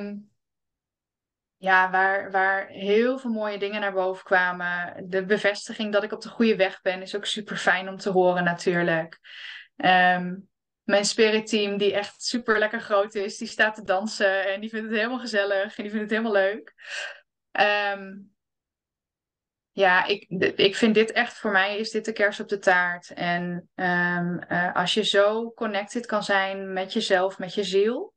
Ja 1.63 1.89
waar, 1.89 2.31
waar 2.31 2.67
heel 2.67 3.17
veel 3.17 3.29
mooie 3.29 3.57
dingen 3.57 3.81
naar 3.81 3.93
boven 3.93 4.23
kwamen. 4.23 5.03
De 5.09 5.25
bevestiging 5.25 5.93
dat 5.93 6.03
ik 6.03 6.11
op 6.11 6.21
de 6.21 6.29
goede 6.29 6.55
weg 6.55 6.81
ben 6.81 7.01
is 7.01 7.15
ook 7.15 7.25
super 7.25 7.57
fijn 7.57 7.89
om 7.89 7.97
te 7.97 8.09
horen 8.09 8.43
natuurlijk. 8.43 9.19
Um, 9.75 10.49
mijn 10.83 11.05
spirit 11.05 11.47
team, 11.47 11.77
die 11.77 11.93
echt 11.93 12.23
super 12.23 12.59
lekker 12.59 12.81
groot 12.81 13.15
is, 13.15 13.37
die 13.37 13.47
staat 13.47 13.75
te 13.75 13.83
dansen 13.83 14.53
en 14.53 14.61
die 14.61 14.69
vindt 14.69 14.85
het 14.85 14.95
helemaal 14.95 15.19
gezellig 15.19 15.77
en 15.77 15.83
die 15.83 15.91
vindt 15.91 16.11
het 16.11 16.19
helemaal 16.19 16.41
leuk. 16.41 16.73
Um, 17.97 18.31
ja, 19.71 20.05
ik, 20.05 20.25
ik 20.55 20.75
vind 20.75 20.95
dit 20.95 21.11
echt 21.11 21.37
voor 21.37 21.51
mij 21.51 21.77
is 21.77 21.91
dit 21.91 22.05
de 22.05 22.13
kers 22.13 22.39
op 22.39 22.47
de 22.47 22.59
taart. 22.59 23.09
En 23.13 23.69
um, 23.75 24.41
uh, 24.49 24.75
als 24.75 24.93
je 24.93 25.03
zo 25.03 25.51
connected 25.51 26.05
kan 26.05 26.23
zijn 26.23 26.73
met 26.73 26.93
jezelf, 26.93 27.39
met 27.39 27.53
je 27.53 27.63
ziel. 27.63 28.13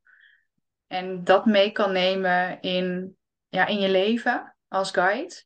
En 0.87 1.23
dat 1.23 1.45
mee 1.45 1.71
kan 1.71 1.91
nemen 1.91 2.61
in, 2.61 3.16
ja, 3.49 3.65
in 3.65 3.79
je 3.79 3.89
leven 3.89 4.55
als 4.67 4.91
guide. 4.91 5.43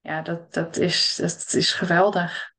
Ja, 0.00 0.22
dat, 0.22 0.52
dat, 0.54 0.76
is, 0.76 1.16
dat 1.16 1.52
is 1.52 1.72
geweldig. 1.72 2.54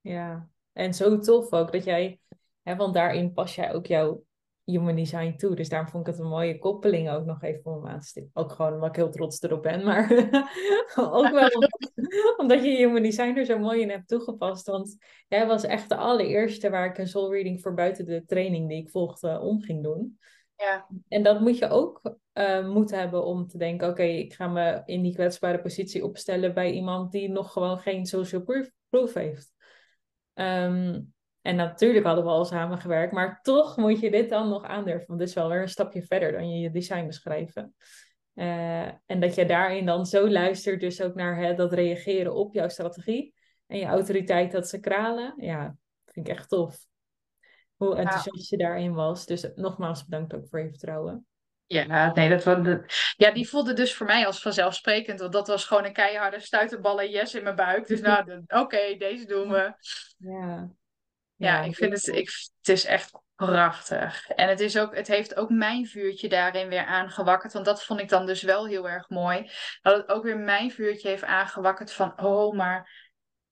Ja, 0.00 0.48
en 0.72 0.94
zo 0.94 1.18
tof 1.18 1.52
ook 1.52 1.72
dat 1.72 1.84
jij, 1.84 2.20
hè, 2.62 2.76
want 2.76 2.94
daarin 2.94 3.32
pas 3.32 3.54
jij 3.54 3.74
ook 3.74 3.86
jouw 3.86 4.24
human 4.64 4.96
design 4.96 5.36
toe. 5.36 5.54
Dus 5.56 5.68
daarom 5.68 5.88
vond 5.88 6.06
ik 6.06 6.12
het 6.12 6.22
een 6.22 6.30
mooie 6.30 6.58
koppeling 6.58 7.10
ook 7.10 7.24
nog 7.24 7.42
even 7.42 7.70
om 7.70 7.86
aan 7.86 8.00
te 8.00 8.06
stippen. 8.06 8.42
Ook 8.42 8.52
gewoon 8.52 8.72
omdat 8.72 8.88
ik 8.88 8.96
heel 8.96 9.10
trots 9.10 9.42
erop 9.42 9.62
ben, 9.62 9.84
maar 9.84 10.10
ook 10.96 11.30
wel 11.30 11.48
omdat 12.36 12.64
je 12.64 12.76
human 12.76 13.02
design 13.02 13.36
er 13.36 13.44
zo 13.44 13.58
mooi 13.58 13.80
in 13.80 13.90
hebt 13.90 14.08
toegepast. 14.08 14.66
Want 14.66 14.96
jij 15.28 15.46
was 15.46 15.64
echt 15.64 15.88
de 15.88 15.96
allereerste 15.96 16.70
waar 16.70 16.86
ik 16.86 16.98
een 16.98 17.08
soul 17.08 17.32
reading 17.32 17.62
voor 17.62 17.74
buiten 17.74 18.04
de 18.04 18.24
training 18.26 18.68
die 18.68 18.82
ik 18.82 18.90
volgde 18.90 19.40
om 19.40 19.60
ging 19.60 19.82
doen. 19.82 20.18
En 21.08 21.22
dat 21.22 21.40
moet 21.40 21.58
je 21.58 21.68
ook 21.68 22.16
uh, 22.34 22.68
moeten 22.68 22.98
hebben 22.98 23.24
om 23.24 23.46
te 23.46 23.58
denken, 23.58 23.88
oké, 23.88 24.02
ik 24.02 24.34
ga 24.34 24.48
me 24.48 24.82
in 24.84 25.02
die 25.02 25.14
kwetsbare 25.14 25.60
positie 25.60 26.04
opstellen 26.04 26.54
bij 26.54 26.70
iemand 26.70 27.12
die 27.12 27.30
nog 27.30 27.52
gewoon 27.52 27.78
geen 27.78 28.06
social 28.06 28.70
proof, 28.90 29.14
heeft. 29.14 29.52
Um, 30.34 31.12
en 31.40 31.56
natuurlijk 31.56 32.06
hadden 32.06 32.24
we 32.24 32.30
al 32.30 32.44
samengewerkt, 32.44 33.12
maar 33.12 33.40
toch 33.42 33.76
moet 33.76 34.00
je 34.00 34.10
dit 34.10 34.30
dan 34.30 34.48
nog 34.48 34.64
aandurven. 34.64 35.06
Want 35.06 35.18
dit 35.18 35.28
is 35.28 35.34
wel 35.34 35.48
weer 35.48 35.60
een 35.60 35.68
stapje 35.68 36.02
verder 36.02 36.32
dan 36.32 36.50
je 36.50 36.58
je 36.58 36.70
design 36.70 37.06
beschrijven. 37.06 37.74
Uh, 38.34 38.86
en 38.86 39.20
dat 39.20 39.34
je 39.34 39.46
daarin 39.46 39.86
dan 39.86 40.06
zo 40.06 40.30
luistert, 40.30 40.80
dus 40.80 41.02
ook 41.02 41.14
naar 41.14 41.36
hè, 41.36 41.54
dat 41.54 41.72
reageren 41.72 42.34
op 42.34 42.54
jouw 42.54 42.68
strategie. 42.68 43.34
En 43.66 43.78
je 43.78 43.84
autoriteit, 43.84 44.52
dat 44.52 44.68
ze 44.68 44.80
kralen. 44.80 45.34
Ja, 45.36 45.76
vind 46.04 46.28
ik 46.28 46.34
echt 46.34 46.48
tof. 46.48 46.86
Hoe 47.76 47.96
enthousiast 47.96 48.50
je 48.50 48.56
daarin 48.56 48.94
was. 48.94 49.26
Dus 49.26 49.48
nogmaals 49.54 50.04
bedankt 50.04 50.34
ook 50.34 50.48
voor 50.48 50.60
je 50.60 50.68
vertrouwen. 50.68 51.26
Ja, 51.66 52.12
nee, 52.12 52.28
dat 52.28 52.84
ja, 53.16 53.30
die 53.30 53.48
voelde 53.48 53.72
dus 53.72 53.94
voor 53.94 54.06
mij 54.06 54.26
als 54.26 54.42
vanzelfsprekend. 54.42 55.20
Want 55.20 55.32
dat 55.32 55.46
was 55.46 55.64
gewoon 55.64 55.84
een 55.84 55.92
keiharde 55.92 56.40
stuiterballen 56.40 57.10
yes 57.10 57.34
in 57.34 57.42
mijn 57.42 57.56
buik. 57.56 57.86
Dus 57.86 58.00
nou, 58.00 58.42
oké, 58.62 58.96
deze 58.98 59.26
doen 59.26 59.50
we. 59.50 59.74
Ja. 60.16 60.70
Ja, 61.36 61.62
ik 61.62 61.74
vind 61.74 61.92
het, 61.92 62.06
ik, 62.06 62.30
het 62.58 62.68
is 62.68 62.84
echt 62.84 63.10
prachtig. 63.34 64.28
En 64.28 64.48
het, 64.48 64.60
is 64.60 64.78
ook, 64.78 64.94
het 64.96 65.06
heeft 65.06 65.36
ook 65.36 65.50
mijn 65.50 65.86
vuurtje 65.86 66.28
daarin 66.28 66.68
weer 66.68 66.84
aangewakkerd. 66.84 67.52
Want 67.52 67.64
dat 67.64 67.84
vond 67.84 68.00
ik 68.00 68.08
dan 68.08 68.26
dus 68.26 68.42
wel 68.42 68.66
heel 68.66 68.88
erg 68.88 69.08
mooi. 69.08 69.50
Dat 69.82 69.96
het 69.96 70.08
ook 70.08 70.22
weer 70.22 70.38
mijn 70.38 70.70
vuurtje 70.70 71.08
heeft 71.08 71.24
aangewakkerd 71.24 71.92
van... 71.92 72.22
Oh, 72.22 72.56
maar 72.56 73.03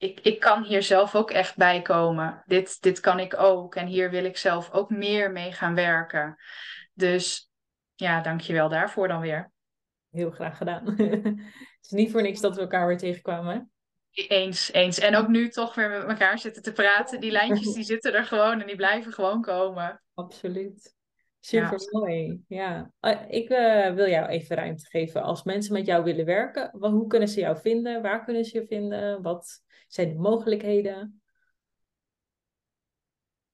ik, 0.03 0.21
ik 0.21 0.41
kan 0.41 0.63
hier 0.63 0.83
zelf 0.83 1.15
ook 1.15 1.31
echt 1.31 1.57
bij 1.57 1.83
komen. 1.83 2.43
Dit, 2.47 2.83
dit 2.83 3.01
kan 3.01 3.19
ik 3.19 3.39
ook. 3.39 3.75
En 3.75 3.87
hier 3.87 4.11
wil 4.11 4.25
ik 4.25 4.37
zelf 4.37 4.71
ook 4.71 4.91
meer 4.91 5.33
mee 5.33 5.53
gaan 5.53 5.75
werken. 5.75 6.37
Dus 6.95 7.51
ja, 7.95 8.21
dankjewel 8.21 8.69
daarvoor 8.69 9.09
dan 9.09 9.21
weer. 9.21 9.53
Heel 10.11 10.31
graag 10.31 10.57
gedaan. 10.57 10.85
het 10.97 11.81
is 11.81 11.91
niet 11.91 12.11
voor 12.11 12.23
niks 12.23 12.41
dat 12.41 12.55
we 12.55 12.61
elkaar 12.61 12.87
weer 12.87 12.99
tegenkwamen. 12.99 13.71
Eens, 14.11 14.73
eens. 14.73 14.99
En 14.99 15.17
ook 15.17 15.29
nu 15.29 15.49
toch 15.49 15.75
weer 15.75 15.89
met 15.89 16.03
elkaar 16.03 16.39
zitten 16.39 16.63
te 16.63 16.73
praten. 16.73 17.21
Die 17.21 17.31
lijntjes 17.31 17.75
die 17.75 17.85
zitten 17.85 18.15
er 18.15 18.25
gewoon 18.25 18.61
en 18.61 18.67
die 18.67 18.77
blijven 18.77 19.13
gewoon 19.13 19.43
komen. 19.43 20.03
Absoluut. 20.15 20.95
Super 21.45 21.79
mooi. 21.91 22.45
Ja. 22.49 22.93
Eh, 23.01 23.21
ik 23.29 23.51
uh, 23.51 23.95
wil 23.95 24.09
jou 24.09 24.29
even 24.29 24.57
ruimte 24.57 24.87
geven. 24.87 25.23
Als 25.23 25.43
mensen 25.43 25.73
met 25.73 25.87
jou 25.87 26.05
willen 26.05 26.25
werken, 26.25 26.71
hoe 26.79 27.07
kunnen 27.07 27.29
ze 27.29 27.41
jou 27.41 27.59
vinden? 27.61 28.03
Waar 28.03 28.25
kunnen 28.25 28.45
ze 28.45 28.59
je 28.59 28.67
vinden? 28.67 29.23
Wat 29.23 29.63
zijn 29.89 30.09
de 30.09 30.15
mogelijkheden? 30.15 31.23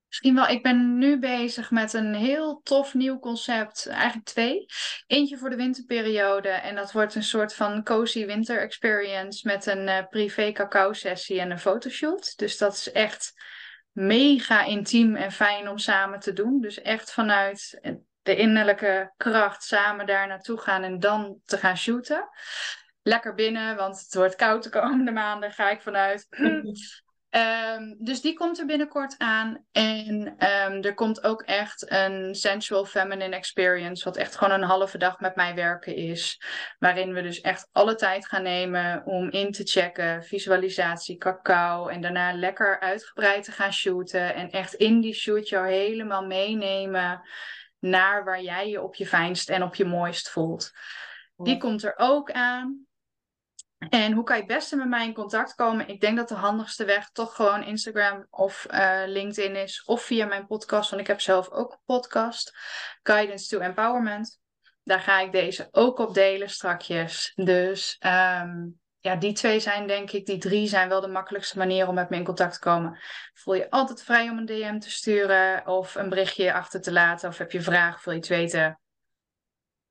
Misschien 0.08 0.34
wel, 0.34 0.48
ik 0.48 0.62
ben 0.62 0.98
nu 0.98 1.18
bezig 1.18 1.70
met 1.70 1.92
een 1.92 2.14
heel 2.14 2.60
tof 2.62 2.94
nieuw 2.94 3.18
concept. 3.18 3.86
Eigenlijk 3.86 4.26
twee. 4.26 4.66
Eentje 5.06 5.36
voor 5.36 5.50
de 5.50 5.56
winterperiode. 5.56 6.48
En 6.48 6.74
dat 6.74 6.92
wordt 6.92 7.14
een 7.14 7.22
soort 7.22 7.54
van 7.54 7.82
cozy 7.82 8.26
winter 8.26 8.60
experience 8.60 9.46
met 9.46 9.66
een 9.66 9.88
uh, 9.88 10.06
privé 10.08 10.52
cacao 10.52 10.92
sessie 10.92 11.40
en 11.40 11.50
een 11.50 11.58
fotoshoot. 11.58 12.38
Dus 12.38 12.58
dat 12.58 12.72
is 12.72 12.92
echt 12.92 13.32
mega 13.98 14.64
intiem 14.64 15.16
en 15.16 15.32
fijn 15.32 15.68
om 15.68 15.78
samen 15.78 16.20
te 16.20 16.32
doen. 16.32 16.60
Dus 16.60 16.80
echt 16.80 17.12
vanuit 17.12 17.80
de 18.22 18.36
innerlijke 18.36 19.12
kracht 19.16 19.62
samen 19.62 20.06
daar 20.06 20.26
naartoe 20.26 20.58
gaan 20.58 20.82
en 20.82 20.98
dan 20.98 21.40
te 21.44 21.58
gaan 21.58 21.76
shooten. 21.76 22.28
Lekker 23.02 23.34
binnen, 23.34 23.76
want 23.76 24.00
het 24.00 24.14
wordt 24.14 24.36
koud 24.36 24.62
de 24.62 24.70
komende 24.70 25.10
maanden, 25.10 25.52
ga 25.52 25.70
ik 25.70 25.80
vanuit. 25.80 26.26
Um, 27.30 27.96
dus 27.98 28.20
die 28.20 28.34
komt 28.34 28.58
er 28.58 28.66
binnenkort 28.66 29.14
aan. 29.18 29.64
En 29.72 30.26
um, 30.26 30.82
er 30.82 30.94
komt 30.94 31.24
ook 31.24 31.42
echt 31.42 31.90
een 31.90 32.34
sensual 32.34 32.84
feminine 32.84 33.36
experience, 33.36 34.04
wat 34.04 34.16
echt 34.16 34.36
gewoon 34.36 34.52
een 34.52 34.68
halve 34.68 34.98
dag 34.98 35.20
met 35.20 35.36
mij 35.36 35.54
werken 35.54 35.96
is. 35.96 36.42
Waarin 36.78 37.12
we 37.12 37.22
dus 37.22 37.40
echt 37.40 37.68
alle 37.72 37.94
tijd 37.94 38.26
gaan 38.26 38.42
nemen 38.42 39.06
om 39.06 39.30
in 39.30 39.52
te 39.52 39.64
checken, 39.64 40.24
visualisatie, 40.24 41.16
cacao. 41.16 41.88
En 41.88 42.00
daarna 42.00 42.32
lekker 42.32 42.80
uitgebreid 42.80 43.44
te 43.44 43.52
gaan 43.52 43.72
shooten. 43.72 44.34
En 44.34 44.50
echt 44.50 44.74
in 44.74 45.00
die 45.00 45.14
shoot 45.14 45.48
jou 45.48 45.68
helemaal 45.68 46.26
meenemen 46.26 47.20
naar 47.78 48.24
waar 48.24 48.42
jij 48.42 48.68
je 48.68 48.82
op 48.82 48.94
je 48.94 49.06
fijnst 49.06 49.50
en 49.50 49.62
op 49.62 49.74
je 49.74 49.84
mooist 49.84 50.30
voelt. 50.30 50.72
Die 51.36 51.58
komt 51.58 51.82
er 51.82 51.94
ook 51.96 52.32
aan. 52.32 52.87
En 53.78 54.12
hoe 54.12 54.24
kan 54.24 54.36
je 54.36 54.42
het 54.42 54.52
beste 54.52 54.76
met 54.76 54.88
mij 54.88 55.06
in 55.06 55.14
contact 55.14 55.54
komen? 55.54 55.88
Ik 55.88 56.00
denk 56.00 56.16
dat 56.16 56.28
de 56.28 56.34
handigste 56.34 56.84
weg 56.84 57.10
toch 57.10 57.34
gewoon 57.34 57.62
Instagram 57.62 58.26
of 58.30 58.66
uh, 58.70 59.02
LinkedIn 59.06 59.56
is. 59.56 59.84
Of 59.84 60.02
via 60.02 60.26
mijn 60.26 60.46
podcast, 60.46 60.90
want 60.90 61.02
ik 61.02 61.08
heb 61.08 61.20
zelf 61.20 61.50
ook 61.50 61.72
een 61.72 61.78
podcast. 61.84 62.56
Guidance 63.02 63.48
to 63.48 63.58
Empowerment. 63.58 64.40
Daar 64.82 65.00
ga 65.00 65.20
ik 65.20 65.32
deze 65.32 65.68
ook 65.70 65.98
op 65.98 66.14
delen 66.14 66.50
strakjes. 66.50 67.32
Dus 67.34 67.96
um, 68.06 68.80
ja, 69.00 69.16
die 69.16 69.32
twee 69.32 69.60
zijn 69.60 69.86
denk 69.86 70.10
ik, 70.10 70.26
die 70.26 70.38
drie 70.38 70.68
zijn 70.68 70.88
wel 70.88 71.00
de 71.00 71.08
makkelijkste 71.08 71.58
manier 71.58 71.88
om 71.88 71.94
met 71.94 72.10
me 72.10 72.16
in 72.16 72.24
contact 72.24 72.52
te 72.52 72.60
komen. 72.60 72.98
Voel 73.34 73.54
je 73.54 73.70
altijd 73.70 74.02
vrij 74.02 74.30
om 74.30 74.38
een 74.38 74.46
DM 74.46 74.78
te 74.78 74.90
sturen 74.90 75.66
of 75.66 75.94
een 75.94 76.08
berichtje 76.08 76.52
achter 76.52 76.80
te 76.80 76.92
laten. 76.92 77.28
Of 77.28 77.38
heb 77.38 77.52
je 77.52 77.60
vragen 77.60 78.00
wil 78.04 78.12
je 78.12 78.18
iets 78.18 78.28
weten? 78.28 78.80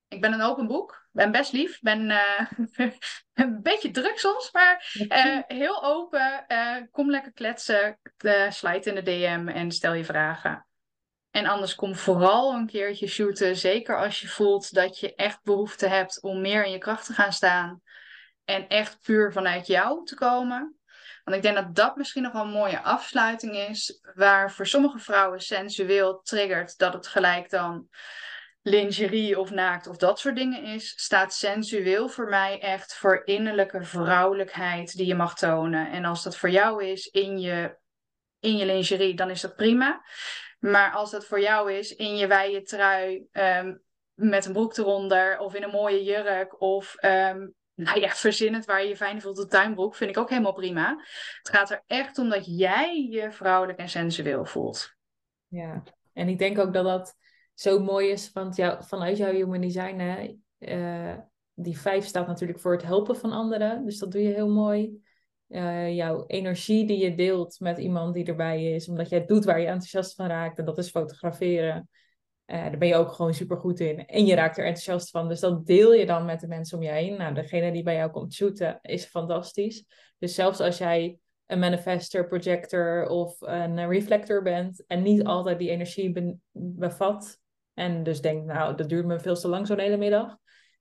Ik 0.07 0.21
ben 0.21 0.33
een 0.33 0.41
open 0.41 0.67
boek. 0.67 1.06
Ben 1.17 1.31
best 1.31 1.51
lief, 1.51 1.79
ben 1.81 2.09
uh, 2.09 2.51
een 3.33 3.61
beetje 3.61 3.91
druk 3.91 4.19
soms, 4.19 4.51
maar 4.51 4.93
uh, 4.93 5.39
heel 5.47 5.83
open. 5.83 6.45
Uh, 6.47 6.75
kom 6.91 7.09
lekker 7.09 7.31
kletsen, 7.31 7.99
slide 8.49 8.89
in 8.89 8.95
de 8.95 9.01
DM 9.01 9.47
en 9.47 9.71
stel 9.71 9.93
je 9.93 10.05
vragen. 10.05 10.67
En 11.31 11.45
anders 11.45 11.75
kom 11.75 11.95
vooral 11.95 12.53
een 12.53 12.67
keertje 12.67 13.07
shooten, 13.07 13.55
zeker 13.55 13.97
als 13.97 14.21
je 14.21 14.27
voelt 14.27 14.73
dat 14.73 14.99
je 14.99 15.15
echt 15.15 15.43
behoefte 15.43 15.87
hebt 15.87 16.21
om 16.21 16.41
meer 16.41 16.65
in 16.65 16.71
je 16.71 16.77
kracht 16.77 17.05
te 17.05 17.13
gaan 17.13 17.33
staan. 17.33 17.81
En 18.45 18.67
echt 18.67 19.01
puur 19.01 19.31
vanuit 19.31 19.67
jou 19.67 20.05
te 20.05 20.15
komen. 20.15 20.77
Want 21.23 21.37
ik 21.37 21.43
denk 21.43 21.55
dat 21.55 21.75
dat 21.75 21.95
misschien 21.95 22.23
nog 22.23 22.33
wel 22.33 22.41
een 22.41 22.49
mooie 22.49 22.81
afsluiting 22.81 23.55
is, 23.55 24.01
waar 24.13 24.51
voor 24.51 24.67
sommige 24.67 24.99
vrouwen 24.99 25.39
sensueel 25.39 26.21
triggert 26.21 26.77
dat 26.77 26.93
het 26.93 27.07
gelijk 27.07 27.49
dan 27.49 27.87
lingerie 28.69 29.39
of 29.39 29.51
naakt 29.51 29.87
of 29.87 29.97
dat 29.97 30.19
soort 30.19 30.35
dingen 30.35 30.63
is, 30.63 30.93
staat 30.95 31.33
sensueel 31.33 32.09
voor 32.09 32.29
mij 32.29 32.59
echt 32.61 32.95
voor 32.95 33.21
innerlijke 33.25 33.83
vrouwelijkheid 33.83 34.97
die 34.97 35.05
je 35.05 35.15
mag 35.15 35.35
tonen. 35.35 35.91
En 35.91 36.05
als 36.05 36.23
dat 36.23 36.37
voor 36.37 36.49
jou 36.49 36.85
is 36.85 37.07
in 37.07 37.39
je, 37.39 37.77
in 38.39 38.57
je 38.57 38.65
lingerie, 38.65 39.15
dan 39.15 39.29
is 39.29 39.41
dat 39.41 39.55
prima. 39.55 40.01
Maar 40.59 40.91
als 40.91 41.11
dat 41.11 41.25
voor 41.25 41.41
jou 41.41 41.73
is 41.73 41.95
in 41.95 42.15
je 42.15 42.27
wijde 42.27 42.61
trui 42.61 43.27
ehm, 43.31 43.75
met 44.13 44.45
een 44.45 44.53
broek 44.53 44.77
eronder 44.77 45.39
of 45.39 45.53
in 45.53 45.63
een 45.63 45.69
mooie 45.69 46.03
jurk 46.03 46.61
of 46.61 46.95
um, 47.03 47.55
nou 47.73 47.99
ja, 47.99 48.09
verzin 48.09 48.53
het 48.53 48.65
waar 48.65 48.81
je 48.81 48.87
je 48.87 48.95
fijn 48.95 49.21
voelt, 49.21 49.35
de 49.35 49.47
tuinbroek, 49.47 49.95
vind 49.95 50.09
ik 50.09 50.17
ook 50.17 50.29
helemaal 50.29 50.53
prima. 50.53 50.89
Het 51.41 51.49
gaat 51.49 51.71
er 51.71 51.83
echt 51.87 52.17
om 52.17 52.29
dat 52.29 52.57
jij 52.57 53.07
je 53.09 53.31
vrouwelijk 53.31 53.79
en 53.79 53.89
sensueel 53.89 54.45
voelt. 54.45 54.95
Ja, 55.47 55.83
en 56.13 56.27
ik 56.27 56.37
denk 56.37 56.59
ook 56.59 56.73
dat 56.73 56.85
dat 56.85 57.15
zo 57.59 57.79
mooi 57.79 58.09
is 58.09 58.31
want 58.31 58.55
jou, 58.55 58.83
vanuit 58.83 59.17
jouw 59.17 59.31
human 59.31 59.61
design. 59.61 59.99
Hè? 59.99 60.37
Uh, 60.59 61.17
die 61.53 61.79
vijf 61.79 62.05
staat 62.05 62.27
natuurlijk 62.27 62.59
voor 62.59 62.71
het 62.71 62.83
helpen 62.83 63.15
van 63.15 63.31
anderen, 63.31 63.85
dus 63.85 63.99
dat 63.99 64.11
doe 64.11 64.21
je 64.21 64.33
heel 64.33 64.49
mooi. 64.49 65.05
Uh, 65.49 65.95
jouw 65.95 66.25
energie 66.25 66.85
die 66.87 66.97
je 66.97 67.15
deelt 67.15 67.59
met 67.59 67.77
iemand 67.77 68.13
die 68.13 68.25
erbij 68.25 68.73
is, 68.73 68.89
omdat 68.89 69.09
jij 69.09 69.25
doet 69.25 69.45
waar 69.45 69.59
je 69.59 69.65
enthousiast 69.65 70.15
van 70.15 70.27
raakt, 70.27 70.59
en 70.59 70.65
dat 70.65 70.77
is 70.77 70.89
fotograferen. 70.89 71.89
Uh, 72.47 72.61
daar 72.61 72.77
ben 72.77 72.87
je 72.87 72.95
ook 72.95 73.11
gewoon 73.11 73.33
super 73.33 73.57
goed 73.57 73.79
in. 73.79 74.05
En 74.05 74.25
je 74.25 74.35
raakt 74.35 74.57
er 74.57 74.65
enthousiast 74.65 75.09
van. 75.09 75.27
Dus 75.27 75.39
dat 75.39 75.65
deel 75.65 75.93
je 75.93 76.05
dan 76.05 76.25
met 76.25 76.39
de 76.39 76.47
mensen 76.47 76.77
om 76.77 76.83
je 76.83 76.89
heen. 76.89 77.17
Nou, 77.17 77.33
degene 77.33 77.71
die 77.71 77.83
bij 77.83 77.95
jou 77.95 78.11
komt 78.11 78.33
shooten 78.33 78.79
is 78.81 79.05
fantastisch. 79.05 79.85
Dus 80.17 80.35
zelfs 80.35 80.59
als 80.59 80.77
jij 80.77 81.19
een 81.45 81.59
manifester, 81.59 82.27
projector 82.27 83.07
of 83.07 83.41
een 83.41 83.89
reflector 83.89 84.41
bent 84.41 84.85
en 84.85 85.01
niet 85.01 85.23
altijd 85.23 85.59
die 85.59 85.69
energie 85.69 86.37
bevat. 86.51 87.39
En 87.77 88.03
dus 88.03 88.21
denkt, 88.21 88.45
nou, 88.45 88.75
dat 88.75 88.89
duurt 88.89 89.05
me 89.05 89.19
veel 89.19 89.35
te 89.35 89.47
lang 89.47 89.67
zo'n 89.67 89.79
hele 89.79 89.97
middag. 89.97 90.37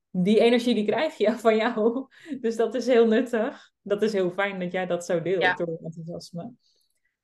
Die 0.09 0.39
energie 0.39 0.75
die 0.75 0.85
krijg 0.85 1.17
je 1.17 1.31
van 1.45 1.55
jou. 1.55 2.07
Dus 2.41 2.55
dat 2.55 2.75
is 2.75 2.87
heel 2.87 3.07
nuttig. 3.07 3.71
Dat 3.81 4.01
is 4.01 4.13
heel 4.13 4.31
fijn 4.31 4.59
dat 4.59 4.71
jij 4.71 4.85
dat 4.85 5.05
zo 5.05 5.21
deelt 5.21 5.57
door 5.57 5.77
enthousiasme. 5.83 6.51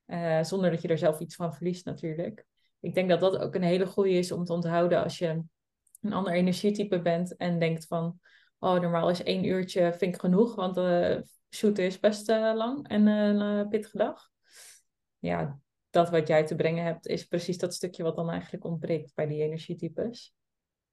Uh, 0.08 0.44
zonder 0.44 0.72
dat 0.72 0.82
je 0.82 0.88
er 0.88 0.98
zelf 0.98 1.20
iets 1.20 1.36
van 1.36 1.54
verliest 1.54 1.86
natuurlijk 1.86 2.46
ik 2.84 2.94
denk 2.94 3.10
dat 3.10 3.20
dat 3.20 3.38
ook 3.38 3.56
een 3.56 3.64
hele 3.64 3.86
goede 3.86 4.10
is 4.10 4.32
om 4.32 4.46
te 4.46 4.54
onthouden 4.54 5.04
als 5.04 5.18
je 5.18 5.44
een 6.02 6.14
ander 6.14 6.34
energietype 6.34 7.02
bent 7.02 7.36
en 7.36 7.60
denkt 7.60 7.88
van, 7.88 8.20
oh, 8.60 8.80
normaal 8.80 9.10
is 9.10 9.24
één 9.24 9.44
uurtje 9.44 9.94
vind 9.98 10.16
ik 10.16 10.22
genoeg, 10.22 10.56
want 10.56 10.76
de 10.76 11.24
shoot 11.56 11.78
is 11.78 12.00
best 12.00 12.30
uh, 12.30 12.52
lang 12.56 12.88
en 12.88 13.08
een 13.08 13.60
uh, 13.60 13.68
pittige 13.68 13.98
dag. 13.98 14.30
Ja, 15.20 15.60
dat 15.94 16.10
wat 16.10 16.28
jij 16.28 16.46
te 16.46 16.56
brengen 16.56 16.84
hebt 16.84 17.08
is 17.08 17.26
precies 17.26 17.58
dat 17.58 17.74
stukje 17.74 18.04
wat 18.04 18.16
dan 18.16 18.30
eigenlijk 18.30 18.66
ontbreekt 18.66 19.16
bij 19.16 19.28
die 19.28 19.44
energietypes. 19.44 20.34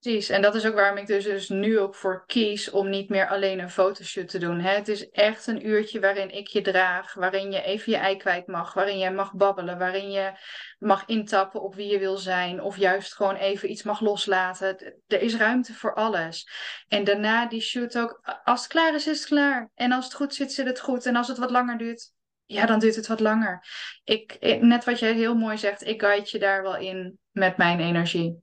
Precies, 0.00 0.28
en 0.28 0.42
dat 0.42 0.54
is 0.54 0.66
ook 0.66 0.74
waarom 0.74 0.96
ik 0.96 1.06
dus, 1.06 1.24
dus 1.24 1.48
nu 1.48 1.78
ook 1.78 1.94
voor 1.94 2.24
kies 2.26 2.70
om 2.70 2.90
niet 2.90 3.08
meer 3.08 3.28
alleen 3.28 3.58
een 3.58 3.70
fotoshoot 3.70 4.28
te 4.28 4.38
doen. 4.38 4.60
Hè? 4.60 4.74
Het 4.74 4.88
is 4.88 5.10
echt 5.10 5.46
een 5.46 5.66
uurtje 5.66 6.00
waarin 6.00 6.30
ik 6.30 6.46
je 6.46 6.60
draag, 6.60 7.14
waarin 7.14 7.52
je 7.52 7.62
even 7.62 7.92
je 7.92 7.98
ei 7.98 8.16
kwijt 8.16 8.46
mag, 8.46 8.74
waarin 8.74 8.98
je 8.98 9.10
mag 9.10 9.34
babbelen, 9.34 9.78
waarin 9.78 10.10
je 10.10 10.32
mag 10.78 11.06
intappen 11.06 11.62
op 11.62 11.74
wie 11.74 11.92
je 11.92 11.98
wil 11.98 12.16
zijn, 12.16 12.62
of 12.62 12.76
juist 12.76 13.14
gewoon 13.14 13.36
even 13.36 13.70
iets 13.70 13.82
mag 13.82 14.00
loslaten. 14.00 14.94
Er 15.06 15.22
is 15.22 15.36
ruimte 15.36 15.74
voor 15.74 15.94
alles. 15.94 16.48
En 16.88 17.04
daarna 17.04 17.48
die 17.48 17.60
shoot 17.60 17.98
ook, 17.98 18.40
als 18.44 18.60
het 18.60 18.70
klaar 18.70 18.94
is, 18.94 19.06
is 19.06 19.18
het 19.18 19.28
klaar. 19.28 19.70
En 19.74 19.92
als 19.92 20.04
het 20.04 20.14
goed 20.14 20.34
zit, 20.34 20.52
zit 20.52 20.66
het 20.66 20.80
goed. 20.80 21.06
En 21.06 21.16
als 21.16 21.28
het 21.28 21.38
wat 21.38 21.50
langer 21.50 21.78
duurt, 21.78 22.12
ja, 22.50 22.66
dan 22.66 22.78
duurt 22.78 22.96
het 22.96 23.06
wat 23.06 23.20
langer. 23.20 23.64
Ik, 24.04 24.36
net 24.60 24.84
wat 24.84 24.98
jij 24.98 25.14
heel 25.14 25.34
mooi 25.34 25.58
zegt, 25.58 25.86
ik 25.86 26.00
guide 26.00 26.28
je 26.30 26.38
daar 26.38 26.62
wel 26.62 26.76
in 26.76 27.18
met 27.30 27.56
mijn 27.56 27.80
energie. 27.80 28.42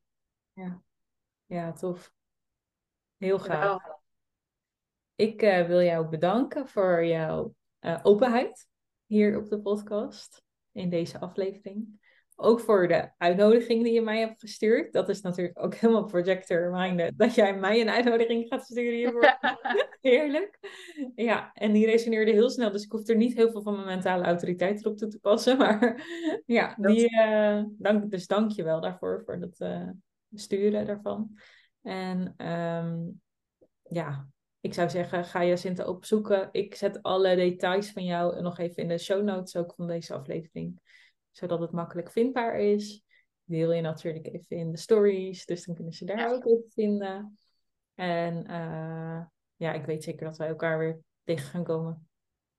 Ja. 0.53 0.81
Ja, 1.45 1.73
tof. 1.73 2.11
Heel 3.17 3.37
graag. 3.37 3.83
Ik 5.15 5.41
uh, 5.41 5.65
wil 5.65 5.81
jou 5.81 6.07
bedanken 6.07 6.67
voor 6.67 7.05
jouw 7.05 7.55
uh, 7.81 7.99
openheid 8.03 8.67
hier 9.05 9.37
op 9.37 9.49
de 9.49 9.61
podcast 9.61 10.43
in 10.71 10.89
deze 10.89 11.19
aflevering. 11.19 12.06
Ook 12.39 12.59
voor 12.59 12.87
de 12.87 13.09
uitnodiging 13.17 13.83
die 13.83 13.93
je 13.93 14.01
mij 14.01 14.19
hebt 14.19 14.39
gestuurd. 14.39 14.93
Dat 14.93 15.09
is 15.09 15.21
natuurlijk 15.21 15.63
ook 15.63 15.75
helemaal 15.75 16.05
projector 16.05 16.69
minded. 16.71 17.17
Dat 17.17 17.35
jij 17.35 17.57
mij 17.57 17.81
een 17.81 17.89
uitnodiging 17.89 18.47
gaat 18.47 18.65
sturen 18.65 18.93
hiervoor. 18.93 19.37
Heerlijk. 20.01 20.59
Ja, 21.15 21.51
en 21.53 21.71
die 21.71 21.85
resoneerde 21.85 22.31
heel 22.31 22.49
snel. 22.49 22.71
Dus 22.71 22.83
ik 22.83 22.91
hoef 22.91 23.07
er 23.07 23.15
niet 23.15 23.35
heel 23.35 23.51
veel 23.51 23.61
van 23.61 23.73
mijn 23.73 23.85
mentale 23.85 24.23
autoriteit 24.23 24.79
erop 24.79 24.97
toe 24.97 25.07
te 25.07 25.19
passen. 25.19 25.57
Maar 25.67 26.05
ja, 26.45 26.75
die, 26.79 27.11
uh, 27.11 27.63
dank, 27.77 28.11
dus 28.11 28.27
dank 28.27 28.51
je 28.51 28.63
wel 28.63 28.81
daarvoor. 28.81 29.21
Voor 29.25 29.39
dat, 29.39 29.69
sturen 30.33 30.85
daarvan. 30.85 31.37
En 31.81 32.33
ehm, 32.37 32.97
ja, 33.83 34.27
ik 34.59 34.73
zou 34.73 34.89
zeggen, 34.89 35.25
ga 35.25 35.45
Jacinta 35.45 35.85
opzoeken. 35.85 36.49
Ik 36.51 36.75
zet 36.75 37.03
alle 37.03 37.35
details 37.35 37.91
van 37.91 38.03
jou 38.03 38.41
nog 38.41 38.57
even 38.57 38.83
in 38.83 38.87
de 38.87 38.97
show 38.97 39.23
notes 39.23 39.55
ook 39.55 39.73
van 39.75 39.87
deze 39.87 40.13
aflevering. 40.13 40.79
Zodat 41.37 41.59
het 41.59 41.71
makkelijk 41.71 42.11
vindbaar 42.11 42.59
is. 42.59 43.03
Deel 43.43 43.73
je 43.73 43.81
natuurlijk 43.81 44.25
even 44.25 44.57
in 44.57 44.71
de 44.71 44.77
stories. 44.77 45.45
Dus 45.45 45.65
dan 45.65 45.75
kunnen 45.75 45.93
ze 45.93 46.05
daar 46.05 46.33
ook 46.33 46.45
even 46.45 46.69
vinden. 46.69 47.39
En 47.95 48.45
uh, 48.49 49.21
ja, 49.55 49.73
ik 49.73 49.85
weet 49.85 50.03
zeker 50.03 50.25
dat 50.25 50.37
wij 50.37 50.47
elkaar 50.47 50.77
weer 50.77 50.99
tegen 51.23 51.45
gaan 51.45 51.63
komen 51.63 52.07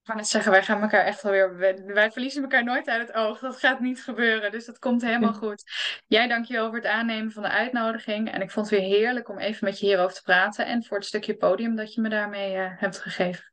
ga 0.09 0.15
net 0.15 0.29
zeggen, 0.29 0.53
wij 0.53 0.63
gaan 0.63 0.83
elkaar 0.83 1.05
echt 1.05 1.23
wel 1.23 1.33
weer. 1.33 1.57
Wij 1.87 2.11
verliezen 2.11 2.43
elkaar 2.43 2.65
nooit 2.65 2.89
uit 2.89 3.07
het 3.07 3.17
oog. 3.17 3.39
Dat 3.39 3.57
gaat 3.57 3.81
niet 3.81 4.03
gebeuren. 4.03 4.51
Dus 4.51 4.65
dat 4.65 4.79
komt 4.79 5.03
helemaal 5.03 5.35
goed. 5.45 5.65
Jij 6.07 6.29
dankjewel 6.29 6.67
voor 6.67 6.77
het 6.77 6.87
aannemen 6.87 7.33
van 7.33 7.43
de 7.43 7.49
uitnodiging. 7.49 8.31
En 8.33 8.41
ik 8.41 8.51
vond 8.51 8.71
het 8.71 8.81
weer 8.81 8.89
heerlijk 8.89 9.29
om 9.29 9.39
even 9.39 9.65
met 9.65 9.79
je 9.79 9.87
hierover 9.87 10.15
te 10.15 10.23
praten. 10.23 10.67
En 10.67 10.85
voor 10.85 10.97
het 10.97 11.07
stukje 11.07 11.37
podium 11.37 11.77
dat 11.77 11.95
je 11.95 12.01
me 12.01 12.09
daarmee 12.09 12.57
uh, 12.57 12.81
hebt 12.81 12.99
gegeven. 12.99 13.53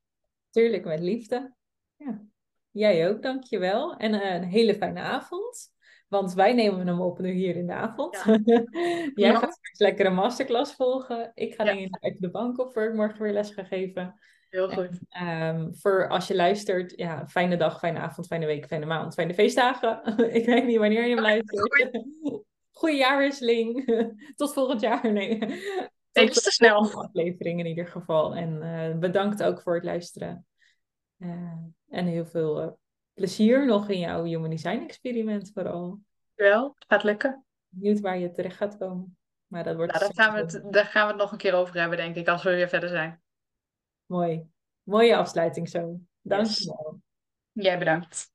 Tuurlijk, 0.50 0.86
met 0.86 1.00
liefde. 1.00 1.54
Ja. 1.96 2.22
Jij 2.76 3.10
ook, 3.10 3.22
dankjewel. 3.22 3.98
En 3.98 4.14
uh, 4.14 4.34
een 4.34 4.44
hele 4.44 4.76
fijne 4.76 5.00
avond. 5.00 5.74
Want 6.08 6.34
wij 6.34 6.54
nemen 6.54 6.88
hem 6.88 7.02
op 7.02 7.20
nu 7.20 7.32
hier 7.32 7.56
in 7.56 7.68
de 7.68 7.74
avond. 7.74 8.24
Ja. 8.26 8.40
Jij 9.26 9.36
gaat 9.36 9.54
straks 9.54 9.80
lekker 9.80 10.06
een 10.06 10.14
masterclass 10.14 10.74
volgen. 10.74 11.32
Ik 11.34 11.54
ga 11.54 11.64
ja. 11.64 11.88
uit 12.00 12.22
de 12.22 12.30
bank 12.30 12.60
op 12.60 12.74
voor 12.74 12.84
ik 12.84 12.94
morgen 12.94 13.22
weer 13.22 13.34
les 13.34 13.52
ga 13.52 13.64
geven. 13.64 14.20
Heel 14.50 14.70
goed. 14.70 15.00
Ehm, 15.10 15.74
voor 15.74 16.08
als 16.08 16.28
je 16.28 16.36
luistert, 16.36 16.94
ja, 16.96 17.28
fijne 17.28 17.58
dag, 17.58 17.80
fijne 17.80 18.00
avond, 18.00 18.28
fijne 18.28 18.46
week, 18.46 18.66
fijne 18.66 18.86
maand, 18.86 19.14
fijne 19.14 19.34
feestdagen. 19.34 20.02
ik 20.40 20.46
weet 20.46 20.66
niet 20.66 20.78
wanneer 20.78 21.04
je 21.04 21.16
hem 21.16 21.24
luistert. 21.24 22.06
Goeie 22.72 22.98
jaarwisseling. 22.98 23.86
Tot 24.36 24.54
volgend 24.54 24.82
jaar. 24.82 25.12
Nee. 25.12 25.40
Te 26.12 26.30
snel. 26.32 26.92
aflevering 26.94 27.60
in 27.60 27.66
ieder 27.66 27.88
geval. 27.88 28.36
En 28.36 28.62
uh, 28.62 29.00
bedankt 29.00 29.44
ook 29.44 29.62
voor 29.62 29.76
het 29.76 29.84
luisteren. 29.84 30.46
Uh, 31.18 31.54
en 31.96 32.06
heel 32.06 32.26
veel 32.26 32.64
uh, 32.64 32.72
plezier 33.14 33.66
nog 33.66 33.89
in 33.89 34.00
jouw 34.00 34.24
Human 34.24 34.50
Design 34.50 34.84
experiment 34.84 35.52
vooral. 35.54 36.00
Wel, 36.34 36.76
gaat 36.88 37.04
lukken. 37.04 37.46
Benieuwd 37.68 38.00
waar 38.00 38.18
je 38.18 38.32
terecht 38.32 38.58
gaat 38.58 38.78
komen. 38.78 39.18
Maar 39.48 39.64
dat 39.64 39.76
wordt 39.76 39.91
nou, 39.91 40.04
daar, 40.04 40.26
gaan 40.26 40.34
we 40.34 40.39
het, 40.39 40.74
daar 40.74 40.86
gaan 40.86 41.06
we 41.06 41.12
het 41.12 41.22
nog 41.22 41.32
een 41.32 41.38
keer 41.38 41.54
over 41.54 41.80
hebben, 41.80 41.98
denk 41.98 42.16
ik, 42.16 42.28
als 42.28 42.43
we 42.43 42.50
weer 42.50 42.70
verder 42.70 42.89
zijn. 42.89 43.22
Mooi. 44.06 44.50
Mooie 44.84 45.16
afsluiting 45.16 45.70
zo. 45.70 46.00
Dank 46.22 46.48
je 46.48 46.66
wel. 46.66 47.02
Jij 47.52 47.80
bedankt. 47.80 48.34